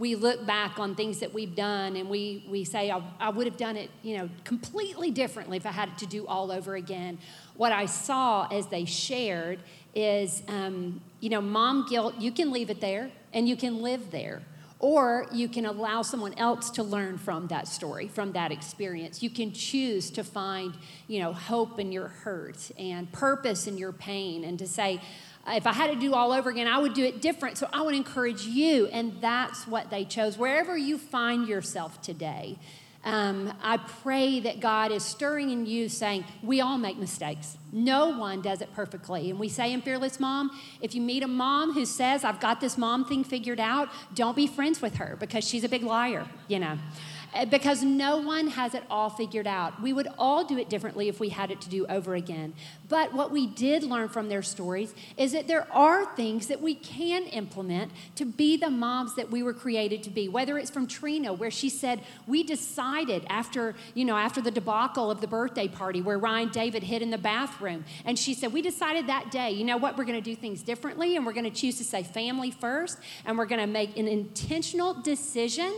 We 0.00 0.14
look 0.14 0.46
back 0.46 0.78
on 0.78 0.94
things 0.94 1.20
that 1.20 1.34
we've 1.34 1.54
done 1.54 1.94
and 1.94 2.08
we, 2.08 2.46
we 2.48 2.64
say, 2.64 2.90
I, 2.90 3.02
I 3.20 3.28
would 3.28 3.46
have 3.46 3.58
done 3.58 3.76
it, 3.76 3.90
you 4.02 4.16
know, 4.16 4.30
completely 4.44 5.10
differently 5.10 5.58
if 5.58 5.66
I 5.66 5.72
had 5.72 5.98
to 5.98 6.06
do 6.06 6.26
all 6.26 6.50
over 6.50 6.74
again. 6.74 7.18
What 7.54 7.70
I 7.70 7.84
saw 7.84 8.48
as 8.48 8.66
they 8.68 8.86
shared 8.86 9.58
is, 9.94 10.42
um, 10.48 11.02
you 11.20 11.28
know, 11.28 11.42
mom 11.42 11.86
guilt, 11.86 12.14
you 12.18 12.32
can 12.32 12.50
leave 12.50 12.70
it 12.70 12.80
there 12.80 13.10
and 13.34 13.46
you 13.46 13.56
can 13.56 13.82
live 13.82 14.10
there. 14.10 14.40
Or 14.78 15.26
you 15.30 15.46
can 15.46 15.66
allow 15.66 16.00
someone 16.00 16.32
else 16.38 16.70
to 16.70 16.82
learn 16.82 17.18
from 17.18 17.48
that 17.48 17.68
story, 17.68 18.08
from 18.08 18.32
that 18.32 18.50
experience. 18.50 19.22
You 19.22 19.28
can 19.28 19.52
choose 19.52 20.10
to 20.12 20.24
find, 20.24 20.72
you 21.08 21.20
know, 21.20 21.34
hope 21.34 21.78
in 21.78 21.92
your 21.92 22.08
hurt 22.08 22.70
and 22.78 23.12
purpose 23.12 23.66
in 23.66 23.76
your 23.76 23.92
pain 23.92 24.44
and 24.44 24.58
to 24.58 24.66
say, 24.66 25.02
if 25.48 25.66
I 25.66 25.72
had 25.72 25.90
to 25.92 25.96
do 25.98 26.14
all 26.14 26.32
over 26.32 26.50
again, 26.50 26.68
I 26.68 26.78
would 26.78 26.94
do 26.94 27.04
it 27.04 27.20
different. 27.20 27.58
So 27.58 27.68
I 27.72 27.82
would 27.82 27.94
encourage 27.94 28.42
you. 28.42 28.86
And 28.88 29.20
that's 29.20 29.66
what 29.66 29.90
they 29.90 30.04
chose. 30.04 30.36
Wherever 30.36 30.76
you 30.76 30.98
find 30.98 31.48
yourself 31.48 32.00
today, 32.02 32.58
um, 33.02 33.54
I 33.62 33.78
pray 33.78 34.40
that 34.40 34.60
God 34.60 34.92
is 34.92 35.02
stirring 35.02 35.48
in 35.50 35.64
you 35.64 35.88
saying, 35.88 36.24
We 36.42 36.60
all 36.60 36.76
make 36.76 36.98
mistakes. 36.98 37.56
No 37.72 38.18
one 38.18 38.42
does 38.42 38.60
it 38.60 38.74
perfectly. 38.74 39.30
And 39.30 39.38
we 39.38 39.48
say 39.48 39.72
in 39.72 39.80
Fearless 39.80 40.20
Mom, 40.20 40.50
if 40.82 40.94
you 40.94 41.00
meet 41.00 41.22
a 41.22 41.28
mom 41.28 41.72
who 41.72 41.86
says, 41.86 42.24
I've 42.24 42.40
got 42.40 42.60
this 42.60 42.76
mom 42.76 43.06
thing 43.06 43.24
figured 43.24 43.60
out, 43.60 43.88
don't 44.14 44.36
be 44.36 44.46
friends 44.46 44.82
with 44.82 44.96
her 44.96 45.16
because 45.18 45.48
she's 45.48 45.64
a 45.64 45.68
big 45.68 45.82
liar, 45.82 46.26
you 46.48 46.58
know. 46.58 46.76
Uh, 47.32 47.44
because 47.44 47.82
no 47.82 48.16
one 48.16 48.48
has 48.48 48.74
it 48.74 48.82
all 48.90 49.08
figured 49.08 49.46
out. 49.46 49.80
We 49.80 49.92
would 49.92 50.08
all 50.18 50.44
do 50.44 50.58
it 50.58 50.68
differently 50.68 51.08
if 51.08 51.20
we 51.20 51.28
had 51.28 51.50
it 51.50 51.60
to 51.60 51.68
do 51.68 51.86
over 51.86 52.14
again. 52.14 52.54
But 52.88 53.14
what 53.14 53.30
we 53.30 53.46
did 53.46 53.84
learn 53.84 54.08
from 54.08 54.28
their 54.28 54.42
stories 54.42 54.94
is 55.16 55.30
that 55.32 55.46
there 55.46 55.72
are 55.72 56.04
things 56.16 56.48
that 56.48 56.60
we 56.60 56.74
can 56.74 57.24
implement 57.26 57.92
to 58.16 58.24
be 58.24 58.56
the 58.56 58.68
moms 58.68 59.14
that 59.14 59.30
we 59.30 59.44
were 59.44 59.54
created 59.54 60.02
to 60.04 60.10
be. 60.10 60.28
Whether 60.28 60.58
it's 60.58 60.70
from 60.70 60.88
Trina, 60.88 61.32
where 61.32 61.52
she 61.52 61.68
said, 61.68 62.00
We 62.26 62.42
decided 62.42 63.24
after, 63.28 63.76
you 63.94 64.04
know, 64.04 64.16
after 64.16 64.40
the 64.40 64.50
debacle 64.50 65.08
of 65.08 65.20
the 65.20 65.28
birthday 65.28 65.68
party 65.68 66.02
where 66.02 66.18
Ryan 66.18 66.48
David 66.48 66.82
hid 66.82 67.00
in 67.00 67.10
the 67.10 67.18
bathroom, 67.18 67.84
and 68.04 68.18
she 68.18 68.34
said, 68.34 68.52
We 68.52 68.60
decided 68.60 69.06
that 69.06 69.30
day, 69.30 69.52
you 69.52 69.64
know 69.64 69.76
what, 69.76 69.96
we're 69.96 70.04
going 70.04 70.20
to 70.20 70.30
do 70.30 70.34
things 70.34 70.62
differently, 70.62 71.14
and 71.14 71.24
we're 71.24 71.32
going 71.32 71.44
to 71.44 71.56
choose 71.56 71.78
to 71.78 71.84
say 71.84 72.02
family 72.02 72.50
first, 72.50 72.98
and 73.24 73.38
we're 73.38 73.46
going 73.46 73.60
to 73.60 73.68
make 73.68 73.96
an 73.96 74.08
intentional 74.08 74.94
decision 74.94 75.72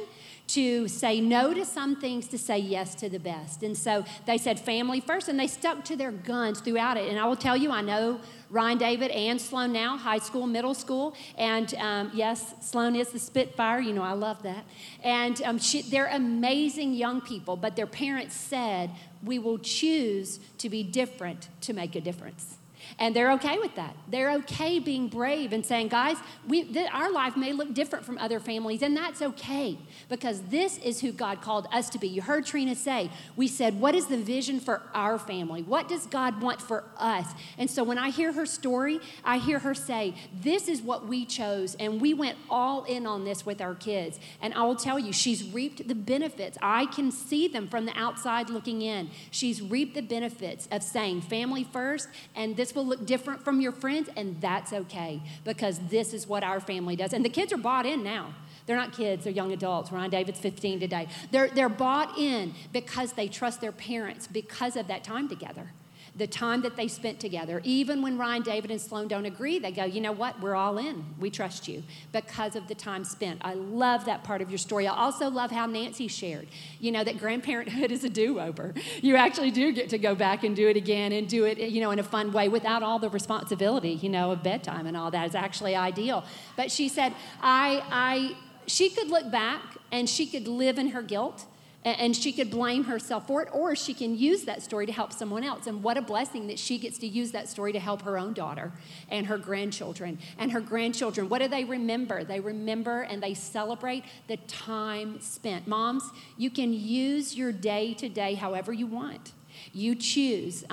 to 0.49 0.89
say 0.89 1.21
no 1.21 1.55
to 1.55 1.65
some 1.65 1.97
things 1.97 2.27
to 2.29 2.39
say 2.39 2.59
yes 2.59 2.95
to 2.97 3.09
the 3.09 3.19
best. 3.19 3.63
And 3.63 3.77
so 3.77 4.05
they 4.27 4.39
said 4.39 4.61
family 4.61 5.01
first, 5.01 5.29
and 5.29 5.39
they 5.39 5.47
stuck 5.47 5.85
to 5.85 5.97
their 5.97 6.13
guns 6.13 6.61
throughout 6.61 6.97
it. 6.97 7.09
And 7.09 7.19
I 7.19 7.27
will 7.27 7.37
tell 7.37 7.57
you, 7.57 7.71
I 7.71 7.81
know 7.81 8.21
Ryan 8.51 8.79
David 8.79 9.11
and 9.13 9.41
Sloan 9.41 9.73
now, 9.73 9.97
high 9.97 10.19
school, 10.19 10.47
middle 10.47 10.75
school. 10.75 11.15
And 11.39 11.75
um, 11.77 12.11
yes, 12.13 12.55
Sloan 12.61 12.95
is 12.97 13.09
the 13.09 13.19
Spitfire. 13.19 13.81
You 13.81 13.95
know, 13.95 14.03
I 14.03 14.13
love 14.13 14.43
that. 14.43 14.65
And 15.03 15.41
um, 15.43 15.59
she, 15.59 15.83
they're 15.83 16.09
amazing 16.09 16.93
young 16.93 17.23
people, 17.23 17.57
but 17.57 17.77
their 17.77 17.87
parents 17.87 18.35
said, 18.35 18.91
we 19.25 19.39
will 19.39 19.59
choose 19.59 20.39
to 20.59 20.69
be 20.69 20.83
different 20.83 21.49
to 21.63 21.73
make 21.73 21.97
a 21.97 22.01
difference. 22.01 22.59
And 22.99 23.17
they're 23.17 23.33
okay 23.33 23.59
with 23.59 23.75
that. 23.77 23.97
They're 24.09 24.33
okay 24.33 24.79
being 24.79 25.09
brave 25.09 25.53
and 25.53 25.65
saying, 25.65 25.89
guys, 25.89 26.17
we, 26.47 26.65
th- 26.65 26.89
our 26.93 27.11
life 27.11 27.37
may 27.37 27.53
look 27.53 27.75
different 27.75 28.05
from 28.05 28.19
other 28.19 28.41
families, 28.41 28.83
and 28.83 28.97
that's 28.97 29.23
okay 29.23 29.79
because 30.09 30.43
this 30.43 30.79
is 30.79 31.01
who 31.01 31.13
God 31.13 31.41
called 31.41 31.67
us 31.73 31.89
to 31.91 31.99
be. 31.99 32.09
You 32.09 32.23
heard 32.23 32.47
Trina 32.47 32.75
say, 32.75 33.11
we 33.37 33.49
said, 33.49 33.81
what 33.81 33.95
is 33.95 34.07
the 34.07 34.19
vision 34.19 34.61
for 34.61 34.83
our 34.95 35.19
family? 35.19 35.63
What 35.63 35.89
does 35.89 36.07
God 36.07 36.41
want 36.41 36.61
for 36.61 36.85
us? 36.97 37.27
And 37.59 37.71
so 37.71 37.83
when 37.83 37.99
I 37.99 38.11
hear 38.11 38.33
her 38.33 38.47
story, 38.47 39.01
I 39.25 39.39
hear 39.39 39.59
her 39.61 39.75
say, 39.75 40.15
this 40.41 40.69
is 40.69 40.83
what 40.83 41.07
we 41.07 41.25
chose, 41.25 41.75
and 41.77 42.01
we 42.01 42.15
went 42.15 42.39
all 42.51 42.85
in 42.85 43.07
on 43.07 43.25
this 43.25 43.45
with 43.47 43.61
our 43.61 43.75
kids. 43.75 44.21
And 44.41 44.55
I 44.55 44.63
will 44.63 44.77
tell 44.77 44.99
you, 44.99 45.13
she's 45.13 45.45
reaped 45.45 45.89
the 45.89 45.95
benefits. 45.95 46.59
I 46.61 46.87
can 46.87 47.11
see 47.11 47.49
them 47.49 47.69
from 47.69 47.87
the 47.87 47.97
outside 47.97 48.51
looking 48.51 48.83
in. 48.83 49.11
She's 49.31 49.63
reaped 49.63 49.95
the 49.95 50.03
benefits 50.03 50.69
of 50.71 50.83
saying 50.83 51.23
family 51.23 51.65
first, 51.65 52.09
and 52.35 52.57
this 52.57 52.75
will 52.75 52.82
will 52.83 52.91
look 52.91 53.07
different 53.07 53.43
from 53.43 53.61
your 53.61 53.73
friends, 53.73 54.09
and 54.17 54.41
that's 54.41 54.73
okay 54.73 55.23
because 55.45 55.79
this 55.89 56.13
is 56.13 56.27
what 56.27 56.43
our 56.43 56.61
family 56.61 56.97
does. 56.97 57.13
And 57.13 57.25
the 57.25 57.31
kids 57.31 57.53
are 57.53 57.59
bought 57.59 57.87
in 57.87 58.03
now. 58.03 58.35
They're 58.67 58.77
not 58.77 58.93
kids, 58.93 59.25
they're 59.25 59.33
young 59.33 59.53
adults. 59.53 59.91
Ryan 59.91 60.11
David's 60.11 60.39
15 60.39 60.81
today. 60.81 61.09
They're, 61.31 61.49
they're 61.49 61.69
bought 61.69 62.19
in 62.19 62.55
because 62.73 63.13
they 63.13 63.29
trust 63.29 63.61
their 63.61 63.73
parents 63.73 64.27
because 64.27 64.77
of 64.77 64.87
that 64.89 65.03
time 65.03 65.29
together 65.29 65.73
the 66.15 66.27
time 66.27 66.61
that 66.61 66.77
they 66.77 66.89
spent 66.89 67.19
together. 67.19 67.63
Even 67.65 68.03
when 68.03 68.19
Ryan, 68.19 68.43
David, 68.43 68.71
and 68.71 68.81
Sloan 68.81 69.09
don't 69.09 69.25
agree, 69.25 69.59
they 69.59 69.73
go, 69.73 69.85
you 69.85 70.01
know 70.01 70.13
what? 70.13 70.41
We're 70.41 70.55
all 70.55 70.77
in. 70.77 71.05
We 71.19 71.31
trust 71.31 71.69
you 71.69 71.83
because 72.13 72.55
of 72.55 72.69
the 72.69 72.75
time 72.75 73.05
spent. 73.05 73.41
I 73.43 73.55
love 73.55 74.05
that 74.05 74.23
part 74.23 74.43
of 74.43 74.51
your 74.51 74.59
story. 74.59 74.87
I 74.87 74.95
also 74.95 75.31
love 75.31 75.51
how 75.51 75.65
Nancy 75.65 76.09
shared, 76.09 76.49
you 76.81 76.93
know, 76.93 77.03
that 77.03 77.17
grandparenthood 77.17 77.91
is 77.91 78.05
a 78.05 78.11
do 78.11 78.41
over. 78.41 78.75
You 79.01 79.17
actually 79.17 79.51
do 79.51 79.73
get 79.73 79.89
to 79.91 79.99
go 79.99 80.15
back 80.15 80.45
and 80.45 80.55
do 80.55 80.69
it 80.69 80.77
again 80.77 81.13
and 81.13 81.27
do 81.27 81.45
it, 81.45 81.59
you 81.59 81.81
know, 81.81 81.91
in 81.91 81.99
a 81.99 82.05
fun 82.05 82.33
way 82.33 82.49
without 82.49 82.83
all 82.83 82.99
the 82.99 83.09
responsibility, 83.09 83.93
you 83.93 84.11
know, 84.11 84.33
of 84.33 84.43
bedtime 84.43 84.87
and 84.87 84.97
all 84.97 85.11
that 85.11 85.27
is 85.27 85.35
actually 85.35 85.75
ideal. 85.75 86.25
But 86.57 86.71
she 86.71 86.89
said, 86.89 87.15
I, 87.41 87.83
I, 87.91 88.37
she 88.67 88.91
could 88.91 89.09
look 89.09 89.31
back 89.31 89.79
and 89.91 90.09
she 90.09 90.27
could 90.27 90.47
live 90.47 90.79
in 90.79 90.89
her 90.89 91.03
guilt 91.03 91.47
And 91.85 92.15
she 92.15 92.33
could 92.33 92.49
blame 92.49 92.85
herself 92.85 93.27
for 93.27 93.43
it, 93.43 93.49
or 93.53 93.75
she 93.75 93.93
can 93.93 94.17
use 94.17 94.43
that 94.45 94.63
story 94.63 94.87
to 94.87 94.93
help 94.93 95.13
someone 95.13 95.43
else. 95.43 95.67
And 95.67 95.83
what 95.83 95.97
a 95.97 96.03
blessing 96.03 96.47
that 96.47 96.59
she 96.59 96.79
gets 96.79 96.97
to 96.99 97.09
use 97.09 97.33
that 97.33 97.49
story 97.49 97.73
to 97.73 97.81
help 97.81 98.03
her 98.03 98.17
own 98.17 98.35
daughter 98.35 98.71
and 99.09 99.27
her 99.27 99.37
grandchildren. 99.37 100.19
And 100.39 100.53
her 100.53 100.61
grandchildren, 100.61 101.29
what 101.29 101.41
do 101.41 101.49
they 101.49 101.65
remember? 101.65 102.23
They 102.23 102.39
remember 102.39 103.03
and 103.03 103.21
they 103.21 103.35
celebrate 103.35 104.05
the 104.29 104.37
time 104.37 105.21
spent. 105.21 105.67
Moms, 105.67 106.05
you 106.37 106.51
can 106.51 106.73
use 106.73 107.35
your 107.35 107.51
day 107.51 107.95
to 107.95 108.09
day 108.09 108.35
however 108.35 108.73
you 108.73 108.87
want. 108.87 109.33
You 109.73 109.97
choose. 109.97 110.65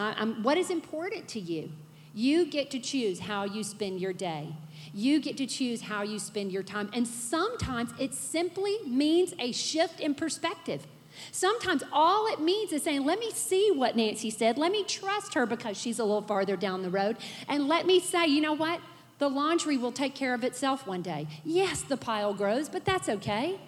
what 0.42 0.58
is 0.58 0.70
important 0.70 1.28
to 1.30 1.40
you? 1.40 1.72
You 2.14 2.46
get 2.46 2.70
to 2.72 2.80
choose 2.80 3.22
how 3.22 3.46
you 3.46 3.64
spend 3.64 4.00
your 4.00 4.14
day. 4.14 4.56
You 4.94 5.20
get 5.20 5.38
to 5.38 5.46
choose 5.46 5.82
how 5.82 6.04
you 6.04 6.20
spend 6.20 6.52
your 6.52 6.64
time. 6.64 6.90
And 6.94 7.08
sometimes 7.08 7.92
it 8.00 8.14
simply 8.14 8.78
means 8.86 9.34
a 9.40 9.52
shift 9.52 10.00
in 10.00 10.16
perspective. 10.16 10.86
Sometimes 11.32 11.84
all 11.92 12.28
it 12.28 12.40
means 12.40 12.72
is 12.72 12.84
saying, 12.84 13.06
let 13.06 13.20
me 13.20 13.32
see 13.32 13.72
what 13.74 13.96
Nancy 13.96 14.30
said. 14.30 14.58
Let 14.58 14.72
me 14.72 14.84
trust 14.84 15.34
her 15.34 15.46
because 15.46 15.78
she's 15.80 16.00
a 16.00 16.04
little 16.04 16.22
farther 16.22 16.56
down 16.56 16.82
the 16.82 16.90
road. 16.90 17.18
And 17.48 17.68
let 17.68 17.86
me 17.86 18.00
say, 18.00 18.28
you 18.28 18.42
know 18.42 18.54
what? 18.54 18.82
The 19.20 19.30
laundry 19.30 19.78
will 19.78 19.92
take 19.92 20.16
care 20.16 20.34
of 20.34 20.44
itself 20.44 20.88
one 20.88 21.02
day. 21.02 21.28
Yes, 21.44 21.82
the 21.82 21.98
pile 21.98 22.34
grows, 22.34 22.70
but 22.70 22.86
that's 22.86 23.10
okay. 23.10 23.60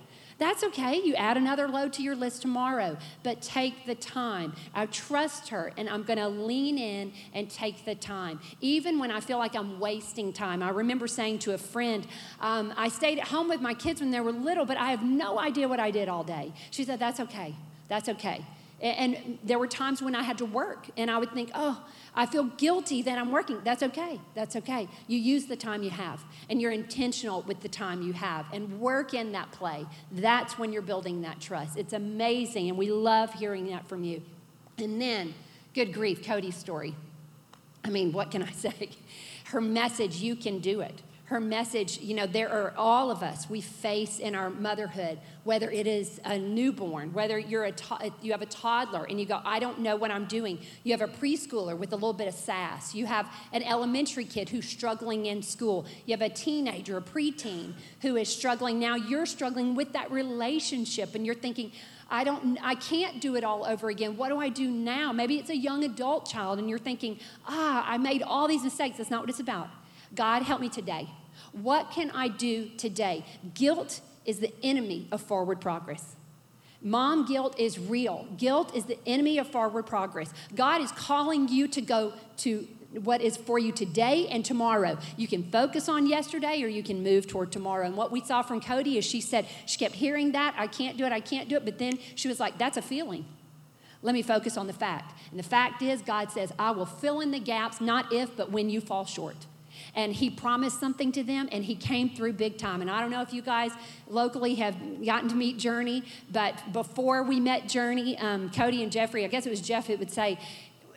That's 0.41 0.63
okay. 0.63 0.99
You 0.99 1.13
add 1.13 1.37
another 1.37 1.67
load 1.67 1.93
to 1.93 2.01
your 2.01 2.15
list 2.15 2.41
tomorrow, 2.41 2.97
but 3.21 3.43
take 3.43 3.85
the 3.85 3.93
time. 3.93 4.53
I 4.73 4.87
trust 4.87 5.49
her 5.49 5.71
and 5.77 5.87
I'm 5.87 6.01
going 6.01 6.17
to 6.17 6.27
lean 6.27 6.79
in 6.79 7.13
and 7.35 7.47
take 7.47 7.85
the 7.85 7.93
time. 7.93 8.39
Even 8.59 8.97
when 8.97 9.11
I 9.11 9.19
feel 9.19 9.37
like 9.37 9.55
I'm 9.55 9.79
wasting 9.79 10.33
time. 10.33 10.63
I 10.63 10.69
remember 10.69 11.05
saying 11.05 11.39
to 11.39 11.53
a 11.53 11.59
friend, 11.59 12.07
um, 12.39 12.73
I 12.75 12.89
stayed 12.89 13.19
at 13.19 13.27
home 13.27 13.49
with 13.49 13.61
my 13.61 13.75
kids 13.75 14.01
when 14.01 14.09
they 14.09 14.19
were 14.19 14.31
little, 14.31 14.65
but 14.65 14.77
I 14.77 14.89
have 14.89 15.03
no 15.03 15.39
idea 15.39 15.67
what 15.67 15.79
I 15.79 15.91
did 15.91 16.09
all 16.09 16.23
day. 16.23 16.51
She 16.71 16.85
said, 16.85 16.97
That's 16.97 17.19
okay. 17.19 17.53
That's 17.87 18.09
okay. 18.09 18.43
And 18.82 19.38
there 19.43 19.59
were 19.59 19.67
times 19.67 20.01
when 20.01 20.15
I 20.15 20.23
had 20.23 20.39
to 20.39 20.45
work, 20.45 20.88
and 20.97 21.11
I 21.11 21.19
would 21.19 21.32
think, 21.34 21.51
oh, 21.53 21.86
I 22.15 22.25
feel 22.25 22.45
guilty 22.45 23.03
that 23.03 23.19
I'm 23.19 23.32
working. 23.32 23.61
That's 23.63 23.84
okay. 23.84 24.19
That's 24.34 24.55
okay. 24.55 24.88
You 25.07 25.19
use 25.19 25.45
the 25.45 25.55
time 25.55 25.84
you 25.84 25.91
have, 25.91 26.23
and 26.49 26.59
you're 26.59 26.71
intentional 26.71 27.43
with 27.43 27.61
the 27.61 27.69
time 27.69 28.01
you 28.01 28.13
have, 28.13 28.47
and 28.51 28.79
work 28.79 29.13
in 29.13 29.34
that 29.34 29.51
play. 29.51 29.86
That's 30.11 30.57
when 30.57 30.73
you're 30.73 30.82
building 30.82 31.21
that 31.21 31.39
trust. 31.39 31.77
It's 31.77 31.93
amazing, 31.93 32.69
and 32.69 32.77
we 32.77 32.91
love 32.91 33.32
hearing 33.34 33.67
that 33.67 33.88
from 33.88 34.03
you. 34.03 34.23
And 34.79 34.99
then, 34.99 35.36
good 35.75 35.93
grief, 35.93 36.25
Cody's 36.25 36.55
story. 36.55 36.95
I 37.84 37.89
mean, 37.91 38.11
what 38.11 38.32
can 38.32 38.41
I 38.41 38.51
say? 38.51 38.89
Her 39.45 39.61
message, 39.61 40.17
you 40.17 40.36
can 40.36 40.57
do 40.57 40.82
it 40.82 41.03
her 41.32 41.39
message, 41.39 41.97
you 41.99 42.13
know, 42.13 42.27
there 42.27 42.51
are 42.51 42.73
all 42.75 43.09
of 43.09 43.23
us 43.23 43.49
we 43.49 43.61
face 43.61 44.19
in 44.19 44.36
our 44.36 44.49
motherhood, 44.49 45.17
whether 45.45 45.71
it 45.71 45.88
is 45.88 46.19
a 46.25 46.38
newborn, 46.38 47.13
whether 47.13 47.39
you're 47.39 47.63
a 47.63 47.71
to- 47.71 48.11
you 48.21 48.34
have 48.34 48.41
a 48.41 48.45
toddler 48.45 49.05
and 49.05 49.17
you 49.17 49.25
go, 49.25 49.39
I 49.45 49.59
don't 49.59 49.79
know 49.79 49.95
what 49.95 50.11
I'm 50.11 50.25
doing. 50.25 50.59
You 50.84 50.91
have 50.91 50.99
a 50.99 51.07
preschooler 51.07 51.77
with 51.77 51.93
a 51.93 51.95
little 51.95 52.11
bit 52.11 52.27
of 52.27 52.34
sass. 52.34 52.93
You 52.93 53.05
have 53.05 53.32
an 53.53 53.63
elementary 53.63 54.25
kid 54.25 54.49
who's 54.49 54.67
struggling 54.67 55.25
in 55.25 55.41
school. 55.41 55.86
You 56.05 56.17
have 56.17 56.21
a 56.21 56.27
teenager, 56.27 56.97
a 56.97 57.01
preteen 57.01 57.75
who 58.01 58.17
is 58.17 58.27
struggling. 58.27 58.77
Now 58.77 58.95
you're 58.95 59.25
struggling 59.25 59.73
with 59.73 59.93
that 59.93 60.11
relationship 60.11 61.15
and 61.15 61.25
you're 61.25 61.34
thinking, 61.34 61.71
I 62.09 62.25
don't 62.25 62.59
I 62.61 62.75
can't 62.75 63.21
do 63.21 63.38
it 63.38 63.45
all 63.45 63.65
over 63.65 63.89
again. 63.89 64.17
What 64.17 64.27
do 64.27 64.38
I 64.38 64.49
do 64.49 64.69
now? 64.69 65.13
Maybe 65.13 65.38
it's 65.38 65.49
a 65.49 65.55
young 65.55 65.86
adult 65.86 66.29
child 66.29 66.59
and 66.59 66.69
you're 66.69 66.77
thinking, 66.77 67.21
"Ah, 67.47 67.86
I 67.88 67.97
made 67.97 68.21
all 68.21 68.49
these 68.49 68.63
mistakes." 68.63 68.97
That's 68.97 69.09
not 69.09 69.21
what 69.21 69.29
it's 69.29 69.39
about. 69.39 69.69
God 70.13 70.43
help 70.43 70.59
me 70.59 70.67
today. 70.67 71.07
What 71.53 71.91
can 71.91 72.11
I 72.11 72.27
do 72.27 72.69
today? 72.77 73.25
Guilt 73.53 74.01
is 74.25 74.39
the 74.39 74.53
enemy 74.63 75.07
of 75.11 75.21
forward 75.21 75.59
progress. 75.59 76.15
Mom 76.81 77.25
guilt 77.25 77.59
is 77.59 77.77
real. 77.77 78.27
Guilt 78.37 78.75
is 78.75 78.85
the 78.85 78.97
enemy 79.05 79.37
of 79.37 79.47
forward 79.47 79.85
progress. 79.85 80.33
God 80.55 80.81
is 80.81 80.91
calling 80.91 81.47
you 81.47 81.67
to 81.67 81.81
go 81.81 82.13
to 82.37 82.67
what 83.03 83.21
is 83.21 83.37
for 83.37 83.59
you 83.59 83.71
today 83.71 84.27
and 84.27 84.43
tomorrow. 84.43 84.97
You 85.15 85.27
can 85.27 85.43
focus 85.43 85.87
on 85.87 86.07
yesterday 86.07 86.61
or 86.63 86.67
you 86.67 86.83
can 86.83 87.03
move 87.03 87.27
toward 87.27 87.51
tomorrow. 87.51 87.85
And 87.85 87.95
what 87.95 88.11
we 88.11 88.21
saw 88.21 88.41
from 88.41 88.61
Cody 88.61 88.97
is 88.97 89.05
she 89.05 89.21
said, 89.21 89.45
she 89.65 89.77
kept 89.77 89.95
hearing 89.95 90.31
that, 90.31 90.55
I 90.57 90.67
can't 90.67 90.97
do 90.97 91.05
it, 91.05 91.11
I 91.11 91.19
can't 91.19 91.47
do 91.47 91.55
it. 91.55 91.65
But 91.65 91.77
then 91.77 91.99
she 92.15 92.27
was 92.27 92.39
like, 92.39 92.57
that's 92.57 92.77
a 92.77 92.81
feeling. 92.81 93.25
Let 94.01 94.13
me 94.13 94.23
focus 94.23 94.57
on 94.57 94.67
the 94.67 94.73
fact. 94.73 95.13
And 95.29 95.39
the 95.39 95.43
fact 95.43 95.81
is, 95.83 96.01
God 96.01 96.31
says, 96.31 96.51
I 96.57 96.71
will 96.71 96.87
fill 96.87 97.21
in 97.21 97.31
the 97.31 97.39
gaps, 97.39 97.79
not 97.79 98.11
if, 98.11 98.35
but 98.35 98.51
when 98.51 98.69
you 98.69 98.81
fall 98.81 99.05
short 99.05 99.45
and 99.95 100.13
he 100.13 100.29
promised 100.29 100.79
something 100.79 101.11
to 101.11 101.23
them 101.23 101.49
and 101.51 101.63
he 101.63 101.75
came 101.75 102.09
through 102.09 102.34
big 102.34 102.57
time. 102.57 102.82
And 102.82 102.89
I 102.89 103.01
don't 103.01 103.11
know 103.11 103.21
if 103.21 103.34
you 103.34 103.41
guys 103.41 103.71
locally 104.07 104.55
have 104.55 104.75
gotten 105.05 105.29
to 105.29 105.36
meet 105.36 105.57
Journey, 105.57 106.03
but 106.32 106.73
before 106.73 107.23
we 107.23 107.39
met 107.39 107.67
Journey, 107.67 108.17
um, 108.17 108.49
Cody 108.51 108.84
and 108.84 108.91
Jeffrey, 108.91 109.25
I 109.25 109.27
guess 109.27 109.45
it 109.45 109.49
was 109.49 109.61
Jeff 109.61 109.88
who 109.88 109.97
would 109.97 110.11
say, 110.11 110.38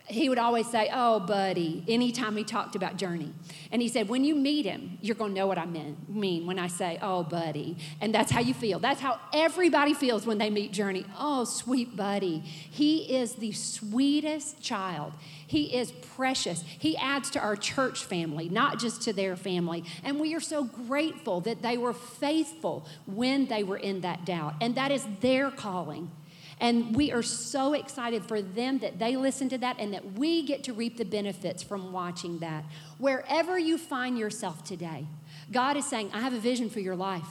he 0.07 0.29
would 0.29 0.37
always 0.37 0.69
say, 0.69 0.89
Oh, 0.93 1.19
buddy, 1.19 1.83
anytime 1.87 2.37
he 2.37 2.43
talked 2.43 2.75
about 2.75 2.97
Journey. 2.97 3.33
And 3.71 3.81
he 3.81 3.87
said, 3.87 4.07
When 4.07 4.23
you 4.23 4.35
meet 4.35 4.65
him, 4.65 4.97
you're 5.01 5.15
going 5.15 5.33
to 5.33 5.39
know 5.39 5.47
what 5.47 5.57
I 5.57 5.65
mean, 5.65 5.97
mean 6.07 6.45
when 6.45 6.59
I 6.59 6.67
say, 6.67 6.99
Oh, 7.01 7.23
buddy. 7.23 7.77
And 8.01 8.13
that's 8.13 8.31
how 8.31 8.39
you 8.39 8.53
feel. 8.53 8.79
That's 8.79 9.01
how 9.01 9.19
everybody 9.33 9.93
feels 9.93 10.25
when 10.25 10.37
they 10.37 10.49
meet 10.49 10.71
Journey. 10.71 11.05
Oh, 11.17 11.43
sweet 11.43 11.95
buddy. 11.95 12.39
He 12.39 13.15
is 13.15 13.35
the 13.35 13.51
sweetest 13.51 14.61
child. 14.61 15.13
He 15.47 15.75
is 15.75 15.91
precious. 15.91 16.63
He 16.77 16.95
adds 16.97 17.29
to 17.31 17.39
our 17.39 17.55
church 17.55 18.05
family, 18.05 18.47
not 18.49 18.79
just 18.79 19.01
to 19.03 19.13
their 19.13 19.35
family. 19.35 19.83
And 20.03 20.19
we 20.19 20.35
are 20.35 20.39
so 20.39 20.63
grateful 20.63 21.41
that 21.41 21.61
they 21.61 21.77
were 21.77 21.93
faithful 21.93 22.85
when 23.07 23.47
they 23.47 23.63
were 23.63 23.77
in 23.77 24.01
that 24.01 24.25
doubt. 24.25 24.55
And 24.61 24.75
that 24.75 24.91
is 24.91 25.05
their 25.21 25.49
calling. 25.49 26.11
And 26.59 26.95
we 26.95 27.11
are 27.11 27.23
so 27.23 27.73
excited 27.73 28.23
for 28.23 28.41
them 28.41 28.79
that 28.79 28.97
they 28.97 29.17
listen 29.17 29.49
to 29.49 29.57
that 29.57 29.77
and 29.79 29.93
that 29.93 30.13
we 30.13 30.43
get 30.45 30.63
to 30.65 30.73
reap 30.73 30.97
the 30.97 31.05
benefits 31.05 31.61
from 31.61 31.91
watching 31.91 32.39
that. 32.39 32.63
Wherever 32.97 33.59
you 33.59 33.77
find 33.77 34.17
yourself 34.17 34.63
today, 34.63 35.05
God 35.51 35.75
is 35.75 35.85
saying, 35.85 36.11
I 36.13 36.21
have 36.21 36.33
a 36.33 36.39
vision 36.39 36.69
for 36.69 36.79
your 36.79 36.95
life. 36.95 37.27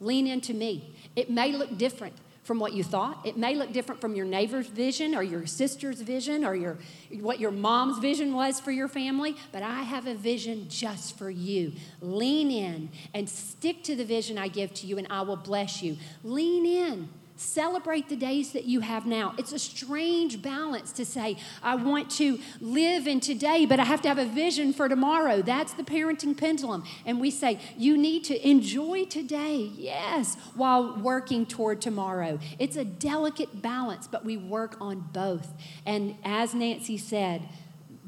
Lean 0.00 0.26
into 0.26 0.52
me. 0.52 0.94
It 1.14 1.30
may 1.30 1.52
look 1.52 1.78
different 1.78 2.14
from 2.46 2.60
what 2.60 2.74
you 2.74 2.84
thought. 2.84 3.26
It 3.26 3.36
may 3.36 3.56
look 3.56 3.72
different 3.72 4.00
from 4.00 4.14
your 4.14 4.24
neighbor's 4.24 4.68
vision 4.68 5.16
or 5.16 5.22
your 5.22 5.46
sister's 5.46 6.00
vision 6.00 6.44
or 6.44 6.54
your, 6.54 6.78
what 7.20 7.40
your 7.40 7.50
mom's 7.50 7.98
vision 7.98 8.34
was 8.34 8.60
for 8.60 8.70
your 8.70 8.86
family, 8.86 9.36
but 9.50 9.64
I 9.64 9.82
have 9.82 10.06
a 10.06 10.14
vision 10.14 10.68
just 10.68 11.18
for 11.18 11.28
you. 11.28 11.72
Lean 12.00 12.52
in 12.52 12.90
and 13.14 13.28
stick 13.28 13.82
to 13.84 13.96
the 13.96 14.04
vision 14.04 14.38
I 14.38 14.46
give 14.46 14.72
to 14.74 14.86
you, 14.86 14.96
and 14.96 15.08
I 15.10 15.22
will 15.22 15.36
bless 15.36 15.82
you. 15.82 15.96
Lean 16.22 16.66
in. 16.66 17.08
Celebrate 17.36 18.08
the 18.08 18.16
days 18.16 18.52
that 18.52 18.64
you 18.64 18.80
have 18.80 19.04
now. 19.04 19.34
It's 19.36 19.52
a 19.52 19.58
strange 19.58 20.40
balance 20.40 20.90
to 20.92 21.04
say, 21.04 21.36
I 21.62 21.74
want 21.74 22.10
to 22.12 22.38
live 22.62 23.06
in 23.06 23.20
today, 23.20 23.66
but 23.66 23.78
I 23.78 23.84
have 23.84 24.00
to 24.02 24.08
have 24.08 24.16
a 24.16 24.24
vision 24.24 24.72
for 24.72 24.88
tomorrow. 24.88 25.42
That's 25.42 25.74
the 25.74 25.82
parenting 25.82 26.34
pendulum. 26.34 26.84
And 27.04 27.20
we 27.20 27.30
say, 27.30 27.60
you 27.76 27.98
need 27.98 28.24
to 28.24 28.48
enjoy 28.48 29.04
today, 29.04 29.70
yes, 29.76 30.36
while 30.54 30.96
working 30.96 31.44
toward 31.44 31.82
tomorrow. 31.82 32.38
It's 32.58 32.76
a 32.76 32.84
delicate 32.84 33.60
balance, 33.60 34.06
but 34.06 34.24
we 34.24 34.38
work 34.38 34.78
on 34.80 35.00
both. 35.12 35.52
And 35.84 36.16
as 36.24 36.54
Nancy 36.54 36.96
said, 36.96 37.42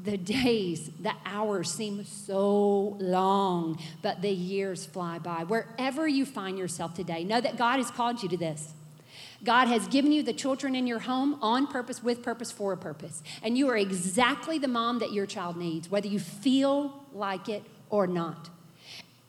the 0.01 0.17
days, 0.17 0.89
the 0.99 1.13
hours 1.25 1.71
seem 1.71 2.03
so 2.03 2.97
long, 2.99 3.79
but 4.01 4.23
the 4.23 4.31
years 4.31 4.87
fly 4.87 5.19
by. 5.19 5.43
Wherever 5.43 6.07
you 6.07 6.25
find 6.25 6.57
yourself 6.57 6.95
today, 6.95 7.23
know 7.23 7.39
that 7.39 7.57
God 7.57 7.77
has 7.77 7.91
called 7.91 8.23
you 8.23 8.29
to 8.29 8.37
this. 8.37 8.73
God 9.43 9.67
has 9.67 9.87
given 9.87 10.11
you 10.11 10.23
the 10.23 10.33
children 10.33 10.75
in 10.75 10.85
your 10.85 10.99
home 10.99 11.37
on 11.41 11.67
purpose, 11.67 12.03
with 12.03 12.21
purpose, 12.21 12.51
for 12.51 12.73
a 12.73 12.77
purpose. 12.77 13.23
And 13.41 13.57
you 13.57 13.69
are 13.69 13.77
exactly 13.77 14.57
the 14.57 14.67
mom 14.67 14.99
that 14.99 15.13
your 15.13 15.25
child 15.25 15.55
needs, 15.57 15.89
whether 15.89 16.07
you 16.07 16.19
feel 16.19 17.03
like 17.13 17.47
it 17.47 17.63
or 17.89 18.05
not. 18.07 18.49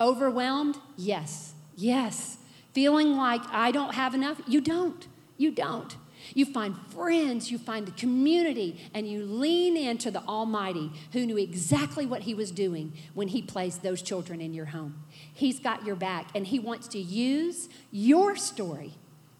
Overwhelmed? 0.00 0.76
Yes. 0.96 1.52
Yes. 1.76 2.38
Feeling 2.72 3.16
like 3.16 3.42
I 3.50 3.70
don't 3.70 3.94
have 3.94 4.14
enough? 4.14 4.40
You 4.46 4.60
don't. 4.60 5.06
You 5.36 5.50
don't. 5.50 5.96
You 6.34 6.44
find 6.44 6.76
friends, 6.88 7.50
you 7.50 7.58
find 7.58 7.88
a 7.88 7.92
community, 7.92 8.78
and 8.94 9.08
you 9.08 9.24
lean 9.24 9.76
into 9.76 10.10
the 10.10 10.22
Almighty 10.22 10.92
who 11.12 11.26
knew 11.26 11.38
exactly 11.38 12.06
what 12.06 12.22
He 12.22 12.34
was 12.34 12.50
doing 12.50 12.92
when 13.14 13.28
He 13.28 13.42
placed 13.42 13.82
those 13.82 14.02
children 14.02 14.40
in 14.40 14.54
your 14.54 14.66
home. 14.66 15.02
He's 15.32 15.58
got 15.58 15.84
your 15.84 15.96
back, 15.96 16.28
and 16.34 16.46
He 16.46 16.58
wants 16.58 16.88
to 16.88 16.98
use 16.98 17.68
your 17.90 18.36
story 18.36 18.94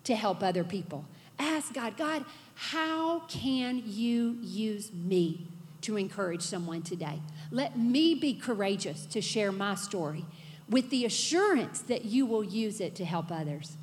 to 0.05 0.15
help 0.15 0.43
other 0.43 0.65
people. 0.65 1.05
Ask 1.39 1.73
God, 1.75 1.97
God, 1.97 2.25
how 2.55 3.21
can 3.21 3.83
you 3.87 4.39
use 4.43 4.93
me 4.93 5.47
to 5.83 5.97
encourage 5.97 6.43
someone 6.43 6.83
today? 6.83 7.21
Let 7.51 7.79
me 7.79 8.15
be 8.15 8.35
courageous 8.35 9.07
to 9.07 9.21
share 9.21 9.51
my 9.51 9.75
story 9.75 10.25
with 10.69 10.91
the 10.91 11.05
assurance 11.05 11.81
that 11.81 12.05
you 12.05 12.27
will 12.27 12.45
use 12.45 12.81
it 12.81 12.95
to 12.97 13.05
help 13.05 13.33
others. 13.33 13.77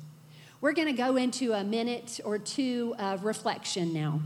We're 0.60 0.72
going 0.72 0.88
to 0.88 0.94
go 0.94 1.16
into 1.16 1.52
a 1.52 1.62
minute 1.62 2.20
or 2.24 2.38
two 2.38 2.94
of 2.98 3.24
reflection 3.24 3.92
now. 3.92 4.20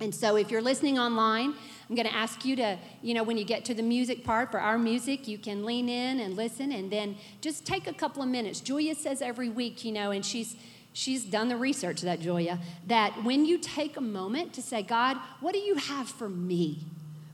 And 0.00 0.14
so 0.14 0.36
if 0.36 0.50
you're 0.50 0.60
listening 0.60 0.98
online, 0.98 1.54
I'm 1.88 1.94
going 1.94 2.08
to 2.08 2.14
ask 2.14 2.44
you 2.44 2.56
to, 2.56 2.78
you 3.02 3.14
know, 3.14 3.22
when 3.22 3.36
you 3.36 3.44
get 3.44 3.64
to 3.66 3.74
the 3.74 3.82
music 3.82 4.24
part 4.24 4.50
for 4.50 4.60
our 4.60 4.76
music, 4.76 5.28
you 5.28 5.38
can 5.38 5.64
lean 5.64 5.88
in 5.88 6.20
and 6.20 6.34
listen 6.34 6.72
and 6.72 6.90
then 6.90 7.16
just 7.40 7.64
take 7.64 7.86
a 7.86 7.92
couple 7.92 8.22
of 8.22 8.28
minutes. 8.28 8.60
Julia 8.60 8.94
says 8.94 9.22
every 9.22 9.48
week, 9.48 9.84
you 9.84 9.92
know, 9.92 10.10
and 10.10 10.24
she's 10.24 10.56
she's 10.94 11.24
done 11.24 11.48
the 11.48 11.56
research, 11.56 12.00
that 12.00 12.20
Julia, 12.20 12.58
that 12.86 13.22
when 13.22 13.44
you 13.44 13.58
take 13.58 13.98
a 13.98 14.00
moment 14.00 14.54
to 14.54 14.62
say, 14.62 14.82
God, 14.82 15.18
what 15.40 15.52
do 15.52 15.58
you 15.58 15.74
have 15.74 16.08
for 16.08 16.28
me? 16.28 16.78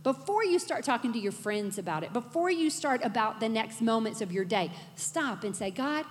Before 0.02 0.42
you 0.42 0.58
start 0.58 0.82
talking 0.82 1.12
to 1.12 1.18
your 1.18 1.30
friends 1.30 1.78
about 1.78 2.02
it, 2.02 2.12
before 2.12 2.50
you 2.50 2.70
start 2.70 3.02
about 3.04 3.38
the 3.38 3.48
next 3.48 3.82
moments 3.82 4.22
of 4.22 4.32
your 4.32 4.46
day, 4.46 4.72
stop 4.96 5.44
and 5.44 5.54
say, 5.54 5.70
God, 5.70 6.06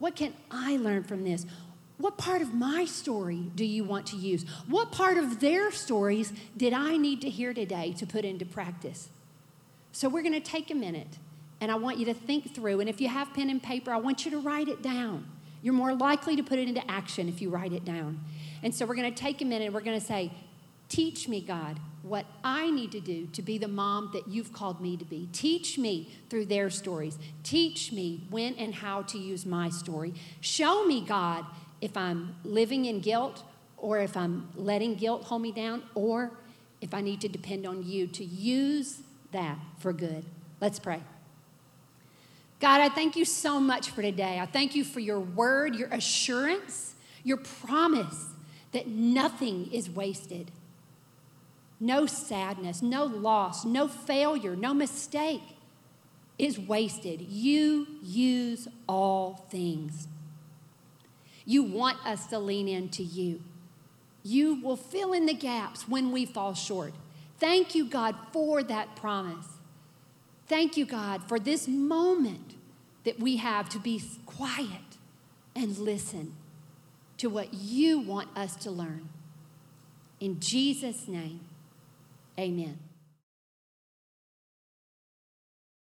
what 0.00 0.16
can 0.16 0.34
I 0.50 0.76
learn 0.76 1.04
from 1.04 1.24
this? 1.24 1.46
What 1.98 2.18
part 2.18 2.42
of 2.42 2.52
my 2.52 2.84
story 2.84 3.50
do 3.54 3.64
you 3.64 3.84
want 3.84 4.06
to 4.06 4.16
use? 4.16 4.44
What 4.66 4.90
part 4.90 5.18
of 5.18 5.38
their 5.38 5.70
stories 5.70 6.32
did 6.56 6.72
I 6.72 6.96
need 6.96 7.20
to 7.20 7.30
hear 7.30 7.54
today 7.54 7.92
to 7.98 8.06
put 8.06 8.24
into 8.24 8.44
practice? 8.44 9.10
So 9.92 10.08
we're 10.08 10.22
going 10.22 10.34
to 10.34 10.40
take 10.40 10.70
a 10.70 10.74
minute 10.74 11.18
and 11.60 11.70
I 11.70 11.76
want 11.76 11.98
you 11.98 12.06
to 12.06 12.14
think 12.14 12.54
through. 12.54 12.80
And 12.80 12.88
if 12.88 13.00
you 13.00 13.08
have 13.08 13.32
pen 13.34 13.50
and 13.50 13.62
paper, 13.62 13.92
I 13.92 13.98
want 13.98 14.24
you 14.24 14.30
to 14.32 14.38
write 14.38 14.68
it 14.68 14.82
down. 14.82 15.26
You're 15.62 15.74
more 15.74 15.94
likely 15.94 16.36
to 16.36 16.42
put 16.42 16.58
it 16.58 16.68
into 16.68 16.88
action 16.90 17.28
if 17.28 17.42
you 17.42 17.50
write 17.50 17.72
it 17.72 17.84
down. 17.84 18.20
And 18.62 18.74
so 18.74 18.86
we're 18.86 18.94
going 18.94 19.12
to 19.12 19.18
take 19.18 19.42
a 19.42 19.44
minute 19.44 19.66
and 19.66 19.74
we're 19.74 19.80
going 19.80 19.98
to 19.98 20.06
say, 20.06 20.32
Teach 20.88 21.28
me, 21.28 21.40
God, 21.40 21.78
what 22.02 22.26
I 22.42 22.68
need 22.68 22.90
to 22.92 23.00
do 23.00 23.26
to 23.26 23.42
be 23.42 23.58
the 23.58 23.68
mom 23.68 24.10
that 24.12 24.26
you've 24.26 24.52
called 24.52 24.80
me 24.80 24.96
to 24.96 25.04
be. 25.04 25.28
Teach 25.32 25.78
me 25.78 26.10
through 26.28 26.46
their 26.46 26.68
stories. 26.68 27.16
Teach 27.44 27.92
me 27.92 28.26
when 28.28 28.54
and 28.56 28.74
how 28.74 29.02
to 29.02 29.18
use 29.18 29.46
my 29.46 29.70
story. 29.70 30.14
Show 30.40 30.84
me, 30.86 31.00
God, 31.00 31.44
if 31.80 31.96
I'm 31.96 32.34
living 32.42 32.86
in 32.86 32.98
guilt 33.00 33.44
or 33.76 33.98
if 33.98 34.16
I'm 34.16 34.48
letting 34.56 34.96
guilt 34.96 35.24
hold 35.24 35.42
me 35.42 35.52
down 35.52 35.84
or 35.94 36.32
if 36.80 36.92
I 36.92 37.02
need 37.02 37.20
to 37.20 37.28
depend 37.28 37.66
on 37.66 37.84
you 37.84 38.08
to 38.08 38.24
use 38.24 39.00
that 39.30 39.58
for 39.78 39.92
good. 39.92 40.24
Let's 40.60 40.80
pray. 40.80 41.02
God, 42.60 42.82
I 42.82 42.90
thank 42.90 43.16
you 43.16 43.24
so 43.24 43.58
much 43.58 43.90
for 43.90 44.02
today. 44.02 44.38
I 44.38 44.46
thank 44.46 44.74
you 44.74 44.84
for 44.84 45.00
your 45.00 45.18
word, 45.18 45.74
your 45.74 45.88
assurance, 45.88 46.94
your 47.24 47.38
promise 47.38 48.26
that 48.72 48.86
nothing 48.86 49.72
is 49.72 49.88
wasted. 49.88 50.50
No 51.80 52.04
sadness, 52.04 52.82
no 52.82 53.04
loss, 53.04 53.64
no 53.64 53.88
failure, 53.88 54.54
no 54.54 54.74
mistake 54.74 55.42
is 56.38 56.58
wasted. 56.58 57.22
You 57.22 57.86
use 58.02 58.68
all 58.86 59.46
things. 59.50 60.06
You 61.46 61.62
want 61.62 62.04
us 62.06 62.26
to 62.26 62.38
lean 62.38 62.68
into 62.68 63.02
you. 63.02 63.40
You 64.22 64.60
will 64.62 64.76
fill 64.76 65.14
in 65.14 65.24
the 65.24 65.34
gaps 65.34 65.88
when 65.88 66.12
we 66.12 66.26
fall 66.26 66.52
short. 66.52 66.92
Thank 67.38 67.74
you, 67.74 67.86
God, 67.86 68.14
for 68.32 68.62
that 68.62 68.96
promise. 68.96 69.46
Thank 70.50 70.76
you, 70.76 70.84
God, 70.84 71.28
for 71.28 71.38
this 71.38 71.68
moment 71.68 72.56
that 73.04 73.20
we 73.20 73.36
have 73.36 73.68
to 73.68 73.78
be 73.78 74.02
quiet 74.26 74.98
and 75.54 75.78
listen 75.78 76.34
to 77.18 77.30
what 77.30 77.54
you 77.54 78.00
want 78.00 78.36
us 78.36 78.56
to 78.56 78.70
learn. 78.72 79.10
In 80.18 80.40
Jesus' 80.40 81.06
name, 81.06 81.38
amen. 82.36 82.80